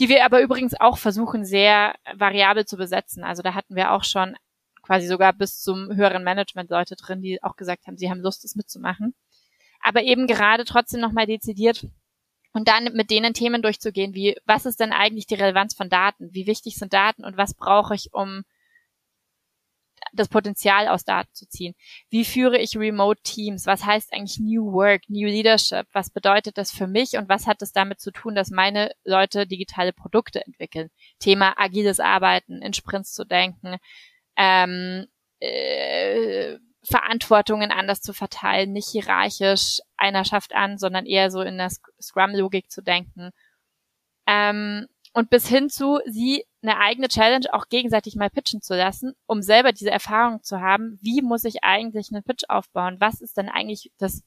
die 0.00 0.08
wir 0.08 0.24
aber 0.24 0.40
übrigens 0.40 0.78
auch 0.78 0.98
versuchen, 0.98 1.44
sehr 1.44 1.94
variabel 2.14 2.64
zu 2.64 2.76
besetzen. 2.76 3.24
Also 3.24 3.42
da 3.42 3.54
hatten 3.54 3.76
wir 3.76 3.92
auch 3.92 4.04
schon 4.04 4.36
quasi 4.82 5.06
sogar 5.06 5.32
bis 5.32 5.60
zum 5.60 5.94
höheren 5.94 6.24
Management 6.24 6.70
Leute 6.70 6.96
drin, 6.96 7.22
die 7.22 7.42
auch 7.42 7.56
gesagt 7.56 7.86
haben, 7.86 7.96
sie 7.96 8.10
haben 8.10 8.20
Lust, 8.20 8.44
das 8.44 8.56
mitzumachen. 8.56 9.14
Aber 9.80 10.02
eben 10.02 10.26
gerade 10.26 10.64
trotzdem 10.64 11.00
nochmal 11.00 11.26
dezidiert 11.26 11.86
und 12.52 12.68
dann 12.68 12.92
mit 12.92 13.10
denen 13.10 13.34
Themen 13.34 13.62
durchzugehen, 13.62 14.14
wie, 14.14 14.36
was 14.44 14.66
ist 14.66 14.80
denn 14.80 14.92
eigentlich 14.92 15.26
die 15.26 15.34
Relevanz 15.34 15.74
von 15.74 15.88
Daten? 15.88 16.32
Wie 16.32 16.46
wichtig 16.46 16.76
sind 16.76 16.92
Daten 16.92 17.24
und 17.24 17.36
was 17.36 17.54
brauche 17.54 17.94
ich, 17.94 18.12
um 18.12 18.44
das 20.12 20.28
Potenzial 20.28 20.88
aus 20.88 21.04
Daten 21.04 21.32
zu 21.32 21.48
ziehen. 21.48 21.74
Wie 22.10 22.24
führe 22.24 22.58
ich 22.58 22.76
Remote 22.76 23.20
Teams? 23.22 23.66
Was 23.66 23.84
heißt 23.84 24.12
eigentlich 24.12 24.38
New 24.38 24.72
Work, 24.72 25.02
New 25.08 25.26
Leadership? 25.26 25.86
Was 25.92 26.10
bedeutet 26.10 26.58
das 26.58 26.70
für 26.70 26.86
mich 26.86 27.16
und 27.16 27.28
was 27.28 27.46
hat 27.46 27.62
es 27.62 27.72
damit 27.72 28.00
zu 28.00 28.10
tun, 28.10 28.34
dass 28.34 28.50
meine 28.50 28.92
Leute 29.04 29.46
digitale 29.46 29.92
Produkte 29.92 30.44
entwickeln? 30.44 30.90
Thema 31.18 31.54
agiles 31.56 32.00
Arbeiten, 32.00 32.62
in 32.62 32.72
Sprints 32.72 33.12
zu 33.12 33.24
denken, 33.24 33.76
ähm, 34.36 35.06
äh, 35.40 36.58
Verantwortungen 36.84 37.70
anders 37.70 38.00
zu 38.00 38.12
verteilen, 38.12 38.72
nicht 38.72 38.88
hierarchisch 38.88 39.80
einer 39.96 40.24
schafft 40.24 40.54
an, 40.54 40.78
sondern 40.78 41.06
eher 41.06 41.30
so 41.30 41.42
in 41.42 41.58
der 41.58 41.70
Scrum-Logik 42.00 42.70
zu 42.70 42.82
denken. 42.82 43.30
Ähm, 44.26 44.88
und 45.12 45.30
bis 45.30 45.46
hin 45.46 45.68
zu, 45.68 46.00
sie 46.06 46.44
eine 46.62 46.78
eigene 46.78 47.08
Challenge 47.08 47.46
auch 47.52 47.68
gegenseitig 47.68 48.16
mal 48.16 48.30
pitchen 48.30 48.62
zu 48.62 48.74
lassen, 48.74 49.14
um 49.26 49.42
selber 49.42 49.72
diese 49.72 49.90
Erfahrung 49.90 50.42
zu 50.42 50.60
haben, 50.60 50.98
wie 51.02 51.22
muss 51.22 51.44
ich 51.44 51.64
eigentlich 51.64 52.10
einen 52.12 52.22
Pitch 52.22 52.44
aufbauen? 52.48 52.96
Was 52.98 53.20
ist 53.20 53.36
denn 53.36 53.48
eigentlich 53.48 53.92
das, 53.98 54.22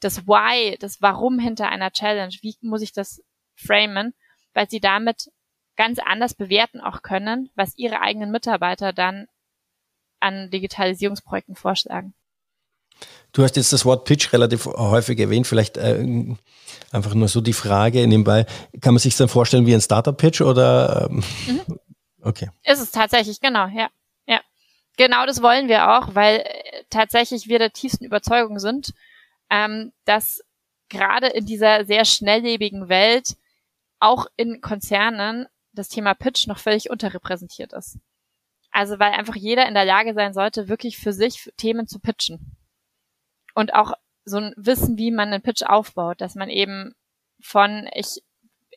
das 0.00 0.26
Why, 0.26 0.76
das 0.78 1.02
Warum 1.02 1.38
hinter 1.38 1.68
einer 1.68 1.90
Challenge? 1.90 2.34
Wie 2.40 2.56
muss 2.60 2.82
ich 2.82 2.92
das 2.92 3.22
framen? 3.56 4.14
Weil 4.54 4.68
sie 4.70 4.80
damit 4.80 5.30
ganz 5.76 5.98
anders 5.98 6.34
bewerten 6.34 6.80
auch 6.80 7.02
können, 7.02 7.50
was 7.54 7.76
ihre 7.76 8.00
eigenen 8.00 8.30
Mitarbeiter 8.30 8.92
dann 8.92 9.26
an 10.20 10.50
Digitalisierungsprojekten 10.50 11.56
vorschlagen. 11.56 12.14
Du 13.32 13.42
hast 13.42 13.56
jetzt 13.56 13.72
das 13.72 13.84
Wort 13.84 14.04
Pitch 14.04 14.32
relativ 14.32 14.66
häufig 14.66 15.18
erwähnt. 15.18 15.46
Vielleicht 15.46 15.78
äh, 15.78 16.04
einfach 16.90 17.14
nur 17.14 17.28
so 17.28 17.40
die 17.40 17.54
Frage 17.54 18.06
nebenbei. 18.06 18.44
Kann 18.80 18.94
man 18.94 18.98
sich 18.98 19.16
dann 19.16 19.28
vorstellen 19.28 19.66
wie 19.66 19.74
ein 19.74 19.80
Startup-Pitch 19.80 20.42
oder? 20.42 21.08
Ähm, 21.10 21.24
mhm. 21.46 21.78
Okay. 22.20 22.50
Ist 22.62 22.80
es 22.80 22.90
tatsächlich, 22.90 23.40
genau, 23.40 23.66
ja. 23.66 23.88
Ja. 24.26 24.40
Genau 24.96 25.26
das 25.26 25.42
wollen 25.42 25.68
wir 25.68 25.96
auch, 25.96 26.14
weil 26.14 26.40
äh, 26.40 26.84
tatsächlich 26.90 27.48
wir 27.48 27.58
der 27.58 27.72
tiefsten 27.72 28.04
Überzeugung 28.04 28.58
sind, 28.58 28.92
ähm, 29.50 29.92
dass 30.04 30.42
gerade 30.88 31.28
in 31.28 31.46
dieser 31.46 31.84
sehr 31.86 32.04
schnelllebigen 32.04 32.88
Welt 32.88 33.36
auch 33.98 34.26
in 34.36 34.60
Konzernen 34.60 35.46
das 35.72 35.88
Thema 35.88 36.14
Pitch 36.14 36.46
noch 36.46 36.58
völlig 36.58 36.90
unterrepräsentiert 36.90 37.72
ist. 37.72 37.98
Also 38.70 38.98
weil 38.98 39.12
einfach 39.12 39.36
jeder 39.36 39.66
in 39.66 39.74
der 39.74 39.84
Lage 39.84 40.12
sein 40.12 40.34
sollte, 40.34 40.68
wirklich 40.68 40.98
für 40.98 41.12
sich 41.12 41.50
Themen 41.56 41.86
zu 41.86 41.98
pitchen. 41.98 42.56
Und 43.54 43.74
auch 43.74 43.92
so 44.24 44.38
ein 44.38 44.54
Wissen, 44.56 44.98
wie 44.98 45.10
man 45.10 45.28
einen 45.28 45.42
Pitch 45.42 45.62
aufbaut, 45.62 46.20
dass 46.20 46.34
man 46.34 46.48
eben 46.48 46.94
von 47.40 47.88
ich 47.94 48.22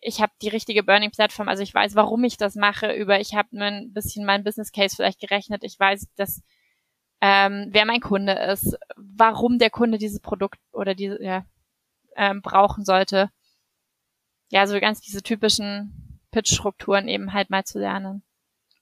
ich 0.02 0.22
habe 0.22 0.34
die 0.42 0.50
richtige 0.50 0.84
Burning 0.84 1.10
Plattform, 1.12 1.50
also 1.50 1.64
ich 1.64 1.74
weiß, 1.74 1.96
warum 1.96 2.24
ich 2.24 2.38
das 2.38 2.56
mache, 2.56 2.94
über 2.94 3.20
ich 3.20 3.34
habe 3.34 3.58
ein 3.58 3.92
bisschen 3.92 4.26
mein 4.26 4.44
Business 4.44 4.72
Case 4.72 4.96
vielleicht 4.96 5.20
gerechnet, 5.20 5.64
ich 5.64 5.80
weiß, 5.80 6.08
dass 6.16 6.44
ähm, 7.22 7.70
wer 7.72 7.86
mein 7.86 8.02
Kunde 8.02 8.34
ist, 8.34 8.78
warum 8.96 9.58
der 9.58 9.72
Kunde 9.72 9.98
dieses 9.98 10.20
Produkt 10.20 10.60
oder 10.72 10.94
diese 10.94 11.22
ja, 11.24 11.46
ähm, 12.16 12.42
brauchen 12.42 12.86
sollte. 12.86 13.32
Ja, 14.52 14.68
so 14.68 14.80
ganz 14.80 15.02
diese 15.02 15.24
typischen 15.24 16.20
Pitch-Strukturen 16.32 17.08
eben 17.08 17.34
halt 17.34 17.50
mal 17.50 17.64
zu 17.64 17.80
lernen. 17.80 18.24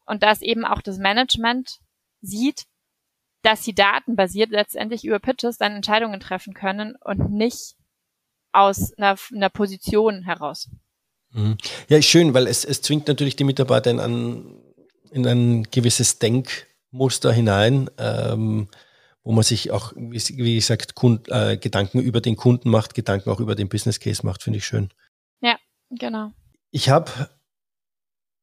Und 0.06 0.24
dass 0.24 0.42
eben 0.42 0.66
auch 0.66 0.82
das 0.82 0.98
Management 0.98 1.80
sieht, 2.22 2.66
dass 3.44 3.64
sie 3.64 3.76
datenbasiert 3.76 4.50
letztendlich 4.50 5.06
über 5.06 5.20
Pitches 5.20 5.58
dann 5.58 5.74
Entscheidungen 5.74 6.20
treffen 6.20 6.54
können 6.54 6.96
und 7.02 7.32
nicht 7.32 7.76
aus 8.54 8.94
einer, 8.98 9.18
einer 9.34 9.50
Position 9.50 10.24
heraus. 10.24 10.70
Mhm. 11.32 11.58
Ja, 11.90 12.02
schön, 12.02 12.34
weil 12.34 12.48
es, 12.48 12.64
es 12.64 12.82
zwingt 12.82 13.08
natürlich 13.08 13.36
die 13.36 13.44
Mitarbeiter 13.44 13.92
in 13.92 14.00
ein, 14.00 14.56
in 15.12 15.28
ein 15.28 15.64
gewisses 15.64 16.20
Denkmuster 16.20 17.32
hinein, 17.32 17.90
ähm, 17.98 18.70
wo 19.24 19.32
man 19.32 19.44
sich 19.44 19.72
auch, 19.72 19.94
wie, 19.96 20.22
wie 20.38 20.56
gesagt, 20.56 20.96
Kund, 20.96 21.28
äh, 21.30 21.58
Gedanken 21.58 22.00
über 22.00 22.22
den 22.22 22.36
Kunden 22.36 22.70
macht, 22.70 22.94
Gedanken 22.94 23.30
auch 23.30 23.40
über 23.40 23.56
den 23.56 23.70
Business 23.70 24.00
Case 24.00 24.26
macht, 24.26 24.44
finde 24.44 24.58
ich 24.58 24.66
schön. 24.66 24.90
Ja, 25.42 25.58
genau. 25.90 26.32
Ich 26.72 26.90
habe 26.90 27.12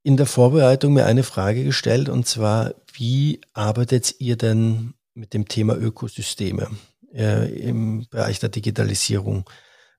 in 0.03 0.17
der 0.17 0.25
Vorbereitung 0.25 0.93
mir 0.93 1.05
eine 1.05 1.23
Frage 1.23 1.63
gestellt 1.63 2.09
und 2.09 2.25
zwar, 2.27 2.73
wie 2.93 3.41
arbeitet 3.53 4.15
ihr 4.19 4.35
denn 4.35 4.93
mit 5.13 5.33
dem 5.33 5.47
Thema 5.47 5.75
Ökosysteme 5.77 6.69
äh, 7.13 7.51
im 7.53 8.07
Bereich 8.09 8.39
der 8.39 8.49
Digitalisierung? 8.49 9.49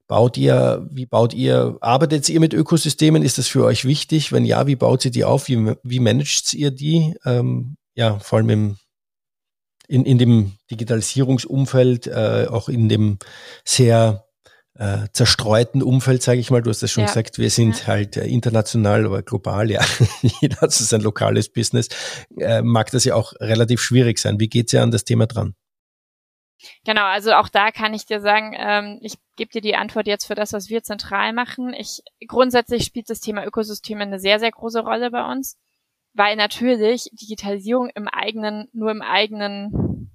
Baut 0.09 0.37
ihr, 0.37 0.87
wie 0.91 1.07
baut 1.07 1.33
ihr, 1.33 1.79
arbeitet 1.81 2.29
ihr 2.29 2.41
mit 2.41 2.53
Ökosystemen? 2.53 3.23
Ist 3.23 3.39
das 3.39 3.49
für 3.49 3.65
euch 3.65 3.85
wichtig? 3.85 4.33
Wenn 4.33 4.45
ja, 4.45 4.67
wie 4.67 4.77
baut 4.77 5.05
ihr 5.05 5.11
die 5.11 5.25
auf? 5.25 5.49
Wie, 5.49 5.75
wie 5.83 6.01
managt 6.01 6.53
ihr 6.55 6.71
die? 6.71 7.15
Ähm, 7.25 7.77
ja, 7.95 8.19
vor 8.19 8.39
allem 8.39 8.51
im, 8.51 8.77
in, 9.89 10.05
in 10.05 10.19
dem 10.19 10.53
Digitalisierungsumfeld, 10.71 12.09
äh, 12.09 12.47
auch 12.51 12.69
in 12.69 12.89
dem 12.89 13.19
sehr 13.65 14.27
äh, 14.75 15.07
zerstreuten 15.13 15.83
Umfeld, 15.83 16.23
sage 16.23 16.41
ich 16.41 16.51
mal. 16.51 16.63
Du 16.63 16.71
hast 16.71 16.83
das 16.83 16.91
schon 16.91 17.03
ja. 17.03 17.09
gesagt, 17.09 17.39
wir 17.39 17.51
sind 17.51 17.81
ja. 17.81 17.87
halt 17.89 18.17
äh, 18.17 18.27
international, 18.27 19.07
aber 19.07 19.23
global, 19.23 19.71
ja. 19.71 19.83
Jeder 20.41 20.61
hat 20.61 20.73
sein 20.73 21.03
lokales 21.03 21.51
Business. 21.51 21.89
Äh, 22.39 22.63
mag 22.63 22.91
das 22.91 23.05
ja 23.05 23.15
auch 23.15 23.33
relativ 23.41 23.81
schwierig 23.83 24.19
sein. 24.19 24.41
Wie 24.41 24.49
geht's 24.49 24.73
ja 24.73 24.83
an 24.83 24.91
das 24.91 25.05
Thema 25.05 25.27
dran? 25.27 25.55
Genau, 26.85 27.05
also 27.05 27.33
auch 27.33 27.49
da 27.49 27.71
kann 27.71 27.93
ich 27.93 28.07
dir 28.07 28.21
sagen, 28.21 28.55
ähm, 28.57 28.99
ich 29.03 29.15
gebe 29.37 29.51
dir 29.51 29.61
die 29.61 29.75
Antwort 29.75 30.07
jetzt 30.07 30.27
für 30.27 30.35
das, 30.35 30.53
was 30.53 30.69
wir 30.69 30.83
zentral 30.83 31.33
machen. 31.33 31.75
Ich 31.75 32.03
grundsätzlich 32.29 32.85
spielt 32.85 33.11
das 33.11 33.21
Thema 33.21 33.45
Ökosysteme 33.45 34.03
eine 34.03 34.21
sehr, 34.21 34.39
sehr 34.39 34.53
große 34.53 34.81
Rolle 34.81 35.11
bei 35.11 35.25
uns, 35.31 35.59
weil 36.15 36.37
natürlich 36.37 37.09
Digitalisierung 37.13 37.91
im 37.95 38.07
eigenen, 38.07 38.69
nur 38.73 38.91
im 38.91 39.03
eigenen 39.03 40.11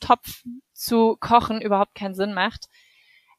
Topf 0.00 0.42
zu 0.72 1.16
kochen 1.20 1.60
überhaupt 1.60 1.94
keinen 1.94 2.14
Sinn 2.14 2.32
macht. 2.32 2.66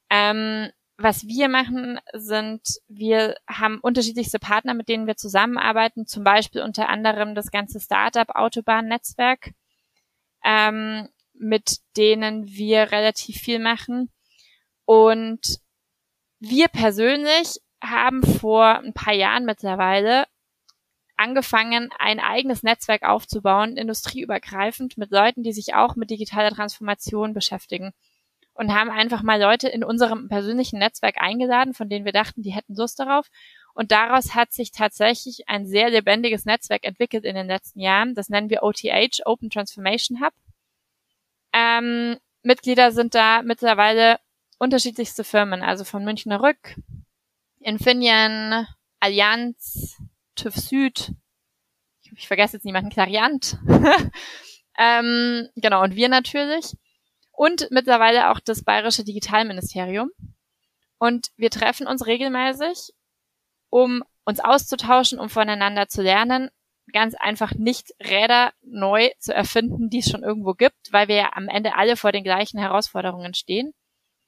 Ähm, 0.10 0.70
was 0.98 1.28
wir 1.28 1.50
machen, 1.50 2.00
sind, 2.14 2.62
wir 2.88 3.36
haben 3.50 3.80
unterschiedlichste 3.80 4.40
Partner, 4.40 4.74
mit 4.74 4.88
denen 4.88 5.08
wir 5.08 5.18
zusammenarbeiten, 5.18 6.08
zum 6.08 6.24
Beispiel 6.24 6.62
unter 6.62 6.88
anderem 6.88 7.36
das 7.36 7.52
ganze 7.52 7.82
Startup 7.82 8.30
Autobahn-Netzwerk, 8.30 9.52
ähm, 10.44 11.10
mit 11.34 11.80
denen 11.98 12.48
wir 12.48 12.92
relativ 12.92 13.38
viel 13.38 13.60
machen. 13.60 14.10
Und 14.86 15.60
wir 16.40 16.70
persönlich 16.70 17.60
haben 17.84 18.24
vor 18.24 18.80
ein 18.80 18.94
paar 18.94 19.14
Jahren 19.14 19.46
mittlerweile 19.46 20.26
angefangen, 21.18 21.90
ein 22.00 22.20
eigenes 22.20 22.64
Netzwerk 22.64 23.04
aufzubauen, 23.04 23.78
industrieübergreifend, 23.78 24.98
mit 24.98 25.12
Leuten, 25.12 25.44
die 25.44 25.54
sich 25.54 25.74
auch 25.74 25.96
mit 25.96 26.10
digitaler 26.10 26.52
Transformation 26.52 27.34
beschäftigen 27.34 27.94
und 28.56 28.74
haben 28.74 28.90
einfach 28.90 29.22
mal 29.22 29.40
Leute 29.40 29.68
in 29.68 29.84
unserem 29.84 30.28
persönlichen 30.28 30.80
Netzwerk 30.80 31.22
eingeladen, 31.22 31.74
von 31.74 31.90
denen 31.90 32.06
wir 32.06 32.14
dachten, 32.14 32.42
die 32.42 32.54
hätten 32.54 32.76
Lust 32.76 33.00
darauf. 33.00 33.28
Und 33.74 33.92
daraus 33.92 34.34
hat 34.34 34.54
sich 34.54 34.72
tatsächlich 34.72 35.48
ein 35.48 35.68
sehr 35.68 35.90
lebendiges 35.90 36.46
Netzwerk 36.46 36.86
entwickelt 36.86 37.26
in 37.26 37.36
den 37.36 37.48
letzten 37.48 37.82
Jahren. 37.82 38.16
Das 38.16 38.30
nennen 38.30 38.50
wir 38.50 38.64
OTH, 38.64 39.22
Open 39.26 39.50
Transformation 39.50 40.22
Hub. 40.22 40.34
Ähm, 41.54 42.18
Mitglieder 42.42 42.92
sind 42.92 43.14
da 43.14 43.42
mittlerweile 43.44 44.20
unterschiedlichste 44.58 45.26
Firmen, 45.26 45.62
also 45.62 45.84
von 45.84 46.06
Münchner 46.06 46.42
Rück, 46.42 46.76
Infineon, 47.60 48.66
Allianz, 49.02 49.98
TÜV 50.36 50.56
Süd, 50.56 51.12
ich, 52.02 52.12
ich 52.14 52.28
vergesse 52.28 52.58
jetzt 52.58 52.66
niemanden, 52.66 52.90
Clariant. 52.90 53.58
ähm, 54.78 55.50
genau, 55.56 55.84
und 55.84 55.96
wir 55.96 56.08
natürlich 56.08 56.78
und 57.36 57.68
mittlerweile 57.72 58.32
auch 58.32 58.40
das 58.40 58.64
Bayerische 58.64 59.04
Digitalministerium. 59.04 60.12
Und 60.98 61.28
wir 61.36 61.50
treffen 61.50 61.88
uns 61.88 62.06
regelmäßig, 62.06 62.94
um 63.70 64.04
uns 64.24 64.40
auszutauschen, 64.40 65.20
um 65.20 65.30
voneinander 65.30 65.88
zu 65.88 66.02
lernen, 66.02 66.50
ganz 66.94 67.16
einfach 67.16 67.54
nicht 67.54 67.92
Räder 68.00 68.54
neu 68.62 69.10
zu 69.20 69.34
erfinden, 69.34 69.90
die 69.90 70.00
es 70.00 70.10
schon 70.10 70.24
irgendwo 70.24 70.54
gibt, 70.54 70.92
weil 70.92 71.08
wir 71.08 71.16
ja 71.16 71.30
am 71.34 71.48
Ende 71.48 71.76
alle 71.76 71.98
vor 71.98 72.12
den 72.12 72.24
gleichen 72.24 72.60
Herausforderungen 72.60 73.34
stehen. 73.34 73.74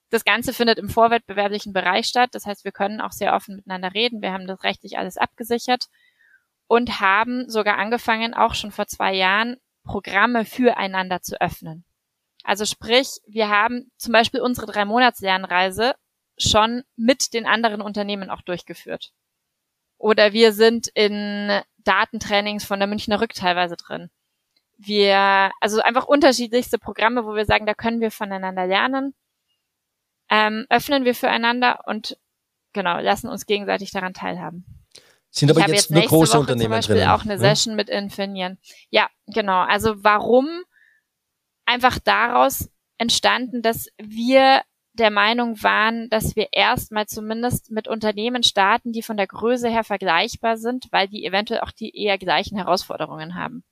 Das 0.10 0.24
Ganze 0.24 0.54
findet 0.54 0.80
im 0.80 0.90
vorwettbewerblichen 0.90 1.74
Bereich 1.74 2.08
statt. 2.08 2.30
Das 2.34 2.46
heißt, 2.46 2.64
wir 2.64 2.72
können 2.72 3.02
auch 3.02 3.12
sehr 3.12 3.34
offen 3.34 3.58
miteinander 3.58 3.94
reden. 3.94 4.22
Wir 4.22 4.32
haben 4.32 4.48
das 4.48 4.64
rechtlich 4.64 4.98
alles 4.98 5.18
abgesichert 5.18 5.88
und 6.68 7.00
haben 7.00 7.50
sogar 7.50 7.78
angefangen, 7.78 8.34
auch 8.34 8.54
schon 8.54 8.72
vor 8.72 8.88
zwei 8.88 9.14
Jahren 9.14 9.58
Programme 9.84 10.46
füreinander 10.46 11.22
zu 11.22 11.40
öffnen. 11.40 11.86
Also 12.48 12.64
sprich, 12.64 13.20
wir 13.28 13.50
haben 13.50 13.92
zum 13.98 14.14
Beispiel 14.14 14.40
unsere 14.40 14.68
drei 14.68 14.86
Monats 14.86 15.20
Lernreise 15.20 15.96
schon 16.38 16.84
mit 16.96 17.34
den 17.34 17.46
anderen 17.46 17.82
Unternehmen 17.82 18.30
auch 18.30 18.42
durchgeführt. 18.42 19.12
Oder 19.98 20.32
wir 20.32 20.54
sind 20.54 20.88
in 20.94 21.62
Datentrainings 21.80 22.64
von 22.64 22.80
der 22.80 22.88
Münchner 22.88 23.20
Rück 23.20 23.34
teilweise 23.34 23.76
drin. 23.76 24.10
Wir, 24.78 25.52
also 25.60 25.82
einfach 25.82 26.06
unterschiedlichste 26.06 26.78
Programme, 26.80 27.26
wo 27.26 27.36
wir 27.36 27.44
sagen, 27.44 27.66
da 27.66 27.74
können 27.74 28.00
wir 28.00 28.12
voneinander 28.12 28.66
lernen, 28.66 29.14
ähm, 30.30 30.66
öffnen 30.70 31.04
wir 31.04 31.16
füreinander 31.16 31.82
und 31.86 32.18
genau, 32.72 32.98
lassen 33.02 33.28
uns 33.28 33.46
gegenseitig 33.46 33.92
daran 33.92 34.14
teilhaben. 34.14 34.64
Sind 35.32 35.52
aber 35.52 35.60
jetzt, 35.60 35.72
jetzt 35.72 35.92
nur 35.92 36.04
große 36.04 36.32
Woche 36.32 36.40
Unternehmen 36.40 36.64
zum 36.64 36.72
Beispiel 36.72 36.96
drin. 36.96 37.10
auch 37.10 37.24
eine 37.24 37.34
ne? 37.34 37.40
Session 37.40 37.76
mit 37.76 37.90
Infineon. 37.90 38.58
Ja, 38.90 39.10
genau. 39.26 39.64
Also 39.64 40.02
warum 40.02 40.64
einfach 41.68 42.00
daraus 42.00 42.70
entstanden, 42.98 43.62
dass 43.62 43.90
wir 43.98 44.64
der 44.94 45.12
Meinung 45.12 45.62
waren, 45.62 46.10
dass 46.10 46.36
wir 46.36 46.50
erstmal 46.52 47.06
zumindest 47.06 47.70
mit 47.70 47.88
Unternehmen 47.88 48.42
starten, 48.42 48.92
die 48.92 49.04
von 49.04 49.18
der 49.18 49.28
Größe 49.28 49.70
her 49.70 49.84
vergleichbar 49.84 50.58
sind, 50.58 50.88
weil 50.92 51.08
die 51.08 51.24
eventuell 51.24 51.60
auch 51.60 51.72
die 51.72 51.96
eher 51.96 52.18
gleichen 52.18 52.58
Herausforderungen 52.58 53.36
haben. 53.36 53.64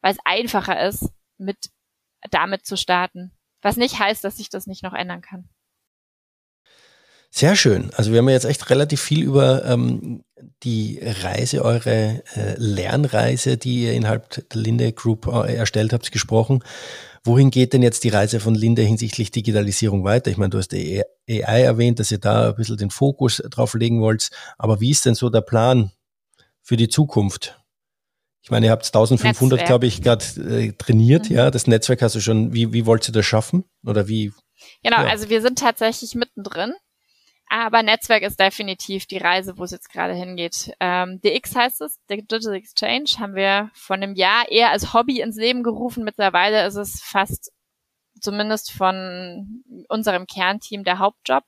Weil 0.00 0.12
es 0.12 0.18
einfacher 0.24 0.86
ist, 0.86 1.10
mit 1.38 1.70
damit 2.30 2.64
zu 2.64 2.76
starten. 2.76 3.32
Was 3.62 3.76
nicht 3.76 3.98
heißt, 3.98 4.22
dass 4.22 4.36
sich 4.36 4.48
das 4.48 4.68
nicht 4.68 4.84
noch 4.84 4.94
ändern 4.94 5.22
kann. 5.22 5.48
Sehr 7.30 7.56
schön. 7.56 7.90
Also 7.94 8.10
wir 8.12 8.18
haben 8.18 8.28
ja 8.28 8.34
jetzt 8.34 8.46
echt 8.46 8.70
relativ 8.70 9.00
viel 9.00 9.22
über 9.22 9.64
ähm, 9.64 10.24
die 10.62 10.98
Reise, 11.02 11.64
eure 11.64 12.22
äh, 12.34 12.54
Lernreise, 12.56 13.56
die 13.56 13.84
ihr 13.84 13.92
innerhalb 13.92 14.48
der 14.50 14.60
Linde 14.60 14.92
Group 14.92 15.26
äh, 15.26 15.54
erstellt 15.54 15.92
habt, 15.92 16.10
gesprochen. 16.10 16.64
Wohin 17.24 17.50
geht 17.50 17.72
denn 17.72 17.82
jetzt 17.82 18.04
die 18.04 18.08
Reise 18.08 18.40
von 18.40 18.54
Linde 18.54 18.82
hinsichtlich 18.82 19.30
Digitalisierung 19.30 20.04
weiter? 20.04 20.30
Ich 20.30 20.36
meine, 20.36 20.50
du 20.50 20.58
hast 20.58 20.68
die 20.68 21.02
AI 21.28 21.62
erwähnt, 21.62 21.98
dass 21.98 22.10
ihr 22.10 22.18
da 22.18 22.48
ein 22.48 22.54
bisschen 22.54 22.78
den 22.78 22.90
Fokus 22.90 23.42
drauf 23.50 23.74
legen 23.74 24.00
wollt. 24.00 24.30
Aber 24.56 24.80
wie 24.80 24.90
ist 24.90 25.04
denn 25.04 25.14
so 25.14 25.28
der 25.28 25.42
Plan 25.42 25.92
für 26.62 26.76
die 26.76 26.88
Zukunft? 26.88 27.60
Ich 28.42 28.50
meine, 28.50 28.66
ihr 28.66 28.72
habt 28.72 28.86
1500, 28.86 29.66
glaube 29.66 29.86
ich, 29.86 30.00
gerade 30.00 30.24
äh, 30.40 30.72
trainiert. 30.72 31.28
Mhm. 31.28 31.36
Ja, 31.36 31.50
das 31.50 31.66
Netzwerk 31.66 32.00
hast 32.00 32.14
du 32.14 32.20
schon. 32.20 32.54
Wie, 32.54 32.72
wie 32.72 32.86
wollt 32.86 33.06
ihr 33.08 33.12
das 33.12 33.26
schaffen? 33.26 33.64
Oder 33.84 34.08
wie? 34.08 34.32
Genau, 34.82 35.02
ja. 35.02 35.08
also 35.08 35.28
wir 35.28 35.42
sind 35.42 35.58
tatsächlich 35.58 36.14
mittendrin. 36.14 36.72
Aber 37.50 37.82
Netzwerk 37.82 38.22
ist 38.22 38.38
definitiv 38.38 39.06
die 39.06 39.16
Reise, 39.16 39.56
wo 39.56 39.64
es 39.64 39.70
jetzt 39.70 39.90
gerade 39.90 40.12
hingeht. 40.12 40.72
Ähm, 40.80 41.20
DX 41.22 41.56
heißt 41.56 41.80
es, 41.80 41.98
Digital 42.10 42.54
Exchange, 42.54 43.10
haben 43.18 43.34
wir 43.34 43.70
von 43.72 44.02
einem 44.02 44.14
Jahr 44.14 44.48
eher 44.50 44.70
als 44.70 44.92
Hobby 44.92 45.20
ins 45.20 45.36
Leben 45.36 45.62
gerufen. 45.62 46.04
Mittlerweile 46.04 46.66
ist 46.66 46.76
es 46.76 47.00
fast 47.02 47.52
zumindest 48.20 48.72
von 48.72 49.64
unserem 49.88 50.26
Kernteam 50.26 50.84
der 50.84 50.98
Hauptjob. 50.98 51.44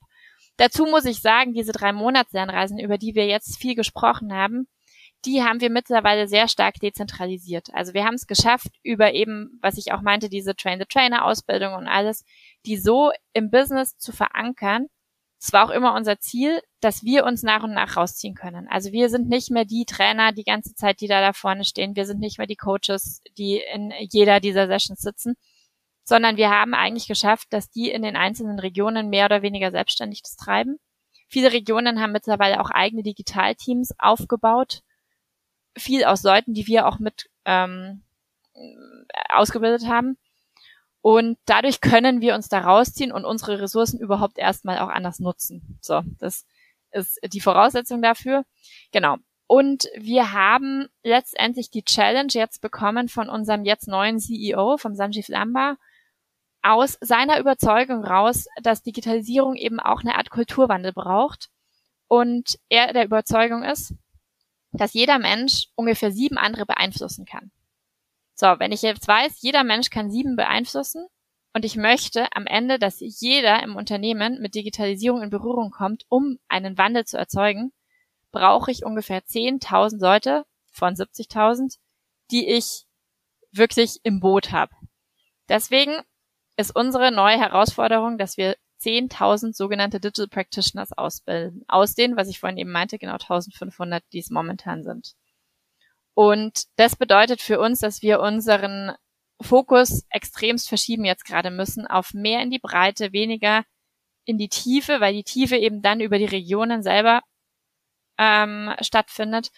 Dazu 0.57 0.86
muss 0.86 1.05
ich 1.05 1.20
sagen, 1.20 1.53
diese 1.53 1.72
drei 1.72 1.92
Monatslernreisen, 1.92 2.78
über 2.78 2.96
die 2.96 3.14
wir 3.14 3.26
jetzt 3.26 3.59
viel 3.59 3.74
gesprochen 3.74 4.32
haben, 4.32 4.68
die 5.24 5.42
haben 5.42 5.61
wir 5.61 5.70
mittlerweile 5.70 6.28
sehr 6.28 6.48
stark 6.48 6.76
dezentralisiert. 6.76 7.68
Also 7.74 7.92
wir 7.92 8.05
haben 8.05 8.14
es 8.14 8.26
geschafft, 8.26 8.68
über 8.82 9.12
eben, 9.12 9.59
was 9.61 9.76
ich 9.76 9.92
auch 9.92 10.01
meinte, 10.01 10.30
diese 10.30 10.55
Train-the-Trainer-Ausbildung 10.55 11.74
und 11.74 11.88
alles, 11.88 12.24
die 12.64 12.78
so 12.78 13.11
im 13.34 13.51
Business 13.51 13.98
zu 13.98 14.12
verankern, 14.12 14.86
es 15.41 15.55
war 15.55 15.64
auch 15.64 15.70
immer 15.70 15.95
unser 15.95 16.18
Ziel, 16.18 16.61
dass 16.80 17.03
wir 17.03 17.24
uns 17.24 17.43
nach 17.43 17.62
und 17.62 17.72
nach 17.72 17.97
rausziehen 17.97 18.34
können. 18.34 18.68
Also 18.68 18.93
wir 18.93 19.09
sind 19.09 19.28
nicht 19.28 19.51
mehr 19.51 19.64
die 19.64 19.86
Trainer 19.86 20.32
die 20.32 20.45
ganze 20.45 20.74
Zeit, 20.74 21.01
die 21.01 21.09
da 21.09 21.22
da 21.22 21.32
vorne 21.32 21.64
stehen. 21.64 21.97
Wir 21.97 22.05
sind 22.05 22.20
nicht 22.20 22.36
mehr 22.36 22.47
die 22.47 22.57
Coaches, 22.57 23.22
die 23.38 23.62
in 23.72 23.91
jeder 24.11 24.41
dieser 24.41 24.66
Sessions 24.66 25.01
sitzen, 25.01 25.36
sondern 26.05 26.36
wir 26.36 26.51
haben 26.51 26.74
eigentlich 26.74 27.09
geschafft, 27.09 27.49
dass 27.51 27.70
die 27.70 27.91
in 27.91 28.03
den 28.03 28.16
einzelnen 28.16 28.59
Regionen 28.59 29.09
mehr 29.09 29.24
oder 29.24 29.41
weniger 29.41 29.70
selbstständig 29.70 30.22
das 30.22 30.36
treiben. 30.36 30.78
Viele 31.26 31.53
Regionen 31.53 32.01
haben 32.03 32.12
mittlerweile 32.12 32.61
auch 32.61 32.70
eigene 32.70 33.03
Digitalteams 33.03 33.95
aufgebaut. 33.99 34.82
Viel 35.74 36.05
aus 36.05 36.22
Leuten, 36.22 36.53
die 36.53 36.66
wir 36.66 36.86
auch 36.86 36.99
mit 36.99 37.30
ähm, 37.47 38.03
ausgebildet 39.30 39.86
haben. 39.88 40.18
Und 41.03 41.38
dadurch 41.46 41.80
können 41.80 42.20
wir 42.20 42.34
uns 42.34 42.48
da 42.48 42.61
rausziehen 42.61 43.12
und 43.12 43.24
unsere 43.24 43.61
Ressourcen 43.61 43.98
überhaupt 43.98 44.38
erstmal 44.38 44.78
auch 44.78 44.88
anders 44.88 45.18
nutzen. 45.18 45.78
So, 45.80 46.03
das 46.18 46.44
ist 46.92 47.18
die 47.32 47.40
Voraussetzung 47.40 48.03
dafür. 48.03 48.44
Genau. 48.92 49.16
Und 49.46 49.88
wir 49.96 50.32
haben 50.32 50.86
letztendlich 51.03 51.70
die 51.70 51.84
Challenge 51.84 52.32
jetzt 52.32 52.61
bekommen 52.61 53.09
von 53.09 53.28
unserem 53.28 53.64
jetzt 53.64 53.88
neuen 53.88 54.20
CEO, 54.20 54.76
vom 54.76 54.94
Sanjeev 54.94 55.28
Lamba, 55.28 55.76
aus 56.62 56.98
seiner 57.01 57.40
Überzeugung 57.40 58.05
raus, 58.05 58.46
dass 58.62 58.82
Digitalisierung 58.82 59.57
eben 59.57 59.80
auch 59.80 60.03
eine 60.03 60.16
Art 60.16 60.30
Kulturwandel 60.30 60.92
braucht. 60.92 61.48
Und 62.07 62.59
er 62.68 62.92
der 62.92 63.07
Überzeugung 63.07 63.64
ist, 63.64 63.94
dass 64.72 64.92
jeder 64.92 65.18
Mensch 65.18 65.68
ungefähr 65.74 66.12
sieben 66.12 66.38
andere 66.38 66.66
beeinflussen 66.66 67.24
kann. 67.24 67.51
So, 68.41 68.59
wenn 68.59 68.72
ich 68.72 68.80
jetzt 68.80 69.07
weiß, 69.07 69.43
jeder 69.43 69.64
Mensch 69.64 69.91
kann 69.91 70.11
sieben 70.11 70.34
beeinflussen 70.34 71.07
und 71.53 71.66
ich 71.66 71.76
möchte 71.76 72.26
am 72.34 72.47
Ende, 72.47 72.78
dass 72.78 72.97
jeder 72.99 73.62
im 73.62 73.76
Unternehmen 73.76 74.41
mit 74.41 74.55
Digitalisierung 74.55 75.20
in 75.20 75.28
Berührung 75.28 75.70
kommt, 75.70 76.07
um 76.09 76.38
einen 76.49 76.78
Wandel 76.78 77.05
zu 77.05 77.18
erzeugen, 77.18 77.70
brauche 78.32 78.70
ich 78.70 78.82
ungefähr 78.82 79.20
10.000 79.22 80.01
Leute 80.01 80.47
von 80.72 80.95
70.000, 80.95 81.76
die 82.30 82.49
ich 82.49 82.86
wirklich 83.53 84.01
im 84.05 84.20
Boot 84.20 84.53
habe. 84.53 84.72
Deswegen 85.51 86.01
ist 86.57 86.74
unsere 86.74 87.12
neue 87.12 87.38
Herausforderung, 87.38 88.16
dass 88.16 88.38
wir 88.38 88.57
10.000 88.80 89.55
sogenannte 89.55 90.01
Digital 90.01 90.28
Practitioners 90.28 90.93
ausbilden. 90.93 91.66
Aus 91.68 91.95
denen, 91.95 92.16
was 92.16 92.28
ich 92.28 92.41
vorhin 92.41 92.57
eben 92.57 92.72
meinte, 92.72 92.97
genau 92.97 93.16
1.500, 93.16 94.01
die 94.14 94.20
es 94.20 94.30
momentan 94.30 94.82
sind. 94.82 95.14
Und 96.20 96.64
das 96.76 96.96
bedeutet 96.96 97.40
für 97.40 97.58
uns, 97.58 97.80
dass 97.80 98.02
wir 98.02 98.20
unseren 98.20 98.92
Fokus 99.40 100.04
extremst 100.10 100.68
verschieben 100.68 101.06
jetzt 101.06 101.24
gerade 101.24 101.50
müssen 101.50 101.86
auf 101.86 102.12
mehr 102.12 102.42
in 102.42 102.50
die 102.50 102.58
Breite, 102.58 103.14
weniger 103.14 103.64
in 104.26 104.36
die 104.36 104.50
Tiefe, 104.50 105.00
weil 105.00 105.14
die 105.14 105.24
Tiefe 105.24 105.56
eben 105.56 105.80
dann 105.80 106.02
über 106.02 106.18
die 106.18 106.26
Regionen 106.26 106.82
selber 106.82 107.22
ähm, 108.18 108.70
stattfindet 108.82 109.50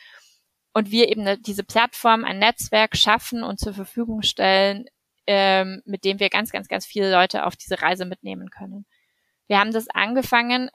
und 0.72 0.92
wir 0.92 1.08
eben 1.08 1.22
eine, 1.22 1.36
diese 1.36 1.64
Plattform, 1.64 2.24
ein 2.24 2.38
Netzwerk 2.38 2.96
schaffen 2.96 3.42
und 3.42 3.58
zur 3.58 3.74
Verfügung 3.74 4.22
stellen, 4.22 4.84
ähm, 5.26 5.82
mit 5.84 6.04
dem 6.04 6.20
wir 6.20 6.30
ganz, 6.30 6.52
ganz, 6.52 6.68
ganz 6.68 6.86
viele 6.86 7.10
Leute 7.10 7.44
auf 7.44 7.56
diese 7.56 7.82
Reise 7.82 8.04
mitnehmen 8.04 8.50
können. 8.50 8.86
Wir 9.48 9.58
haben 9.58 9.72
das 9.72 9.88
angefangen 9.88 10.70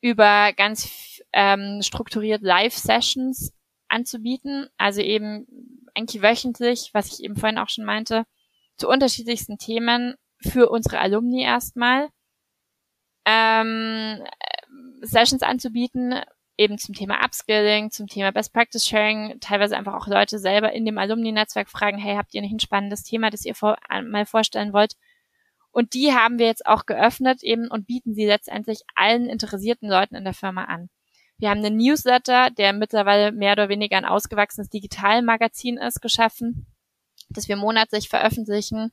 über 0.00 0.52
ganz 0.54 1.22
ähm, 1.32 1.82
strukturiert 1.82 2.42
Live-Sessions 2.42 3.52
anzubieten. 3.92 4.68
Also 4.76 5.00
eben 5.00 5.46
eigentlich 5.94 6.22
wöchentlich, 6.22 6.90
was 6.92 7.12
ich 7.12 7.24
eben 7.24 7.36
vorhin 7.36 7.58
auch 7.58 7.68
schon 7.68 7.84
meinte, 7.84 8.24
zu 8.76 8.88
unterschiedlichsten 8.88 9.58
Themen 9.58 10.14
für 10.40 10.68
unsere 10.68 10.98
Alumni 10.98 11.42
erstmal. 11.42 12.08
Ähm, 13.24 14.24
Sessions 15.02 15.42
anzubieten, 15.42 16.20
eben 16.56 16.78
zum 16.78 16.94
Thema 16.94 17.24
Upskilling, 17.24 17.90
zum 17.90 18.06
Thema 18.06 18.32
Best 18.32 18.52
Practice 18.52 18.86
Sharing, 18.86 19.38
teilweise 19.40 19.76
einfach 19.76 19.94
auch 19.94 20.06
Leute 20.06 20.38
selber 20.38 20.72
in 20.72 20.84
dem 20.84 20.98
Alumni-Netzwerk 20.98 21.68
fragen, 21.68 21.98
hey, 21.98 22.16
habt 22.16 22.34
ihr 22.34 22.40
nicht 22.40 22.52
ein 22.52 22.60
spannendes 22.60 23.04
Thema, 23.04 23.30
das 23.30 23.44
ihr 23.44 23.54
vor, 23.54 23.76
mal 24.04 24.26
vorstellen 24.26 24.72
wollt? 24.72 24.94
Und 25.70 25.94
die 25.94 26.12
haben 26.12 26.38
wir 26.38 26.46
jetzt 26.46 26.66
auch 26.66 26.84
geöffnet 26.86 27.42
eben 27.42 27.68
und 27.68 27.86
bieten 27.86 28.14
sie 28.14 28.26
letztendlich 28.26 28.82
allen 28.94 29.28
interessierten 29.28 29.88
Leuten 29.88 30.14
in 30.14 30.24
der 30.24 30.34
Firma 30.34 30.64
an. 30.64 30.90
Wir 31.42 31.50
haben 31.50 31.64
einen 31.64 31.76
Newsletter, 31.76 32.50
der 32.50 32.72
mittlerweile 32.72 33.32
mehr 33.32 33.54
oder 33.54 33.68
weniger 33.68 33.96
ein 33.96 34.04
ausgewachsenes 34.04 34.68
Digitalmagazin 34.68 35.76
ist, 35.76 36.00
geschaffen, 36.00 36.68
das 37.30 37.48
wir 37.48 37.56
monatlich 37.56 38.08
veröffentlichen, 38.08 38.92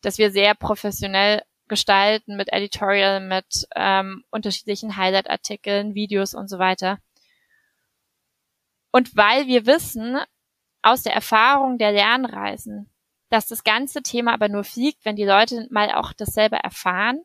das 0.00 0.16
wir 0.16 0.30
sehr 0.30 0.54
professionell 0.54 1.42
gestalten 1.68 2.36
mit 2.36 2.50
Editorial, 2.50 3.20
mit 3.20 3.68
ähm, 3.76 4.24
unterschiedlichen 4.30 4.96
Highlight-Artikeln, 4.96 5.94
Videos 5.94 6.32
und 6.32 6.48
so 6.48 6.58
weiter. 6.58 6.98
Und 8.90 9.14
weil 9.14 9.46
wir 9.46 9.66
wissen 9.66 10.16
aus 10.80 11.02
der 11.02 11.12
Erfahrung 11.12 11.76
der 11.76 11.92
Lernreisen, 11.92 12.90
dass 13.28 13.48
das 13.48 13.64
ganze 13.64 14.02
Thema 14.02 14.32
aber 14.32 14.48
nur 14.48 14.64
fliegt, 14.64 15.04
wenn 15.04 15.16
die 15.16 15.26
Leute 15.26 15.66
mal 15.70 15.92
auch 15.92 16.14
das 16.14 16.32
selber 16.32 16.56
erfahren, 16.56 17.20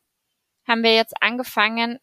haben 0.67 0.83
wir 0.83 0.93
jetzt 0.93 1.13
angefangen, 1.21 1.99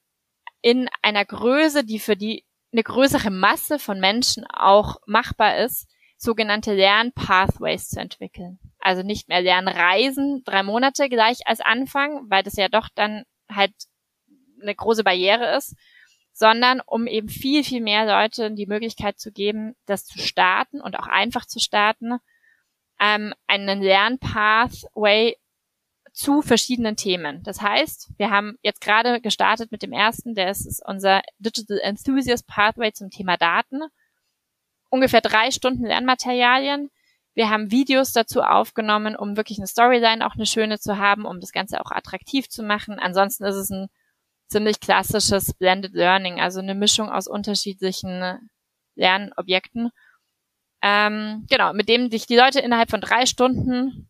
in 0.65 0.89
einer 1.03 1.27
Größe, 1.27 1.85
die 1.85 1.99
für 1.99 2.17
die 2.17 2.44
eine 2.75 2.83
größere 2.83 3.31
Masse 3.31 3.79
von 3.79 4.01
Menschen 4.01 4.45
auch 4.53 4.97
machbar 5.07 5.59
ist, 5.59 5.89
sogenannte 6.17 6.75
Lernpathways 6.75 7.89
zu 7.89 8.01
entwickeln. 8.01 8.59
Also 8.81 9.03
nicht 9.03 9.29
mehr 9.29 9.41
Lernreisen, 9.41 10.43
drei 10.45 10.65
Monate 10.65 11.09
gleich 11.09 11.47
als 11.47 11.61
Anfang, 11.61 12.29
weil 12.29 12.43
das 12.43 12.57
ja 12.57 12.69
doch 12.69 12.89
dann 12.93 13.25
halt 13.49 13.73
eine 14.61 14.75
große 14.75 15.05
Barriere 15.05 15.57
ist, 15.57 15.77
sondern 16.33 16.81
um 16.85 17.07
eben 17.07 17.29
viel, 17.29 17.63
viel 17.63 17.81
mehr 17.81 18.07
Leuten 18.07 18.57
die 18.57 18.67
Möglichkeit 18.67 19.21
zu 19.21 19.31
geben, 19.31 19.77
das 19.87 20.05
zu 20.05 20.19
starten 20.19 20.81
und 20.81 20.99
auch 20.99 21.07
einfach 21.07 21.47
zu 21.47 21.61
starten, 21.61 22.19
ähm, 22.99 23.35
einen 23.47 23.83
Lernpathway 23.83 25.37
zu 26.15 26.43
verschiedenen 26.43 26.95
Themen. 26.97 27.43
Das 27.43 27.61
heißt, 27.61 28.13
wir 28.17 28.31
haben 28.31 28.57
jetzt 28.63 28.81
gerade 28.81 29.21
gestartet 29.21 29.73
mit 29.73 29.83
dem 29.83 29.93
ersten, 29.93 30.37
der 30.37 30.49
ist, 30.49 30.81
unser 30.87 31.23
Digital 31.39 31.81
Enthusiast 31.81 32.47
Pathway 32.47 32.93
zum 32.93 33.11
Thema 33.11 33.37
Daten. 33.37 33.83
Ungefähr 34.91 35.21
drei 35.21 35.51
Stunden 35.51 35.85
Lernmaterialien. 35.85 36.91
Wir 37.35 37.51
haben 37.51 37.73
Videos 37.73 38.13
dazu 38.13 38.43
aufgenommen, 38.43 39.17
um 39.17 39.37
wirklich 39.37 39.59
eine 39.59 39.67
Storyline 39.67 40.25
auch 40.25 40.37
eine 40.37 40.47
schöne 40.47 40.79
zu 40.79 40.99
haben, 40.99 41.25
um 41.27 41.41
das 41.41 41.51
Ganze 41.51 41.81
auch 41.81 41.91
attraktiv 41.91 42.49
zu 42.49 42.63
machen. 42.63 43.01
Ansonsten 43.01 43.45
ist 43.45 43.57
es 43.57 43.71
ein 43.71 43.89
ziemlich 44.47 44.79
klassisches 44.79 45.53
Blended 45.55 45.95
Learning, 45.95 46.41
also 46.41 46.61
eine 46.61 46.77
Mischung 46.77 47.11
aus 47.11 47.27
unterschiedlichen 47.27 48.49
Lernobjekten. 48.95 49.91
Ähm, 50.81 51.45
genau, 51.51 51.73
mit 51.73 51.89
dem 51.89 52.09
sich 52.09 52.27
die 52.27 52.37
Leute 52.37 52.61
innerhalb 52.61 52.91
von 52.91 53.01
drei 53.01 53.27
Stunden 53.27 54.09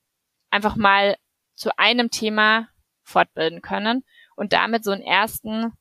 einfach 0.50 0.76
mal 0.76 1.16
zu 1.54 1.76
einem 1.78 2.10
Thema 2.10 2.68
fortbilden 3.02 3.62
können 3.62 4.04
und 4.36 4.52
damit 4.52 4.84
so 4.84 4.90
einen 4.90 5.02
ersten 5.02 5.72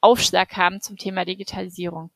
Aufschlag 0.00 0.56
haben 0.56 0.80
zum 0.80 0.96
Thema 0.96 1.24
Digitalisierung. 1.24 2.10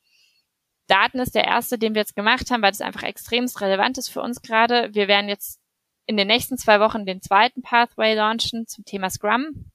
Daten 0.88 1.18
ist 1.18 1.34
der 1.34 1.44
erste, 1.44 1.78
den 1.78 1.94
wir 1.94 2.02
jetzt 2.02 2.16
gemacht 2.16 2.50
haben, 2.50 2.62
weil 2.62 2.70
das 2.70 2.80
einfach 2.80 3.02
extremst 3.02 3.60
relevant 3.60 3.98
ist 3.98 4.08
für 4.08 4.22
uns 4.22 4.42
gerade. 4.42 4.94
Wir 4.94 5.08
werden 5.08 5.28
jetzt 5.28 5.60
in 6.06 6.16
den 6.16 6.28
nächsten 6.28 6.56
zwei 6.58 6.80
Wochen 6.80 7.04
den 7.04 7.20
zweiten 7.20 7.62
Pathway 7.62 8.14
launchen 8.14 8.66
zum 8.66 8.84
Thema 8.84 9.10
Scrum. 9.10 9.70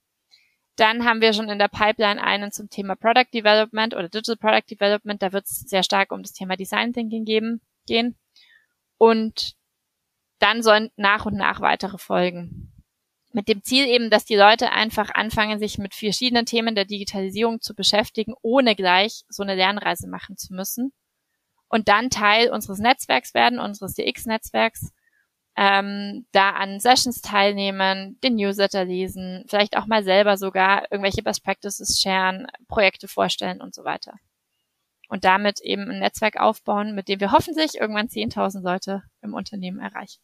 Dann 0.78 1.04
haben 1.06 1.22
wir 1.22 1.34
schon 1.34 1.50
in 1.50 1.60
der 1.60 1.68
Pipeline 1.68 2.24
einen 2.24 2.52
zum 2.52 2.70
Thema 2.70 2.96
Product 2.96 3.28
Development 3.34 3.94
oder 3.94 4.08
Digital 4.08 4.38
Product 4.38 4.70
Development. 4.72 5.22
Da 5.22 5.34
wird 5.34 5.46
es 5.46 5.60
sehr 5.60 5.84
stark 5.84 6.12
um 6.12 6.24
das 6.24 6.32
Thema 6.32 6.56
Design 6.56 6.94
Thinking 6.94 7.26
geben, 7.26 7.62
gehen. 7.86 8.18
Und 8.98 9.56
dann 10.40 10.64
sollen 10.64 10.90
nach 10.96 11.26
und 11.26 11.36
nach 11.36 11.60
weitere 11.60 11.98
folgen 11.98 12.71
mit 13.34 13.48
dem 13.48 13.64
Ziel 13.64 13.86
eben, 13.88 14.10
dass 14.10 14.26
die 14.26 14.36
Leute 14.36 14.72
einfach 14.72 15.10
anfangen, 15.14 15.60
sich 15.60 15.78
mit 15.78 15.96
verschiedenen 15.96 16.46
Themen 16.46 16.76
der 16.76 16.86
Digitalisierung 16.86 17.62
zu 17.62 17.74
beschäftigen, 17.74 18.34
ohne 18.42 18.76
gleich 18.76 19.24
so 19.30 19.44
eine 19.44 19.56
Lernreise 19.56 20.08
machen 20.08 20.38
zu 20.38 20.54
müssen. 20.54 20.92
Und 21.68 21.88
dann 21.88 22.10
Teil 22.10 22.50
unseres 22.50 22.80
Netzwerks 22.80 23.34
werden, 23.34 23.60
unseres 23.60 23.94
DX-Netzwerks, 23.94 24.92
ähm, 25.56 26.26
da 26.32 26.52
an 26.52 26.80
Sessions 26.80 27.22
teilnehmen, 27.22 28.20
den 28.24 28.36
Newsletter 28.36 28.86
lesen, 28.86 29.46
vielleicht 29.48 29.78
auch 29.78 29.86
mal 29.86 30.04
selber 30.04 30.38
sogar 30.38 30.92
irgendwelche 30.92 31.24
Best 31.24 31.44
Practices 31.44 32.02
sharen, 32.02 32.48
Projekte 32.68 33.08
vorstellen 33.08 33.62
und 33.62 33.74
so 33.76 33.84
weiter. 33.84 34.14
Und 35.08 35.26
damit 35.26 35.60
eben 35.62 35.90
ein 35.90 36.00
Netzwerk 36.00 36.38
aufbauen, 36.40 36.96
mit 36.96 37.10
dem 37.10 37.20
wir 37.20 37.32
hoffentlich 37.34 37.76
irgendwann 37.76 38.08
10.000 38.08 38.62
Leute 38.62 39.04
im 39.22 39.34
Unternehmen 39.34 39.80
erreichen. 39.80 40.22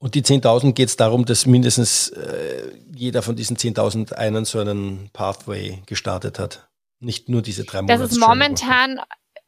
Und 0.00 0.14
die 0.14 0.22
10.000 0.22 0.72
geht 0.72 0.88
es 0.88 0.96
darum, 0.96 1.26
dass 1.26 1.44
mindestens 1.44 2.08
äh, 2.08 2.72
jeder 2.94 3.20
von 3.20 3.36
diesen 3.36 3.58
10.000 3.58 4.14
einen 4.14 4.46
so 4.46 4.58
einen 4.58 5.10
Pathway 5.12 5.82
gestartet 5.84 6.38
hat. 6.38 6.70
Nicht 7.00 7.28
nur 7.28 7.42
diese 7.42 7.64
drei 7.64 7.82
Monate. 7.82 8.00
Das 8.00 8.10
ist 8.10 8.18
momentan 8.18 8.98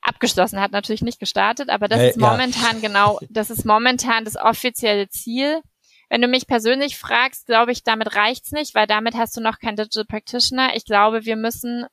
abgeschlossen, 0.03 0.61
hat 0.61 0.73
natürlich 0.73 1.01
nicht 1.01 1.21
gestartet, 1.21 1.71
aber 1.71 1.89
das 1.89 2.01
äh, 2.01 2.11
ist 2.11 2.19
momentan 2.19 2.83
ja. 2.83 2.89
genau, 2.89 3.19
das 3.31 3.49
ist 3.49 3.65
momentan 3.65 4.27
das 4.27 4.37
offizielle 4.37 5.09
Ziel. 5.09 5.63
Wenn 6.11 6.21
du 6.21 6.29
mich 6.29 6.47
persönlich 6.47 6.99
fragst, 6.99 7.47
glaube 7.47 7.73
ich, 7.73 7.83
damit 7.83 8.15
reicht's 8.15 8.53
nicht, 8.53 8.75
weil 8.75 8.87
damit 8.87 9.15
hast 9.15 9.35
du 9.35 9.41
noch 9.41 9.59
kein 9.59 9.77
Digital 9.77 10.05
Practitioner. 10.05 10.77
Ich 10.77 10.85
glaube, 10.85 11.25
wir 11.25 11.37
müssen 11.37 11.87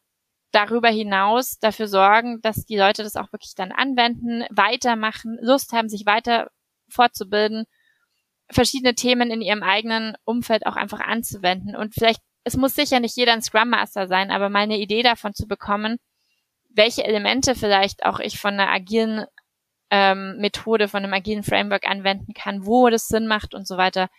darüber 0.51 0.89
hinaus 0.89 1.59
dafür 1.59 1.87
sorgen, 1.87 2.41
dass 2.41 2.65
die 2.65 2.77
Leute 2.77 3.03
das 3.03 3.15
auch 3.15 3.31
wirklich 3.31 3.53
dann 3.55 3.71
anwenden, 3.71 4.43
weitermachen, 4.49 5.37
Lust 5.41 5.71
haben, 5.71 5.87
sich 5.87 6.05
weiter 6.05 6.49
fortzubilden 6.89 7.65
verschiedene 8.51 8.95
Themen 8.95 9.31
in 9.31 9.41
ihrem 9.41 9.63
eigenen 9.63 10.15
Umfeld 10.25 10.65
auch 10.65 10.75
einfach 10.75 10.99
anzuwenden. 10.99 11.75
Und 11.75 11.93
vielleicht, 11.93 12.21
es 12.43 12.57
muss 12.57 12.75
sicher 12.75 12.99
nicht 12.99 13.15
jeder 13.15 13.33
ein 13.33 13.41
Scrum 13.41 13.69
Master 13.69 14.07
sein, 14.07 14.31
aber 14.31 14.49
mal 14.49 14.63
eine 14.63 14.79
Idee 14.79 15.03
davon 15.03 15.33
zu 15.33 15.47
bekommen, 15.47 15.97
welche 16.69 17.03
Elemente 17.03 17.55
vielleicht 17.55 18.05
auch 18.05 18.19
ich 18.19 18.39
von 18.39 18.53
einer 18.53 18.71
agilen 18.71 19.25
ähm, 19.91 20.37
Methode, 20.37 20.87
von 20.87 21.03
einem 21.03 21.13
agilen 21.13 21.43
Framework 21.43 21.89
anwenden 21.89 22.33
kann, 22.33 22.65
wo 22.65 22.89
das 22.89 23.07
Sinn 23.07 23.27
macht 23.27 23.53
und 23.53 23.67
so 23.67 23.77
weiter, 23.77 24.09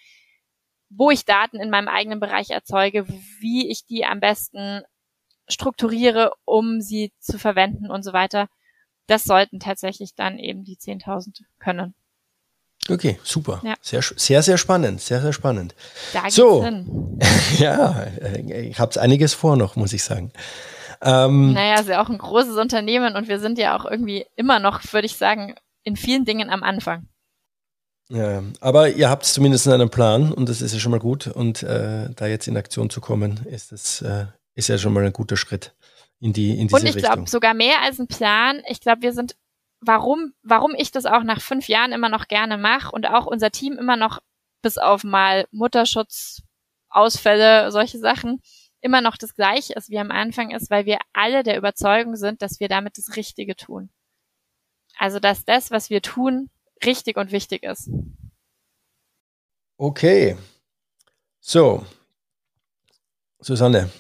wo 0.88 1.10
ich 1.10 1.24
Daten 1.24 1.60
in 1.60 1.70
meinem 1.70 1.88
eigenen 1.88 2.18
Bereich 2.18 2.50
erzeuge, 2.50 3.06
wie 3.38 3.70
ich 3.70 3.86
die 3.86 4.04
am 4.04 4.20
besten 4.20 4.82
strukturiere, 5.48 6.32
um 6.44 6.80
sie 6.80 7.12
zu 7.18 7.38
verwenden 7.38 7.90
und 7.90 8.02
so 8.02 8.12
weiter. 8.12 8.48
Das 9.06 9.24
sollten 9.24 9.58
tatsächlich 9.58 10.14
dann 10.14 10.38
eben 10.38 10.64
die 10.64 10.76
10.000 10.76 11.42
können. 11.58 11.94
Okay, 12.90 13.18
super. 13.22 13.60
Ja. 13.64 13.74
Sehr, 13.80 14.02
sehr, 14.02 14.42
sehr 14.42 14.58
spannend. 14.58 15.00
Sehr, 15.00 15.20
sehr 15.20 15.32
spannend. 15.32 15.74
Da 16.12 16.30
so, 16.30 16.64
ja, 17.58 18.06
ich 18.48 18.78
habe 18.78 19.00
einiges 19.00 19.34
vor 19.34 19.56
noch, 19.56 19.76
muss 19.76 19.92
ich 19.92 20.02
sagen. 20.02 20.32
Ähm, 21.02 21.52
naja, 21.54 21.74
es 21.74 21.82
ist 21.82 21.88
ja 21.88 22.02
auch 22.02 22.10
ein 22.10 22.18
großes 22.18 22.56
Unternehmen 22.56 23.16
und 23.16 23.28
wir 23.28 23.40
sind 23.40 23.58
ja 23.58 23.78
auch 23.78 23.84
irgendwie 23.84 24.26
immer 24.36 24.58
noch, 24.58 24.80
würde 24.92 25.06
ich 25.06 25.16
sagen, 25.16 25.54
in 25.82 25.96
vielen 25.96 26.24
Dingen 26.24 26.50
am 26.50 26.62
Anfang. 26.62 27.08
Ja, 28.10 28.42
aber 28.60 28.88
ihr 28.88 29.08
habt 29.08 29.24
zumindest 29.24 29.68
einen 29.68 29.88
Plan 29.88 30.32
und 30.32 30.48
das 30.48 30.62
ist 30.62 30.74
ja 30.74 30.80
schon 30.80 30.90
mal 30.90 30.98
gut. 30.98 31.28
Und 31.28 31.62
äh, 31.62 32.10
da 32.14 32.26
jetzt 32.26 32.48
in 32.48 32.56
Aktion 32.56 32.90
zu 32.90 33.00
kommen, 33.00 33.46
ist 33.46 33.72
das 33.72 34.02
äh, 34.02 34.26
ist 34.54 34.68
ja 34.68 34.78
schon 34.78 34.92
mal 34.92 35.04
ein 35.04 35.12
guter 35.12 35.36
Schritt 35.36 35.74
in 36.20 36.32
die 36.32 36.58
in 36.58 36.68
diese 36.68 36.76
Und 36.76 36.86
ich 36.86 36.96
glaube 36.96 37.28
sogar 37.28 37.54
mehr 37.54 37.80
als 37.82 37.98
ein 37.98 38.08
Plan. 38.08 38.62
Ich 38.68 38.80
glaube, 38.80 39.02
wir 39.02 39.12
sind 39.12 39.36
warum, 39.80 40.34
warum 40.42 40.74
ich 40.74 40.90
das 40.90 41.06
auch 41.06 41.22
nach 41.22 41.40
fünf 41.40 41.68
Jahren 41.68 41.92
immer 41.92 42.08
noch 42.08 42.28
gerne 42.28 42.58
mache 42.58 42.90
und 42.92 43.06
auch 43.06 43.26
unser 43.26 43.50
Team 43.50 43.78
immer 43.78 43.96
noch 43.96 44.20
bis 44.62 44.78
auf 44.78 45.04
mal 45.04 45.46
Mutterschutz, 45.50 46.42
Ausfälle, 46.88 47.70
solche 47.70 47.98
Sachen, 47.98 48.42
immer 48.80 49.00
noch 49.00 49.16
das 49.16 49.34
gleiche 49.34 49.74
ist 49.74 49.90
wie 49.90 49.98
am 49.98 50.10
Anfang 50.10 50.50
ist, 50.50 50.70
weil 50.70 50.86
wir 50.86 50.98
alle 51.12 51.42
der 51.42 51.56
Überzeugung 51.56 52.16
sind, 52.16 52.42
dass 52.42 52.60
wir 52.60 52.68
damit 52.68 52.98
das 52.98 53.16
Richtige 53.16 53.56
tun. 53.56 53.90
Also, 54.98 55.18
dass 55.18 55.44
das, 55.44 55.70
was 55.70 55.88
wir 55.88 56.02
tun, 56.02 56.50
richtig 56.84 57.16
und 57.16 57.32
wichtig 57.32 57.62
ist. 57.62 57.90
Okay. 59.76 60.36
So. 61.40 61.86
Susanne. 63.40 63.90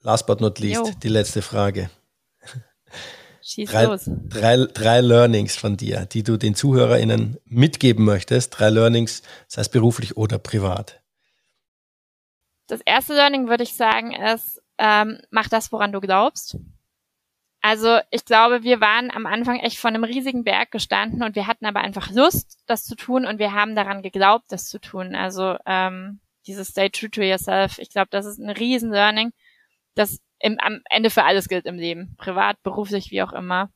Last 0.00 0.26
but 0.26 0.40
not 0.40 0.58
least, 0.58 0.86
jo. 0.86 0.92
die 1.02 1.08
letzte 1.08 1.42
Frage. 1.42 1.90
Schieß 3.48 3.70
drei, 3.70 3.84
los. 3.84 4.10
Drei, 4.28 4.56
drei 4.56 5.00
Learnings 5.00 5.56
von 5.56 5.78
dir, 5.78 6.04
die 6.04 6.22
du 6.22 6.36
den 6.36 6.54
ZuhörerInnen 6.54 7.38
mitgeben 7.46 8.04
möchtest. 8.04 8.58
Drei 8.58 8.68
Learnings, 8.68 9.22
sei 9.46 9.62
es 9.62 9.70
beruflich 9.70 10.18
oder 10.18 10.38
privat. 10.38 11.02
Das 12.66 12.82
erste 12.82 13.14
Learning 13.14 13.48
würde 13.48 13.62
ich 13.62 13.74
sagen 13.74 14.12
ist, 14.12 14.60
ähm, 14.76 15.22
mach 15.30 15.48
das, 15.48 15.72
woran 15.72 15.92
du 15.92 16.00
glaubst. 16.00 16.58
Also 17.62 18.00
ich 18.10 18.26
glaube, 18.26 18.64
wir 18.64 18.82
waren 18.82 19.10
am 19.10 19.24
Anfang 19.24 19.60
echt 19.60 19.78
vor 19.78 19.88
einem 19.88 20.04
riesigen 20.04 20.44
Berg 20.44 20.70
gestanden 20.70 21.22
und 21.22 21.34
wir 21.34 21.46
hatten 21.46 21.64
aber 21.64 21.80
einfach 21.80 22.10
Lust, 22.10 22.58
das 22.66 22.84
zu 22.84 22.96
tun 22.96 23.24
und 23.24 23.38
wir 23.38 23.54
haben 23.54 23.74
daran 23.74 24.02
geglaubt, 24.02 24.44
das 24.50 24.68
zu 24.68 24.78
tun. 24.78 25.14
Also 25.14 25.56
ähm, 25.64 26.20
dieses 26.46 26.68
Stay 26.68 26.90
True 26.90 27.10
to 27.10 27.22
Yourself, 27.22 27.78
ich 27.78 27.88
glaube, 27.88 28.08
das 28.10 28.26
ist 28.26 28.38
ein 28.38 28.50
riesen 28.50 28.90
Learning, 28.90 29.32
das 29.94 30.20
im, 30.40 30.58
am 30.60 30.80
Ende 30.88 31.10
für 31.10 31.24
alles 31.24 31.48
gilt 31.48 31.66
im 31.66 31.76
Leben. 31.76 32.14
Privat, 32.16 32.62
beruflich, 32.62 33.10
wie 33.10 33.22
auch 33.22 33.32
immer. 33.32 33.70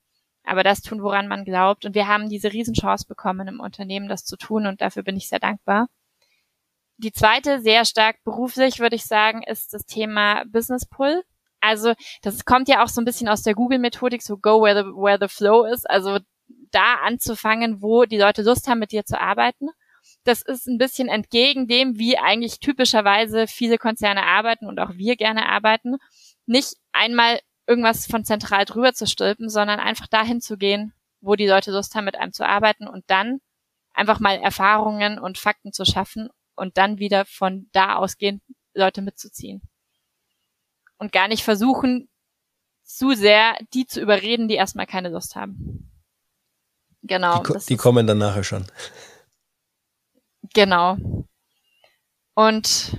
Aber 0.44 0.62
das 0.62 0.82
tun, 0.82 1.02
woran 1.02 1.28
man 1.28 1.44
glaubt. 1.44 1.84
Und 1.84 1.94
wir 1.94 2.08
haben 2.08 2.28
diese 2.28 2.52
Riesenchance 2.52 3.06
bekommen, 3.06 3.48
im 3.48 3.60
Unternehmen 3.60 4.08
das 4.08 4.24
zu 4.24 4.36
tun. 4.36 4.66
Und 4.66 4.80
dafür 4.80 5.02
bin 5.02 5.16
ich 5.16 5.28
sehr 5.28 5.38
dankbar. 5.38 5.88
Die 6.98 7.12
zweite, 7.12 7.60
sehr 7.60 7.84
stark 7.84 8.22
beruflich, 8.24 8.78
würde 8.78 8.96
ich 8.96 9.04
sagen, 9.04 9.42
ist 9.42 9.74
das 9.74 9.86
Thema 9.86 10.44
Business 10.46 10.86
Pull. 10.86 11.22
Also, 11.60 11.94
das 12.22 12.44
kommt 12.44 12.68
ja 12.68 12.82
auch 12.82 12.88
so 12.88 13.00
ein 13.00 13.04
bisschen 13.04 13.28
aus 13.28 13.42
der 13.42 13.54
Google-Methodik, 13.54 14.22
so 14.22 14.36
go 14.36 14.62
where 14.62 14.82
the, 14.82 14.90
where 14.90 15.18
the 15.20 15.32
flow 15.32 15.64
is. 15.64 15.86
Also, 15.86 16.18
da 16.70 16.96
anzufangen, 17.04 17.82
wo 17.82 18.04
die 18.04 18.18
Leute 18.18 18.42
Lust 18.42 18.68
haben, 18.68 18.80
mit 18.80 18.92
dir 18.92 19.04
zu 19.04 19.20
arbeiten. 19.20 19.68
Das 20.24 20.42
ist 20.42 20.66
ein 20.66 20.78
bisschen 20.78 21.08
entgegen 21.08 21.68
dem, 21.68 21.98
wie 21.98 22.18
eigentlich 22.18 22.58
typischerweise 22.58 23.46
viele 23.46 23.78
Konzerne 23.78 24.24
arbeiten 24.24 24.66
und 24.66 24.78
auch 24.80 24.94
wir 24.94 25.16
gerne 25.16 25.48
arbeiten 25.48 25.96
nicht 26.47 26.76
einmal 26.93 27.40
irgendwas 27.66 28.07
von 28.07 28.24
zentral 28.24 28.64
drüber 28.64 28.93
zu 28.93 29.07
stülpen, 29.07 29.49
sondern 29.49 29.80
einfach 29.80 30.07
dahin 30.07 30.40
zu 30.40 30.57
gehen, 30.57 30.93
wo 31.20 31.36
die 31.36 31.47
Leute 31.47 31.70
Lust 31.70 31.95
haben, 31.95 32.05
mit 32.05 32.16
einem 32.16 32.32
zu 32.32 32.47
arbeiten 32.47 32.88
und 32.88 33.05
dann 33.07 33.40
einfach 33.93 34.20
mal 34.20 34.36
Erfahrungen 34.36 35.18
und 35.18 35.38
Fakten 35.38 35.72
zu 35.72 35.84
schaffen 35.84 36.28
und 36.55 36.76
dann 36.76 36.99
wieder 36.99 37.24
von 37.24 37.68
da 37.72 37.97
ausgehend 37.97 38.43
Leute 38.74 39.03
mitzuziehen. 39.03 39.62
Und 40.99 41.12
gar 41.12 41.28
nicht 41.28 41.45
versuchen, 41.45 42.09
zu 42.84 43.14
sehr 43.14 43.57
die 43.74 43.86
zu 43.86 44.01
überreden, 44.01 44.49
die 44.49 44.55
erstmal 44.55 44.86
keine 44.86 45.09
Lust 45.09 45.36
haben. 45.36 45.90
Genau. 47.03 47.43
Die, 47.43 47.66
die 47.66 47.76
kommen 47.76 48.07
dann 48.07 48.18
nachher 48.18 48.45
schon. 48.45 48.66
Genau. 50.55 50.97
Und 52.34 52.97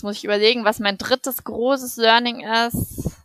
Jetzt 0.00 0.04
muss 0.04 0.16
ich 0.16 0.24
überlegen, 0.24 0.64
was 0.64 0.78
mein 0.78 0.96
drittes 0.96 1.44
großes 1.44 1.98
Learning 1.98 2.40
ist. 2.40 3.18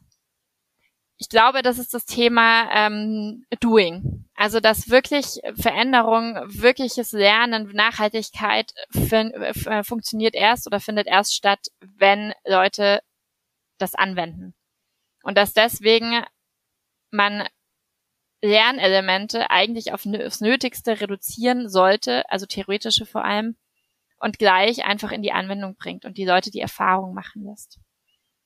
Ich 1.15 1.29
glaube, 1.29 1.61
das 1.61 1.79
ist 1.79 1.93
das 1.93 2.05
Thema 2.05 2.69
ähm, 2.69 3.45
Doing. 3.61 4.25
Also 4.35 4.59
dass 4.59 4.89
wirklich 4.89 5.39
Veränderung, 5.55 6.35
wirkliches 6.47 7.13
Lernen, 7.13 7.71
Nachhaltigkeit 7.71 8.73
äh, 8.93 9.83
funktioniert 9.85 10.35
erst 10.35 10.67
oder 10.67 10.81
findet 10.81 11.07
erst 11.07 11.33
statt, 11.33 11.65
wenn 11.79 12.33
Leute 12.45 12.99
das 13.77 13.95
anwenden. 13.95 14.53
Und 15.23 15.37
dass 15.37 15.53
deswegen 15.53 16.25
man 17.09 17.47
Lernelemente 18.41 19.49
eigentlich 19.49 19.93
auf 19.93 20.05
aufs 20.05 20.41
Nötigste 20.41 20.99
reduzieren 20.99 21.69
sollte, 21.69 22.29
also 22.29 22.45
theoretische 22.45 23.05
vor 23.05 23.23
allem, 23.23 23.55
und 24.19 24.39
gleich 24.39 24.85
einfach 24.85 25.11
in 25.11 25.21
die 25.21 25.31
Anwendung 25.31 25.75
bringt 25.75 26.05
und 26.05 26.17
die 26.17 26.25
Leute 26.25 26.51
die 26.51 26.61
Erfahrung 26.61 27.13
machen 27.13 27.43
lässt. 27.43 27.79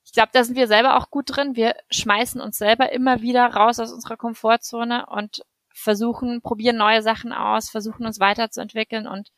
Ich 0.05 0.13
glaube, 0.13 0.29
da 0.33 0.43
sind 0.43 0.55
wir 0.55 0.67
selber 0.67 0.97
auch 0.97 1.11
gut 1.11 1.25
drin. 1.27 1.55
Wir 1.55 1.75
schmeißen 1.91 2.41
uns 2.41 2.57
selber 2.57 2.91
immer 2.91 3.21
wieder 3.21 3.45
raus 3.45 3.79
aus 3.79 3.91
unserer 3.91 4.17
Komfortzone 4.17 5.05
und 5.05 5.43
versuchen, 5.71 6.41
probieren 6.41 6.77
neue 6.77 7.01
Sachen 7.01 7.31
aus, 7.31 7.69
versuchen 7.69 8.05
uns 8.05 8.19
weiterzuentwickeln 8.19 9.07
und 9.07 9.29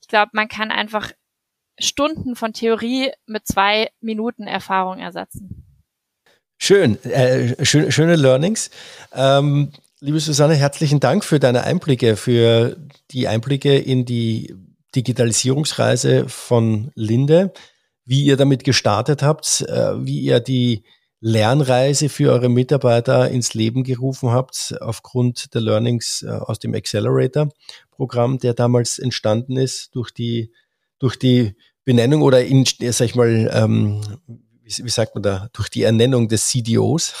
ich 0.00 0.08
glaube, 0.08 0.30
man 0.34 0.48
kann 0.48 0.70
einfach 0.70 1.12
Stunden 1.78 2.36
von 2.36 2.52
Theorie 2.52 3.10
mit 3.26 3.46
zwei 3.46 3.90
Minuten 4.00 4.46
Erfahrung 4.46 4.98
ersetzen. 4.98 5.64
Schön, 6.58 7.02
äh, 7.04 7.64
schön 7.64 7.92
schöne 7.92 8.16
Learnings. 8.16 8.70
Ähm, 9.12 9.72
liebe 10.00 10.20
Susanne, 10.20 10.54
herzlichen 10.54 11.00
Dank 11.00 11.24
für 11.24 11.38
deine 11.38 11.64
Einblicke, 11.64 12.16
für 12.16 12.76
die 13.10 13.28
Einblicke 13.28 13.76
in 13.76 14.04
die 14.06 14.54
Digitalisierungsreise 14.96 16.28
von 16.28 16.90
Linde, 16.94 17.52
wie 18.04 18.24
ihr 18.24 18.36
damit 18.36 18.64
gestartet 18.64 19.22
habt, 19.22 19.62
äh, 19.68 20.04
wie 20.04 20.20
ihr 20.20 20.40
die 20.40 20.84
Lernreise 21.20 22.08
für 22.08 22.32
eure 22.32 22.48
Mitarbeiter 22.48 23.30
ins 23.30 23.54
Leben 23.54 23.84
gerufen 23.84 24.30
habt, 24.30 24.74
aufgrund 24.80 25.54
der 25.54 25.60
Learnings 25.60 26.22
äh, 26.22 26.30
aus 26.30 26.58
dem 26.58 26.74
Accelerator-Programm, 26.74 28.38
der 28.38 28.54
damals 28.54 28.98
entstanden 28.98 29.56
ist, 29.56 29.94
durch 29.94 30.10
die, 30.10 30.52
durch 30.98 31.18
die 31.18 31.54
Benennung 31.84 32.22
oder 32.22 32.44
in, 32.44 32.64
sag 32.64 33.06
ich 33.06 33.14
mal, 33.14 33.50
ähm, 33.52 34.00
wie, 34.62 34.84
wie, 34.84 34.90
sagt 34.90 35.14
man 35.14 35.22
da, 35.22 35.48
durch 35.52 35.68
die 35.68 35.82
Ernennung 35.82 36.28
des 36.28 36.48
CDOs. 36.48 37.14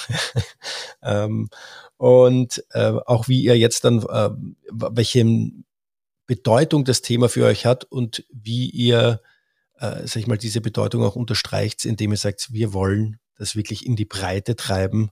ähm, 1.02 1.48
und 1.96 2.64
äh, 2.72 2.92
auch 3.06 3.28
wie 3.28 3.42
ihr 3.42 3.56
jetzt 3.56 3.84
dann, 3.84 4.02
äh, 4.02 4.30
welchen 4.70 5.65
Bedeutung 6.26 6.84
das 6.84 7.02
Thema 7.02 7.28
für 7.28 7.46
euch 7.46 7.66
hat 7.66 7.84
und 7.84 8.24
wie 8.30 8.68
ihr, 8.68 9.20
äh, 9.78 10.06
sag 10.06 10.16
ich 10.16 10.26
mal, 10.26 10.38
diese 10.38 10.60
Bedeutung 10.60 11.02
auch 11.04 11.16
unterstreicht, 11.16 11.84
indem 11.84 12.12
ihr 12.12 12.18
sagt, 12.18 12.52
wir 12.52 12.72
wollen 12.72 13.18
das 13.36 13.54
wirklich 13.54 13.86
in 13.86 13.96
die 13.96 14.04
Breite 14.04 14.56
treiben, 14.56 15.10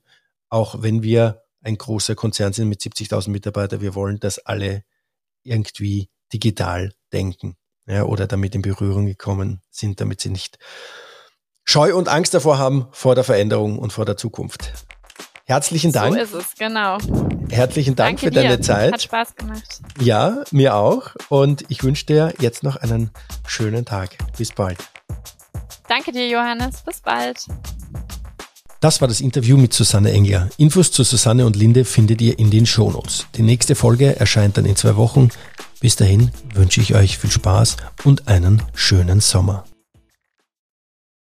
auch 0.48 0.82
wenn 0.82 1.02
wir 1.02 1.42
ein 1.62 1.78
großer 1.78 2.14
Konzern 2.14 2.52
sind 2.52 2.68
mit 2.68 2.80
70.000 2.80 3.30
Mitarbeitern, 3.30 3.80
wir 3.80 3.94
wollen, 3.94 4.20
dass 4.20 4.38
alle 4.38 4.84
irgendwie 5.42 6.08
digital 6.32 6.92
denken 7.12 7.56
ja, 7.86 8.04
oder 8.04 8.26
damit 8.26 8.54
in 8.54 8.62
Berührung 8.62 9.06
gekommen 9.06 9.60
sind, 9.70 10.00
damit 10.00 10.20
sie 10.20 10.30
nicht 10.30 10.58
Scheu 11.64 11.94
und 11.96 12.08
Angst 12.08 12.34
davor 12.34 12.58
haben 12.58 12.88
vor 12.92 13.14
der 13.14 13.24
Veränderung 13.24 13.78
und 13.78 13.92
vor 13.92 14.04
der 14.04 14.16
Zukunft. 14.16 14.72
Herzlichen 15.46 15.92
Dank. 15.92 16.14
So 16.14 16.20
ist 16.20 16.34
es, 16.34 16.54
genau. 16.58 16.98
Herzlichen 17.50 17.94
Dank 17.94 18.18
Danke 18.18 18.26
für 18.26 18.30
dir. 18.30 18.42
deine 18.42 18.60
Zeit. 18.60 18.92
Hat 18.94 19.02
Spaß 19.02 19.36
gemacht. 19.36 19.80
Ja, 20.00 20.42
mir 20.50 20.74
auch. 20.74 21.10
Und 21.28 21.64
ich 21.68 21.84
wünsche 21.84 22.06
dir 22.06 22.32
jetzt 22.40 22.62
noch 22.62 22.76
einen 22.76 23.10
schönen 23.46 23.84
Tag. 23.84 24.16
Bis 24.38 24.50
bald. 24.52 24.78
Danke 25.86 26.12
dir, 26.12 26.28
Johannes. 26.28 26.82
Bis 26.82 27.00
bald. 27.00 27.46
Das 28.80 29.00
war 29.00 29.08
das 29.08 29.20
Interview 29.20 29.56
mit 29.58 29.72
Susanne 29.72 30.12
Engler. 30.12 30.48
Infos 30.56 30.92
zu 30.92 31.04
Susanne 31.04 31.44
und 31.44 31.56
Linde 31.56 31.84
findet 31.84 32.22
ihr 32.22 32.38
in 32.38 32.50
den 32.50 32.64
Shownotes. 32.64 33.26
Die 33.34 33.42
nächste 33.42 33.74
Folge 33.74 34.16
erscheint 34.18 34.56
dann 34.56 34.64
in 34.64 34.76
zwei 34.76 34.96
Wochen. 34.96 35.28
Bis 35.80 35.96
dahin 35.96 36.30
wünsche 36.54 36.80
ich 36.80 36.94
euch 36.94 37.18
viel 37.18 37.30
Spaß 37.30 37.76
und 38.04 38.28
einen 38.28 38.62
schönen 38.74 39.20
Sommer. 39.20 39.64